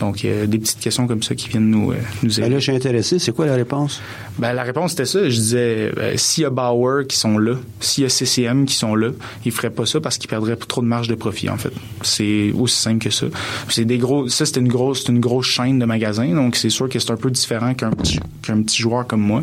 Donc, 0.00 0.24
euh, 0.24 0.46
des 0.46 0.58
petites 0.58 0.80
questions 0.80 1.06
comme 1.06 1.22
ça 1.22 1.34
qui 1.34 1.48
viennent 1.48 1.70
nous, 1.70 1.92
euh, 1.92 1.96
nous 2.22 2.30
Ben 2.36 2.44
aider. 2.44 2.54
là, 2.54 2.58
je 2.58 2.64
suis 2.64 2.72
intéressé. 2.74 3.18
C'est 3.18 3.32
quoi 3.32 3.46
la 3.46 3.54
réponse? 3.54 4.00
Ben, 4.38 4.52
la 4.52 4.62
réponse 4.62 4.92
c'était 4.92 5.04
ça. 5.06 5.28
Je 5.28 5.34
disais, 5.36 5.92
ben, 5.94 6.16
s'il 6.16 6.42
y 6.42 6.46
a 6.46 6.50
Bauer 6.50 7.06
qui 7.06 7.16
sont 7.16 7.38
là, 7.38 7.54
s'il 7.80 8.04
y 8.04 8.06
a 8.06 8.10
CCM 8.10 8.66
qui 8.66 8.74
sont 8.74 8.94
là, 8.94 9.10
ils 9.44 9.52
feraient 9.52 9.70
pas 9.70 9.86
ça 9.86 10.00
parce 10.00 10.18
qu'ils 10.18 10.28
perdraient 10.30 10.56
trop 10.56 10.80
de 10.80 10.86
marge 10.86 11.08
de 11.08 11.14
profit, 11.14 11.48
en 11.48 11.56
fait. 11.56 11.72
C'est 12.02 12.52
aussi 12.58 12.76
simple 12.76 13.04
que 13.04 13.10
ça. 13.10 13.26
C'est 13.68 13.84
des 13.84 13.98
gros, 13.98 14.28
ça, 14.28 14.46
c'était 14.46 14.60
une 14.60 14.68
grosse, 14.68 15.04
c'est 15.04 15.12
une 15.12 15.20
grosse 15.20 15.46
chaîne 15.46 15.78
de 15.78 15.84
magasins, 15.84 16.34
donc 16.34 16.56
c'est 16.56 16.70
sûr 16.70 16.88
que 16.88 16.98
c'est 16.98 17.10
un 17.10 17.16
peu 17.16 17.30
différent 17.30 17.74
qu'un 17.74 17.90
petit, 17.90 18.20
qu'un 18.42 18.62
petit 18.62 18.80
joueur 18.80 19.06
comme 19.06 19.22
moi. 19.22 19.42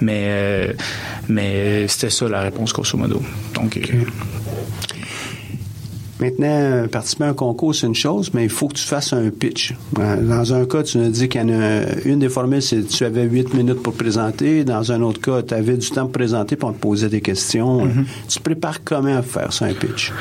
Mais, 0.00 0.24
euh, 0.26 0.72
mais 1.28 1.88
c'était 1.88 2.10
ça 2.10 2.28
la 2.28 2.42
réponse, 2.42 2.72
grosso 2.72 2.96
modo. 2.98 3.22
Donc, 3.54 3.76
euh, 3.76 4.04
Maintenant, 6.20 6.46
euh, 6.46 6.86
participer 6.86 7.24
à 7.24 7.28
un 7.30 7.34
concours, 7.34 7.74
c'est 7.74 7.88
une 7.88 7.96
chose, 7.96 8.30
mais 8.32 8.44
il 8.44 8.48
faut 8.48 8.68
que 8.68 8.74
tu 8.74 8.84
fasses 8.84 9.12
un 9.12 9.28
pitch. 9.30 9.74
Euh, 9.98 10.22
Dans 10.22 10.54
un 10.54 10.66
cas, 10.66 10.84
tu 10.84 10.98
nous 10.98 11.10
dis 11.10 11.28
qu'il 11.28 11.40
y 11.40 11.44
en 11.44 11.48
a 11.48 11.82
une 12.04 12.20
des 12.20 12.28
formules, 12.28 12.62
c'est 12.62 12.86
tu 12.86 13.04
avais 13.04 13.24
huit 13.24 13.52
minutes 13.54 13.82
pour 13.82 13.94
présenter. 13.94 14.62
Dans 14.62 14.92
un 14.92 15.02
autre 15.02 15.20
cas, 15.20 15.42
tu 15.42 15.52
avais 15.52 15.76
du 15.76 15.90
temps 15.90 16.02
pour 16.02 16.12
présenter, 16.12 16.56
on 16.62 16.72
te 16.72 16.78
posait 16.78 17.08
des 17.08 17.20
questions. 17.22 17.88
Tu 18.28 18.38
te 18.38 18.42
prépares 18.44 18.84
comment 18.84 19.16
à 19.16 19.22
faire 19.22 19.52
ça, 19.52 19.64
un 19.64 19.74
pitch? 19.74 20.12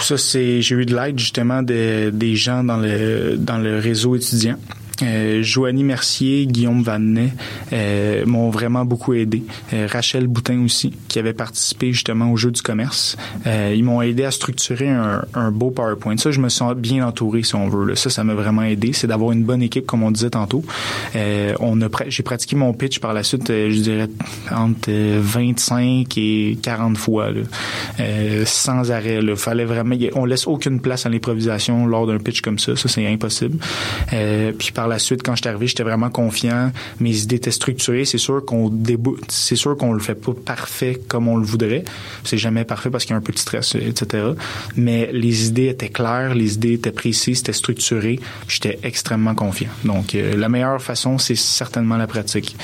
Ça, 0.00 0.18
c'est 0.18 0.60
j'ai 0.60 0.74
eu 0.74 0.86
de 0.86 0.94
l'aide 0.94 1.18
justement 1.18 1.62
de, 1.62 2.10
des 2.10 2.36
gens 2.36 2.62
dans 2.64 2.76
le 2.76 3.36
dans 3.36 3.58
le 3.58 3.78
réseau 3.78 4.16
étudiant. 4.16 4.56
Euh, 5.02 5.42
Joanie 5.42 5.84
Mercier, 5.84 6.46
Guillaume 6.46 6.82
Vanet 6.82 7.32
euh, 7.72 8.24
m'ont 8.26 8.50
vraiment 8.50 8.84
beaucoup 8.84 9.14
aidé. 9.14 9.42
Euh, 9.72 9.86
Rachel 9.90 10.26
Boutin 10.26 10.64
aussi, 10.64 10.92
qui 11.08 11.18
avait 11.18 11.32
participé 11.32 11.92
justement 11.92 12.30
au 12.30 12.36
jeu 12.36 12.50
du 12.50 12.62
commerce. 12.62 13.16
Euh, 13.46 13.74
ils 13.76 13.84
m'ont 13.84 14.02
aidé 14.02 14.24
à 14.24 14.30
structurer 14.30 14.88
un, 14.88 15.50
beau 15.50 15.70
PowerPoint. 15.70 16.16
Ça, 16.16 16.30
je 16.30 16.40
me 16.40 16.48
sens 16.48 16.74
bien 16.74 17.06
entouré, 17.06 17.42
si 17.42 17.54
on 17.54 17.68
veut. 17.68 17.86
Là. 17.86 17.96
Ça, 17.96 18.10
ça 18.10 18.24
m'a 18.24 18.34
vraiment 18.34 18.62
aidé. 18.62 18.92
C'est 18.92 19.06
d'avoir 19.06 19.32
une 19.32 19.44
bonne 19.44 19.62
équipe, 19.62 19.86
comme 19.86 20.02
on 20.02 20.10
disait 20.10 20.30
tantôt. 20.30 20.64
On 21.14 21.80
a 21.82 21.88
j'ai 22.08 22.22
pratiqué 22.22 22.56
mon 22.56 22.72
pitch 22.72 22.98
par 22.98 23.12
la 23.12 23.22
suite, 23.22 23.48
je 23.48 23.80
dirais 23.80 24.08
entre 24.50 24.88
euh, 24.88 25.20
25 25.22 26.06
et 26.16 26.58
40 26.60 26.96
fois, 26.96 27.28
sans 28.44 28.90
arrêt. 28.90 29.20
Là. 29.20 29.36
Fallait 29.36 29.64
vraiment, 29.64 29.96
on 30.14 30.24
laisse 30.24 30.46
aucune 30.46 30.80
place 30.80 31.06
à 31.06 31.08
l'improvisation 31.08 31.86
lors 31.86 32.06
d'un 32.06 32.18
pitch 32.18 32.40
comme 32.40 32.58
ça. 32.58 32.76
Ça, 32.76 32.88
c'est 32.88 33.06
impossible. 33.06 33.58
La 34.88 34.98
suite, 34.98 35.22
quand 35.22 35.34
je 35.34 35.42
suis 35.42 35.48
arrivé, 35.48 35.66
j'étais 35.66 35.82
vraiment 35.82 36.10
confiant. 36.10 36.72
Mes 37.00 37.22
idées 37.22 37.36
étaient 37.36 37.50
structurées. 37.50 38.04
C'est 38.04 38.18
sûr 38.18 38.44
qu'on 38.44 38.72
c'est 39.28 39.56
sûr 39.56 39.76
qu'on 39.76 39.92
le 39.92 40.00
fait 40.00 40.14
pas 40.14 40.32
parfait 40.32 41.00
comme 41.08 41.28
on 41.28 41.36
le 41.36 41.44
voudrait. 41.44 41.84
C'est 42.24 42.38
jamais 42.38 42.64
parfait 42.64 42.90
parce 42.90 43.04
qu'il 43.04 43.12
y 43.12 43.14
a 43.14 43.18
un 43.18 43.22
peu 43.22 43.32
de 43.32 43.38
stress, 43.38 43.74
etc. 43.74 44.28
Mais 44.76 45.10
les 45.12 45.48
idées 45.48 45.68
étaient 45.68 45.88
claires, 45.88 46.34
les 46.34 46.54
idées 46.54 46.74
étaient 46.74 46.92
précises, 46.92 47.38
c'était 47.38 47.52
structuré. 47.52 48.20
J'étais 48.48 48.78
extrêmement 48.82 49.34
confiant. 49.34 49.70
Donc, 49.84 50.14
euh, 50.14 50.36
la 50.36 50.48
meilleure 50.48 50.80
façon, 50.80 51.18
c'est 51.18 51.36
certainement 51.36 51.96
la 51.96 52.06
pratique. 52.06 52.56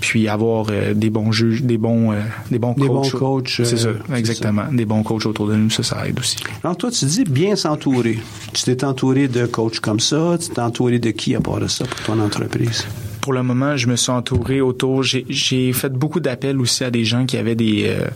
Puis 0.00 0.28
avoir 0.28 0.66
euh, 0.70 0.94
des 0.94 1.10
bons 1.10 1.32
juges, 1.32 1.62
des 1.62 1.78
bons, 1.78 2.12
euh, 2.12 2.20
des 2.50 2.58
bons 2.58 2.72
Des 2.72 2.86
coachs. 2.86 3.12
bons 3.12 3.18
coachs, 3.18 3.60
C'est 3.64 3.76
ça, 3.76 3.90
exactement. 4.14 4.64
Des 4.72 4.84
bons 4.84 5.02
coachs 5.02 5.26
autour 5.26 5.48
de 5.48 5.54
nous, 5.54 5.70
ça, 5.70 5.82
ça 5.82 6.06
aide 6.06 6.18
aussi. 6.18 6.36
Alors, 6.62 6.76
toi, 6.76 6.90
tu 6.90 7.04
dis 7.04 7.24
bien 7.24 7.56
s'entourer. 7.56 8.18
Tu 8.52 8.64
t'es 8.64 8.84
entouré 8.84 9.28
de 9.28 9.46
coachs 9.46 9.80
comme 9.80 10.00
ça. 10.00 10.36
Tu 10.40 10.48
t'es 10.50 10.60
entouré 10.60 10.98
de 10.98 11.10
qui 11.10 11.34
à 11.34 11.40
part 11.40 11.55
de 11.60 11.68
ça 11.68 11.84
pour 11.84 12.00
ton 12.02 12.20
entreprise? 12.20 12.86
Pour 13.20 13.32
le 13.32 13.42
moment, 13.42 13.76
je 13.76 13.88
me 13.88 13.96
suis 13.96 14.12
entouré 14.12 14.60
autour. 14.60 15.02
J'ai, 15.02 15.72
fait 15.72 15.92
beaucoup 15.92 16.20
d'appels 16.20 16.60
aussi 16.60 16.84
à 16.84 16.90
des 16.90 17.04
gens 17.04 17.26
qui 17.26 17.36
avaient 17.36 17.56
des 17.56 17.86
euh, 17.86 18.06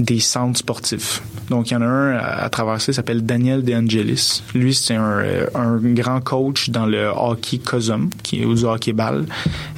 des 0.00 0.20
centres 0.20 0.58
sportifs. 0.58 1.22
Donc, 1.50 1.70
il 1.70 1.74
y 1.74 1.76
en 1.76 1.82
a 1.82 1.86
un 1.86 2.16
à, 2.16 2.44
à 2.44 2.48
traverser, 2.48 2.92
s'appelle 2.92 3.24
Daniel 3.24 3.62
De 3.62 3.74
Angelis. 3.74 4.42
Lui, 4.54 4.74
c'est 4.74 4.94
un, 4.94 5.18
euh, 5.20 5.46
un 5.54 5.76
grand 5.76 6.20
coach 6.20 6.70
dans 6.70 6.86
le 6.86 7.06
hockey 7.06 7.58
COSUM, 7.58 8.10
qui 8.22 8.42
est 8.42 8.46
du 8.46 8.64
hockey 8.64 8.92
ball. 8.92 9.26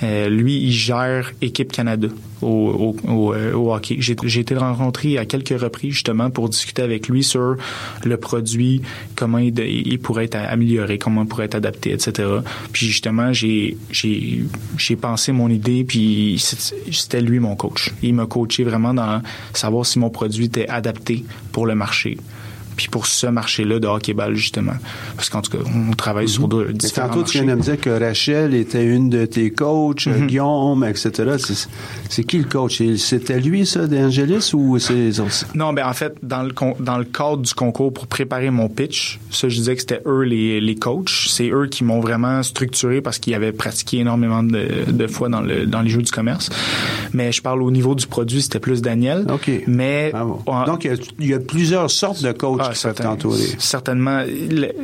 Euh, 0.03 0.29
lui, 0.29 0.59
il 0.63 0.73
gère 0.73 1.33
Équipe 1.43 1.73
Canada 1.73 2.09
au, 2.43 2.95
au, 3.07 3.11
au, 3.11 3.35
euh, 3.35 3.53
hockey. 3.53 3.97
J'ai, 3.99 4.41
été 4.41 4.55
rencontré 4.55 5.19
à 5.19 5.25
quelques 5.25 5.61
reprises, 5.61 5.95
justement, 5.95 6.31
pour 6.31 6.49
discuter 6.49 6.83
avec 6.83 7.09
lui 7.09 7.23
sur 7.23 7.57
le 8.05 8.17
produit, 8.17 8.83
comment 9.15 9.39
il, 9.39 9.59
il 9.59 9.99
pourrait 9.99 10.25
être 10.25 10.37
amélioré, 10.37 10.99
comment 10.99 11.23
il 11.23 11.29
pourrait 11.29 11.47
être 11.47 11.55
adapté, 11.55 11.93
etc. 11.93 12.29
Puis, 12.73 12.87
justement, 12.87 13.33
j'ai 13.33 13.77
pensé 15.01 15.33
mon 15.33 15.49
idée, 15.49 15.85
puis 15.85 16.43
c'était 16.91 17.21
lui 17.21 17.41
mon 17.41 17.57
coach. 17.57 17.93
Il 18.03 18.15
m'a 18.15 18.27
coaché 18.27 18.65
vraiment 18.65 18.95
dans 18.95 19.23
savoir 19.53 19.87
si 19.87 19.99
mon 19.99 20.11
produit 20.11 20.47
était 20.47 20.69
adapté 20.69 21.25
pour 21.53 21.67
le 21.67 21.75
marché 21.75 22.17
puis 22.77 22.89
pour 22.89 23.07
ce 23.07 23.27
marché-là 23.27 23.79
de 23.79 23.87
hockey-ball, 23.87 24.35
justement. 24.35 24.75
Parce 25.17 25.29
qu'en 25.31 25.43
tout 25.43 25.51
cas, 25.51 25.59
on 25.75 25.93
travaille 25.95 26.29
sur 26.29 26.47
de, 26.49 26.65
Mais 26.67 26.73
différents 26.75 27.09
tantôt, 27.09 27.23
tu 27.25 27.39
viens 27.39 27.47
de 27.47 27.55
me 27.59 27.63
dire 27.63 27.81
que 27.81 27.91
Rachel 27.91 28.55
était 28.55 28.85
une 28.85 29.09
de 29.11 29.25
tes 29.27 29.51
coachs, 29.51 30.07
Mhm. 30.07 30.27
Guillaume, 30.27 30.85
etc. 30.85 31.35
C'est- 32.09 32.25
qui 32.25 32.39
le 32.39 32.45
coach? 32.45 32.83
C'était 32.97 33.41
lui, 33.41 33.67
ça, 33.67 33.87
d'Angelis, 33.87 34.51
ou 34.55 34.79
c'est 34.79 34.95
les 34.95 35.21
autres? 35.21 35.47
Non, 35.55 35.73
ben 35.73 35.87
en 35.89 35.93
fait, 35.93 36.15
dans 36.23 36.43
le 36.43 36.53
dans 36.81 36.99
le 36.99 37.05
cadre 37.05 37.39
du 37.39 37.55
concours 37.55 37.93
pour 37.93 38.07
préparer 38.07 38.51
mon 38.51 38.69
pitch, 38.69 39.19
ça 39.31 39.49
je 39.49 39.57
disais 39.57 39.75
que 39.75 39.81
c'était 39.81 40.01
eux 40.07 40.23
les, 40.23 40.61
les 40.61 40.75
coachs, 40.75 41.27
c'est 41.29 41.51
eux 41.51 41.67
qui 41.71 41.85
m'ont 41.85 42.01
vraiment 42.01 42.43
structuré 42.43 43.01
parce 43.01 43.19
qu'ils 43.19 43.35
avaient 43.35 43.53
pratiqué 43.53 43.99
énormément 43.99 44.43
de, 44.43 44.91
de 44.91 45.07
fois 45.07 45.29
dans 45.29 45.41
le 45.41 45.67
dans 45.67 45.83
les 45.83 45.91
jeux 45.91 46.03
du 46.03 46.11
commerce. 46.11 46.51
Mais 47.13 47.33
je 47.33 47.43
parle 47.43 47.63
au 47.63 47.71
niveau 47.71 47.95
du 47.95 48.07
produit, 48.07 48.43
c'était 48.43 48.59
plus 48.61 48.83
Daniel. 48.83 49.27
OK. 49.33 49.51
Mais 49.67 50.13
Donc, 50.67 50.85
il 50.85 50.91
y, 50.91 50.95
a, 50.95 50.97
il 51.21 51.27
y 51.29 51.35
a 51.35 51.39
plusieurs 51.39 51.91
sortes 51.91 52.23
de 52.23 52.33
coachs 52.33 52.61
ah, 52.71 52.75
certain-. 52.75 53.05
Certainement. 53.59 54.23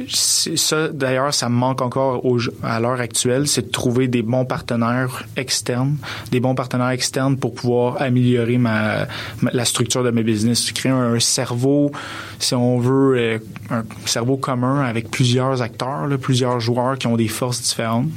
Ça, 0.08 0.88
d'ailleurs, 0.88 1.32
ça 1.34 1.48
me 1.48 1.54
manque 1.54 1.80
encore 1.82 2.24
au- 2.24 2.38
à 2.62 2.80
l'heure 2.80 3.00
actuelle, 3.00 3.46
c'est 3.46 3.66
de 3.66 3.70
trouver 3.70 4.08
des 4.08 4.22
bons 4.22 4.44
partenaires 4.44 5.24
externes, 5.36 5.96
des 6.30 6.40
bons 6.40 6.54
partenaires 6.54 6.90
externes 6.90 7.36
pour 7.36 7.54
pouvoir 7.54 8.00
améliorer 8.00 8.58
ma, 8.58 9.06
ma- 9.40 9.50
la 9.52 9.64
structure 9.64 10.02
de 10.04 10.10
mes 10.10 10.22
business. 10.22 10.72
Créer 10.72 10.92
un, 10.92 11.18
cerveau, 11.20 11.92
si 12.38 12.54
on 12.54 12.78
veut, 12.78 13.16
euh, 13.16 13.38
un 13.70 13.84
cerveau 14.06 14.36
commun 14.36 14.82
avec 14.82 15.10
plusieurs 15.10 15.62
acteurs, 15.62 16.06
là, 16.06 16.18
plusieurs 16.18 16.60
joueurs 16.60 16.98
qui 16.98 17.06
ont 17.06 17.16
des 17.16 17.28
forces 17.28 17.60
différentes. 17.62 18.08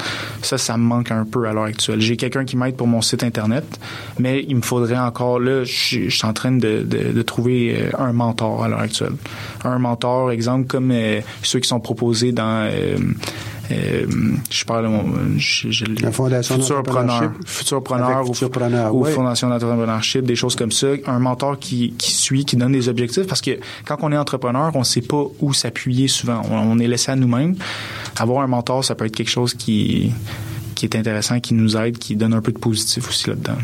Ça, 0.41 0.57
ça 0.57 0.77
me 0.77 0.83
manque 0.83 1.11
un 1.11 1.25
peu 1.25 1.47
à 1.47 1.53
l'heure 1.53 1.63
actuelle. 1.65 2.01
J'ai 2.01 2.17
quelqu'un 2.17 2.45
qui 2.45 2.57
m'aide 2.57 2.75
pour 2.75 2.87
mon 2.87 3.01
site 3.01 3.23
internet, 3.23 3.65
mais 4.19 4.43
il 4.47 4.55
me 4.57 4.61
faudrait 4.61 4.97
encore, 4.97 5.39
là, 5.39 5.63
je 5.63 5.71
suis 5.73 6.09
je 6.09 6.17
suis 6.17 6.27
en 6.27 6.33
train 6.33 6.51
de, 6.51 6.83
de- 6.83 7.11
de 7.13 7.21
trouver 7.21 7.77
euh, 7.79 7.89
un 7.97 8.13
mentor 8.13 8.63
à 8.63 8.67
l'heure 8.69 8.79
actuelle. 8.79 9.13
Un 9.65 9.79
mentor, 9.79 10.31
exemple, 10.31 10.67
comme 10.67 10.91
euh, 10.91 11.21
ceux 11.41 11.59
qui 11.59 11.67
sont 11.67 11.79
proposés 11.79 12.31
dans... 12.31 12.69
euh, 12.71 12.97
euh, 13.71 14.05
je 14.51 14.63
parle 14.63 14.87
je, 15.37 15.71
je, 15.71 15.85
La 16.01 16.11
Fondation 16.11 16.57
d'entrepreneurship. 16.57 17.31
Futurpreneur 17.47 18.17
Avec 18.19 18.91
ou, 18.91 18.97
ou 18.97 19.03
ouais. 19.03 19.11
Fondation 19.11 19.49
d'entrepreneurship, 19.49 20.23
des 20.23 20.35
choses 20.35 20.55
comme 20.55 20.71
ça. 20.71 20.87
Un 21.07 21.17
mentor 21.17 21.57
qui, 21.57 21.93
qui 21.97 22.11
suit, 22.11 22.45
qui 22.45 22.57
donne 22.57 22.73
des 22.73 22.89
objectifs 22.89 23.25
parce 23.25 23.41
que 23.41 23.57
quand 23.87 23.97
on 24.03 24.11
est 24.11 24.17
entrepreneur, 24.17 24.71
on 24.75 24.83
sait 24.83 25.01
pas 25.01 25.23
où 25.41 25.51
s'appuyer 25.51 26.07
souvent. 26.07 26.43
On, 26.51 26.57
on 26.57 26.77
est 26.79 26.87
laissé 26.87 27.11
à 27.11 27.15
nous-mêmes. 27.15 27.55
Avoir 28.17 28.43
un 28.43 28.47
mentor, 28.47 28.85
ça 28.85 28.93
peut 28.93 29.05
être 29.05 29.15
quelque 29.15 29.31
chose 29.31 29.55
qui, 29.55 30.13
qui 30.75 30.85
est 30.85 30.95
intéressant, 30.95 31.39
qui 31.39 31.55
nous 31.55 31.75
aide, 31.75 31.97
qui 31.97 32.15
donne 32.15 32.35
un 32.35 32.41
peu 32.41 32.51
de 32.51 32.59
positif 32.59 33.09
aussi 33.09 33.29
là-dedans. 33.29 33.57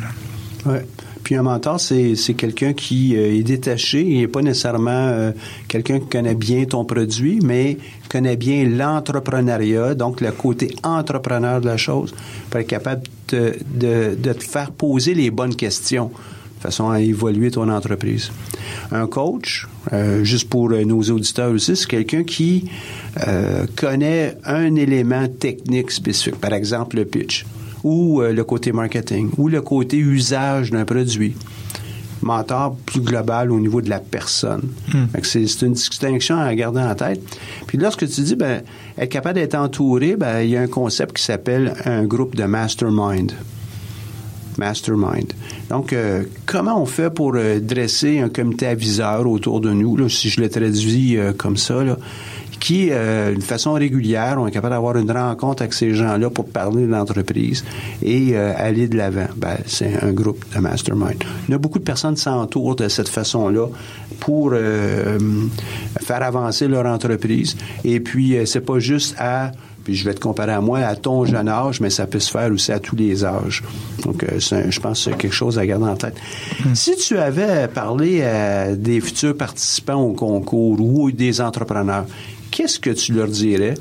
là. 0.66 0.72
Ouais. 0.74 0.86
Puis 1.24 1.36
un 1.36 1.44
mentor, 1.44 1.80
c'est 1.80 2.34
quelqu'un 2.36 2.74
qui 2.74 3.16
euh, 3.16 3.36
est 3.36 3.44
détaché, 3.44 4.02
il 4.02 4.20
n'est 4.20 4.28
pas 4.28 4.42
nécessairement 4.42 4.90
euh, 4.92 5.32
quelqu'un 5.68 6.00
qui 6.00 6.08
connaît 6.08 6.36
bien 6.36 6.66
ton 6.66 6.86
produit, 6.86 7.40
mais 7.44 7.78
connaît 8.10 8.38
bien 8.38 8.66
l'entrepreneuriat, 8.66 9.96
donc 9.96 10.22
le 10.22 10.32
côté 10.32 10.76
entrepreneur 10.84 11.62
de 11.62 11.68
la 11.68 11.78
chose, 11.78 12.14
pour 12.50 12.60
être 12.60 12.68
capable 12.68 13.04
de, 13.30 14.16
te 14.16 14.44
faire 14.44 14.72
poser 14.72 15.14
les 15.14 15.32
bonnes 15.32 15.56
questions 15.56 16.12
de 16.58 16.62
façon 16.62 16.90
à 16.90 17.00
évoluer 17.00 17.50
ton 17.50 17.70
entreprise. 17.70 18.32
Un 18.92 19.08
coach, 19.08 19.68
euh, 19.94 20.24
juste 20.24 20.50
pour 20.50 20.70
nos 20.70 21.02
auditeurs 21.02 21.52
aussi, 21.52 21.76
c'est 21.76 21.88
quelqu'un 21.88 22.24
qui 22.24 22.70
connaît 23.76 24.38
un 24.46 24.76
élément 24.76 25.28
technique 25.28 25.92
spécifique, 25.92 26.40
par 26.40 26.54
exemple 26.54 26.98
le 26.98 27.06
pitch 27.06 27.46
ou 27.84 28.22
euh, 28.22 28.34
le 28.34 28.44
côté 28.44 28.72
marketing, 28.72 29.30
ou 29.38 29.48
le 29.48 29.62
côté 29.62 29.98
usage 29.98 30.72
d'un 30.72 30.86
produit. 30.86 31.36
Mentor 32.22 32.76
plus 32.86 33.02
global 33.02 33.52
au 33.52 33.60
niveau 33.60 33.82
de 33.82 33.90
la 33.90 34.00
personne. 34.00 34.70
Que 35.12 35.26
C'est 35.26 35.48
c'est 35.48 35.66
une 35.66 35.74
distinction 35.74 36.38
à 36.38 36.54
garder 36.54 36.80
en 36.80 36.94
tête. 36.94 37.20
Puis 37.66 37.80
lorsque 37.80 38.08
tu 38.08 38.22
dis, 38.22 38.36
ben, 38.36 38.62
être 38.98 39.10
capable 39.10 39.40
d'être 39.40 39.56
entouré, 39.56 40.16
ben, 40.16 40.42
il 40.42 40.52
y 40.52 40.56
a 40.56 40.62
un 40.62 40.68
concept 40.68 41.18
qui 41.18 41.24
s'appelle 41.24 41.74
un 41.86 42.04
groupe 42.04 42.36
de 42.36 42.44
mastermind. 42.44 43.32
Mastermind. 44.58 45.34
Donc, 45.70 45.94
euh, 45.94 46.24
comment 46.46 46.80
on 46.80 46.86
fait 46.86 47.10
pour 47.10 47.34
euh, 47.36 47.60
dresser 47.60 48.20
un 48.20 48.30
comité 48.30 48.68
aviseur 48.68 49.26
autour 49.26 49.62
de 49.62 49.72
nous, 49.72 49.96
là, 49.96 50.10
si 50.10 50.30
je 50.30 50.42
le 50.42 50.50
traduis 50.50 51.18
euh, 51.18 51.34
comme 51.34 51.58
ça, 51.58 51.84
là, 51.84 51.98
qui, 52.62 52.90
euh, 52.92 53.36
de 53.36 53.42
façon 53.42 53.74
régulière, 53.74 54.38
on 54.40 54.46
est 54.48 54.52
capable 54.52 54.76
d'avoir 54.76 54.96
une 54.96 55.12
rencontre 55.12 55.64
avec 55.64 55.74
ces 55.74 55.94
gens-là 55.96 56.30
pour 56.30 56.46
parler 56.48 56.84
de 56.86 56.92
l'entreprise 56.92 57.66
et 58.04 58.30
euh, 58.38 58.54
aller 58.56 58.88
de 58.88 58.96
l'avant. 58.96 59.28
Ben, 59.36 59.58
c'est 59.66 60.02
un 60.02 60.12
groupe 60.14 60.46
de 60.56 60.60
mastermind. 60.60 61.22
Il 61.48 61.52
y 61.52 61.56
a 61.56 61.58
beaucoup 61.58 61.80
de 61.80 61.84
personnes 61.84 62.16
qui 62.16 62.22
s'entourent 62.22 62.76
de 62.76 62.88
cette 62.88 63.10
façon-là 63.10 63.66
pour 64.20 64.52
euh, 64.54 65.18
faire 66.02 66.22
avancer 66.24 66.68
leur 66.68 66.86
entreprise. 66.86 67.58
Et 67.84 68.00
puis, 68.00 68.38
euh, 68.38 68.46
c'est 68.46 68.62
pas 68.62 68.80
juste 68.80 69.16
à 69.18 69.52
puis 69.84 69.96
je 69.96 70.06
vais 70.06 70.14
te 70.14 70.20
comparer 70.20 70.52
à 70.52 70.62
moi, 70.62 70.78
à 70.82 70.96
ton 70.96 71.26
jeune 71.26 71.50
âge, 71.50 71.82
mais 71.82 71.90
ça 71.90 72.06
peut 72.06 72.20
se 72.20 72.30
faire 72.30 72.52
aussi 72.52 72.72
à 72.72 72.78
tous 72.80 72.96
les 72.96 73.26
âges. 73.26 73.64
Donc, 74.06 74.22
euh, 74.24 74.40
c'est 74.40 74.56
un- 74.68 74.70
je 74.70 74.80
pense 74.80 75.04
que 75.04 75.10
c'est 75.10 75.18
quelque 75.18 75.34
chose 75.34 75.58
à 75.58 75.66
garder 75.66 75.86
en 75.86 75.96
tête. 75.96 76.14
Si 76.76 76.96
tu 76.98 77.18
avais 77.18 77.68
parlé 77.68 78.22
à 78.22 78.76
des 78.76 79.02
futurs 79.02 79.36
participants 79.36 79.96
au 80.00 80.14
concours 80.14 80.80
ou 80.80 81.10
des 81.12 81.42
entrepreneurs, 81.42 82.06
qu'est-ce 82.62 82.80
que 82.80 82.92
tu 82.92 83.14
leur 83.14 83.28
dirais? 83.28 83.74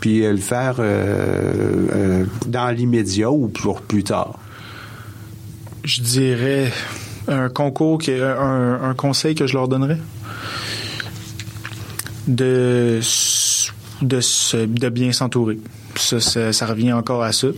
Puis 0.00 0.24
euh, 0.24 0.30
le 0.30 0.38
faire 0.38 0.76
euh, 0.78 1.88
euh, 1.92 2.24
dans 2.46 2.70
l'immédiat 2.70 3.30
ou 3.30 3.48
pour 3.48 3.82
plus 3.82 4.04
tard? 4.04 4.38
Je 5.82 6.02
dirais 6.02 6.70
un 7.26 7.48
concours, 7.48 8.00
un, 8.08 8.94
conseil 8.96 9.34
que 9.34 9.46
je 9.46 9.54
leur 9.54 9.68
donnerais. 9.68 9.98
De, 12.28 13.00
de, 14.02 14.88
bien 14.88 15.12
s'entourer. 15.12 15.58
Ça, 15.96 16.20
ça, 16.20 16.66
revient 16.66 16.92
encore 16.92 17.22
à 17.22 17.32
ça. 17.32 17.48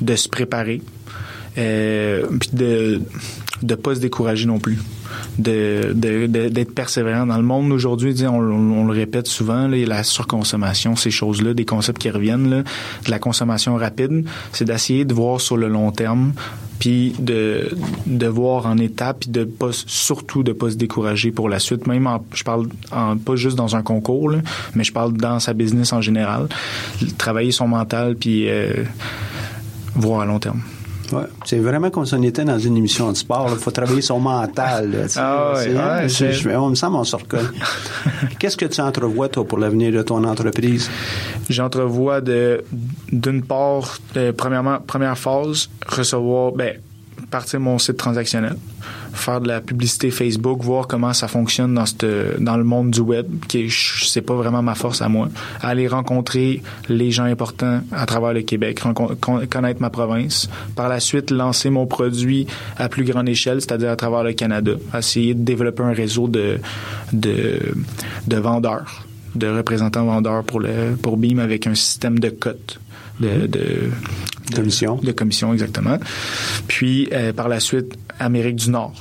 De 0.00 0.16
se 0.16 0.28
préparer. 0.28 0.82
Puis 1.54 2.50
de 2.52 3.00
de 3.62 3.74
pas 3.74 3.94
se 3.94 4.00
décourager 4.00 4.46
non 4.46 4.58
plus. 4.58 4.78
D'être 5.38 6.74
persévérant 6.74 7.26
dans 7.26 7.36
le 7.36 7.42
monde. 7.42 7.72
Aujourd'hui 7.72 8.14
on, 8.26 8.40
le 8.86 8.92
répète 8.92 9.26
souvent 9.26 9.68
la 9.68 10.02
surconsommation 10.02 10.96
ces 10.96 11.10
choses-là 11.10 11.54
des 11.54 11.64
concepts 11.64 11.98
qui 12.00 12.10
reviennent 12.10 12.48
de 13.04 13.10
la 13.10 13.18
consommation 13.18 13.74
rapide. 13.76 14.24
C'est 14.52 14.64
d'essayer 14.64 15.04
de 15.04 15.14
voir 15.14 15.40
sur 15.40 15.56
le 15.56 15.68
long 15.68 15.92
terme 15.92 16.32
puis 16.78 17.14
de, 17.18 17.70
de 18.06 18.26
voir 18.26 18.66
en 18.66 18.76
étapes 18.76 19.20
puis 19.20 19.30
de 19.30 19.44
pas 19.44 19.70
surtout 19.72 20.42
de 20.42 20.52
pas 20.52 20.70
se 20.70 20.76
décourager 20.76 21.30
pour 21.32 21.48
la 21.48 21.58
suite. 21.58 21.86
Même 21.86 22.06
en- 22.06 22.24
je 22.34 22.44
parle 22.44 22.68
pas 23.24 23.36
juste 23.36 23.56
dans 23.56 23.76
un 23.76 23.82
concours 23.82 24.32
mais 24.74 24.84
je 24.84 24.92
parle 24.92 25.12
dans 25.14 25.38
sa 25.40 25.52
business 25.54 25.92
en 25.92 26.00
général. 26.00 26.48
Travailler 27.18 27.52
son 27.52 27.68
mental 27.68 28.16
puis 28.16 28.48
euh, 28.48 28.84
voir 29.94 30.20
à 30.20 30.26
long 30.26 30.38
terme 30.38 30.60
Ouais. 31.12 31.22
C'est 31.44 31.58
vraiment 31.58 31.90
comme 31.90 32.06
si 32.06 32.14
on 32.14 32.22
était 32.22 32.44
dans 32.44 32.58
une 32.58 32.76
émission 32.76 33.10
de 33.12 33.16
sport. 33.16 33.48
Il 33.52 33.58
faut 33.58 33.70
travailler 33.70 34.02
son 34.02 34.18
mental. 34.20 34.90
là. 34.90 34.98
Ah 35.16 35.52
ouais, 35.54 36.08
je- 36.32 36.48
on 36.56 36.70
me 36.70 36.74
semble 36.74 36.96
on 36.96 37.04
se 37.04 37.16
reconnaît. 37.16 37.42
Qu'est-ce 38.38 38.56
que 38.56 38.66
tu 38.66 38.80
entrevois, 38.80 39.28
toi, 39.28 39.44
pour 39.46 39.58
l'avenir 39.58 39.92
de 39.92 40.02
ton 40.02 40.22
entreprise? 40.24 40.90
J'entrevois 41.48 42.20
de 42.20 42.64
d'une 43.12 43.42
part, 43.42 43.98
de, 44.14 44.30
premièrement, 44.32 44.78
première 44.84 45.16
phase, 45.16 45.68
recevoir, 45.86 46.52
ben, 46.52 46.74
partir 47.30 47.60
mon 47.60 47.78
site 47.78 47.96
transactionnel, 47.96 48.56
faire 49.12 49.40
de 49.40 49.48
la 49.48 49.60
publicité 49.60 50.10
Facebook, 50.10 50.62
voir 50.62 50.86
comment 50.86 51.12
ça 51.12 51.28
fonctionne 51.28 51.74
dans 51.74 51.84
dans 52.38 52.56
le 52.56 52.64
monde 52.64 52.90
du 52.90 53.00
web, 53.00 53.26
qui 53.48 53.68
c'est 53.70 54.22
pas 54.22 54.34
vraiment 54.34 54.62
ma 54.62 54.74
force 54.74 55.02
à 55.02 55.08
moi. 55.08 55.28
Aller 55.60 55.88
rencontrer 55.88 56.62
les 56.88 57.10
gens 57.10 57.24
importants 57.24 57.80
à 57.92 58.06
travers 58.06 58.32
le 58.32 58.42
Québec, 58.42 58.80
connaître 59.50 59.80
ma 59.80 59.90
province. 59.90 60.48
Par 60.74 60.88
la 60.88 61.00
suite, 61.00 61.30
lancer 61.30 61.70
mon 61.70 61.86
produit 61.86 62.46
à 62.76 62.88
plus 62.88 63.04
grande 63.04 63.28
échelle, 63.28 63.60
c'est-à-dire 63.60 63.90
à 63.90 63.96
travers 63.96 64.22
le 64.22 64.32
Canada. 64.32 64.72
Essayer 64.96 65.34
de 65.34 65.42
développer 65.42 65.82
un 65.82 65.92
réseau 65.92 66.28
de, 66.28 66.58
de, 67.12 67.60
de 68.26 68.36
vendeurs 68.36 69.06
de 69.34 69.48
représentants 69.48 70.06
vendeurs 70.06 70.44
pour 70.44 70.60
le 70.60 70.96
pour 70.96 71.18
avec 71.38 71.66
un 71.66 71.74
système 71.74 72.18
de 72.18 72.30
cotes 72.30 72.80
de 74.50 74.54
Commission. 74.56 74.96
de 75.02 75.12
commission 75.12 75.52
exactement 75.52 75.98
puis 76.68 77.08
euh, 77.12 77.32
par 77.32 77.48
la 77.48 77.60
suite 77.60 77.96
Amérique 78.20 78.56
du 78.56 78.70
Nord 78.70 78.94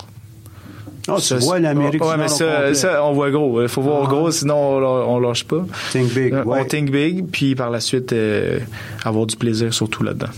Oh, 1.07 1.17
tu 1.17 1.21
Ça, 1.21 1.37
vois 1.37 1.57
c'est- 1.57 1.61
l'Amérique 1.61 2.03
ouais, 2.03 2.13
du 2.15 2.19
mais 2.19 2.73
ça, 2.73 3.03
on 3.05 3.13
voit 3.13 3.29
gros. 3.29 3.61
Il 3.61 3.67
faut 3.67 3.83
voir 3.83 4.05
Ah. 4.05 4.09
gros, 4.09 4.31
sinon 4.31 4.55
on, 4.57 4.83
on 5.15 5.19
lâche 5.19 5.43
pas. 5.43 5.63
Think 5.91 6.11
big, 6.15 6.33
Euh, 6.33 6.43
ouais. 6.43 6.61
On 6.61 6.65
think 6.65 6.89
big, 6.89 7.27
puis 7.31 7.53
par 7.53 7.69
la 7.69 7.79
suite, 7.79 8.11
euh, 8.11 8.57
avoir 9.03 9.27
du 9.27 9.35
plaisir 9.35 9.71
surtout 9.71 10.01
là-dedans. 10.01 10.31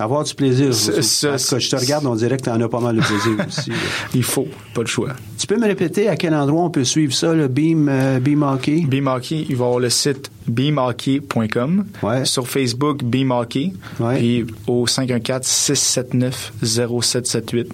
Avoir 0.00 0.24
du 0.24 0.34
plaisir. 0.34 0.74
Ça- 0.74 0.90
tout 0.92 0.98
cas, 1.50 1.58
je 1.60 1.70
te 1.70 1.76
regarde, 1.76 2.04
on 2.04 2.16
dirait 2.16 2.36
que 2.36 2.42
tu 2.42 2.50
en 2.50 2.60
as 2.60 2.68
pas 2.68 2.80
mal 2.80 2.96
de 2.96 3.00
plaisir 3.00 3.32
aussi. 3.46 3.70
Il 4.12 4.24
faut, 4.24 4.48
pas 4.74 4.80
le 4.80 4.88
choix. 4.88 5.10
Peux 5.50 5.58
me 5.58 5.66
répéter 5.66 6.06
à 6.08 6.14
quel 6.14 6.32
endroit 6.32 6.62
on 6.62 6.70
peut 6.70 6.84
suivre 6.84 7.12
ça, 7.12 7.34
le 7.34 7.48
Beam, 7.48 7.88
euh, 7.90 8.20
Beam 8.20 8.44
Hockey? 8.44 8.84
Beam 8.86 9.08
Hockey, 9.08 9.46
il 9.48 9.56
va 9.56 9.64
avoir 9.64 9.80
le 9.80 9.90
site 9.90 10.30
beamhockey.com. 10.46 11.86
Ouais. 12.04 12.24
Sur 12.24 12.46
Facebook, 12.46 13.02
Beam 13.02 13.32
Hockey. 13.32 13.72
Ouais. 13.98 14.16
Puis 14.18 14.46
au 14.68 14.86
514-679-0778. 14.86 17.66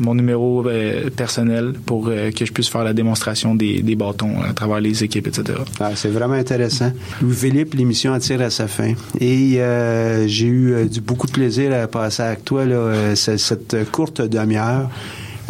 Mon 0.00 0.16
numéro 0.16 0.66
euh, 0.66 1.10
personnel 1.10 1.74
pour 1.86 2.08
euh, 2.08 2.32
que 2.32 2.44
je 2.44 2.52
puisse 2.52 2.66
faire 2.68 2.82
la 2.82 2.92
démonstration 2.92 3.54
des, 3.54 3.82
des 3.82 3.94
bâtons 3.94 4.42
à 4.42 4.52
travers 4.52 4.80
les 4.80 5.04
équipes, 5.04 5.28
etc. 5.28 5.60
Ah, 5.78 5.92
c'est 5.94 6.08
vraiment 6.08 6.34
intéressant. 6.34 6.90
Louis-Philippe, 7.22 7.74
l'émission 7.74 8.18
tire 8.18 8.40
à 8.42 8.50
sa 8.50 8.66
fin. 8.66 8.94
Et 9.20 9.60
euh, 9.60 10.26
j'ai 10.26 10.46
eu 10.46 10.72
euh, 10.74 10.86
du, 10.86 11.00
beaucoup 11.00 11.28
de 11.28 11.32
plaisir 11.32 11.72
à 11.72 11.86
passer 11.86 12.24
avec 12.24 12.44
toi 12.44 12.64
là, 12.64 12.74
euh, 12.74 13.14
ce- 13.14 13.36
cette 13.36 13.88
courte 13.92 14.20
demi-heure. 14.22 14.90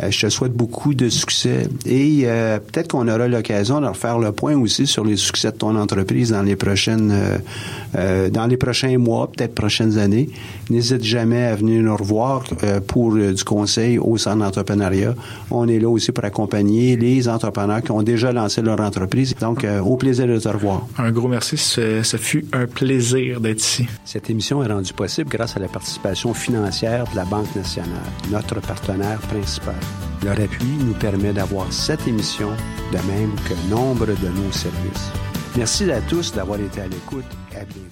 Euh, 0.00 0.10
je 0.10 0.26
te 0.26 0.30
souhaite 0.30 0.52
beaucoup 0.52 0.94
de 0.94 1.08
succès 1.08 1.68
et 1.84 2.22
euh, 2.24 2.58
peut-être 2.58 2.88
qu'on 2.92 3.08
aura 3.08 3.28
l'occasion 3.28 3.80
de 3.80 3.86
refaire 3.86 4.18
le 4.18 4.32
point 4.32 4.56
aussi 4.56 4.86
sur 4.86 5.04
les 5.04 5.16
succès 5.16 5.52
de 5.52 5.56
ton 5.56 5.76
entreprise 5.76 6.30
dans 6.30 6.42
les 6.42 6.56
prochaines, 6.56 7.10
euh, 7.12 7.38
euh, 7.96 8.30
dans 8.30 8.46
les 8.46 8.56
prochains 8.56 8.96
mois, 8.96 9.30
peut-être 9.30 9.54
prochaines 9.54 9.98
années. 9.98 10.30
N'hésite 10.70 11.04
jamais 11.04 11.44
à 11.44 11.56
venir 11.56 11.82
nous 11.82 11.96
revoir 11.96 12.44
euh, 12.62 12.80
pour 12.80 13.14
du 13.14 13.44
conseil 13.44 13.98
au 13.98 14.16
centre 14.16 14.38
d'entrepreneuriat. 14.38 15.14
On 15.50 15.68
est 15.68 15.78
là 15.78 15.88
aussi 15.90 16.10
pour 16.10 16.24
accompagner 16.24 16.96
les 16.96 17.28
entrepreneurs 17.28 17.82
qui 17.82 17.90
ont 17.90 18.02
déjà 18.02 18.32
lancé 18.32 18.62
leur 18.62 18.80
entreprise. 18.80 19.34
Donc, 19.40 19.64
euh, 19.64 19.80
au 19.80 19.96
plaisir 19.96 20.26
de 20.26 20.38
te 20.38 20.48
revoir. 20.48 20.86
Un 20.96 21.10
gros 21.10 21.28
merci. 21.28 21.58
Ce, 21.58 22.02
ce 22.02 22.16
fut 22.16 22.46
un 22.54 22.66
plaisir 22.66 23.40
d'être 23.40 23.60
ici. 23.60 23.86
Cette 24.04 24.30
émission 24.30 24.62
est 24.62 24.72
rendue 24.72 24.92
possible 24.94 25.28
grâce 25.28 25.56
à 25.56 25.60
la 25.60 25.68
participation 25.68 26.32
financière 26.32 27.04
de 27.10 27.16
la 27.16 27.24
Banque 27.24 27.54
nationale, 27.54 27.90
notre 28.30 28.60
partenaire 28.60 29.18
principal. 29.18 29.74
Leur 30.24 30.38
appui 30.40 30.76
nous 30.78 30.94
permet 30.94 31.32
d'avoir 31.32 31.72
cette 31.72 32.06
émission, 32.06 32.50
de 32.92 32.98
même 33.10 33.34
que 33.48 33.70
nombre 33.70 34.06
de 34.06 34.28
nos 34.28 34.52
services. 34.52 35.10
Merci 35.56 35.90
à 35.90 36.00
tous 36.00 36.32
d'avoir 36.32 36.60
été 36.60 36.80
à 36.80 36.86
l'écoute. 36.86 37.24
À 37.54 37.64
bientôt. 37.64 37.91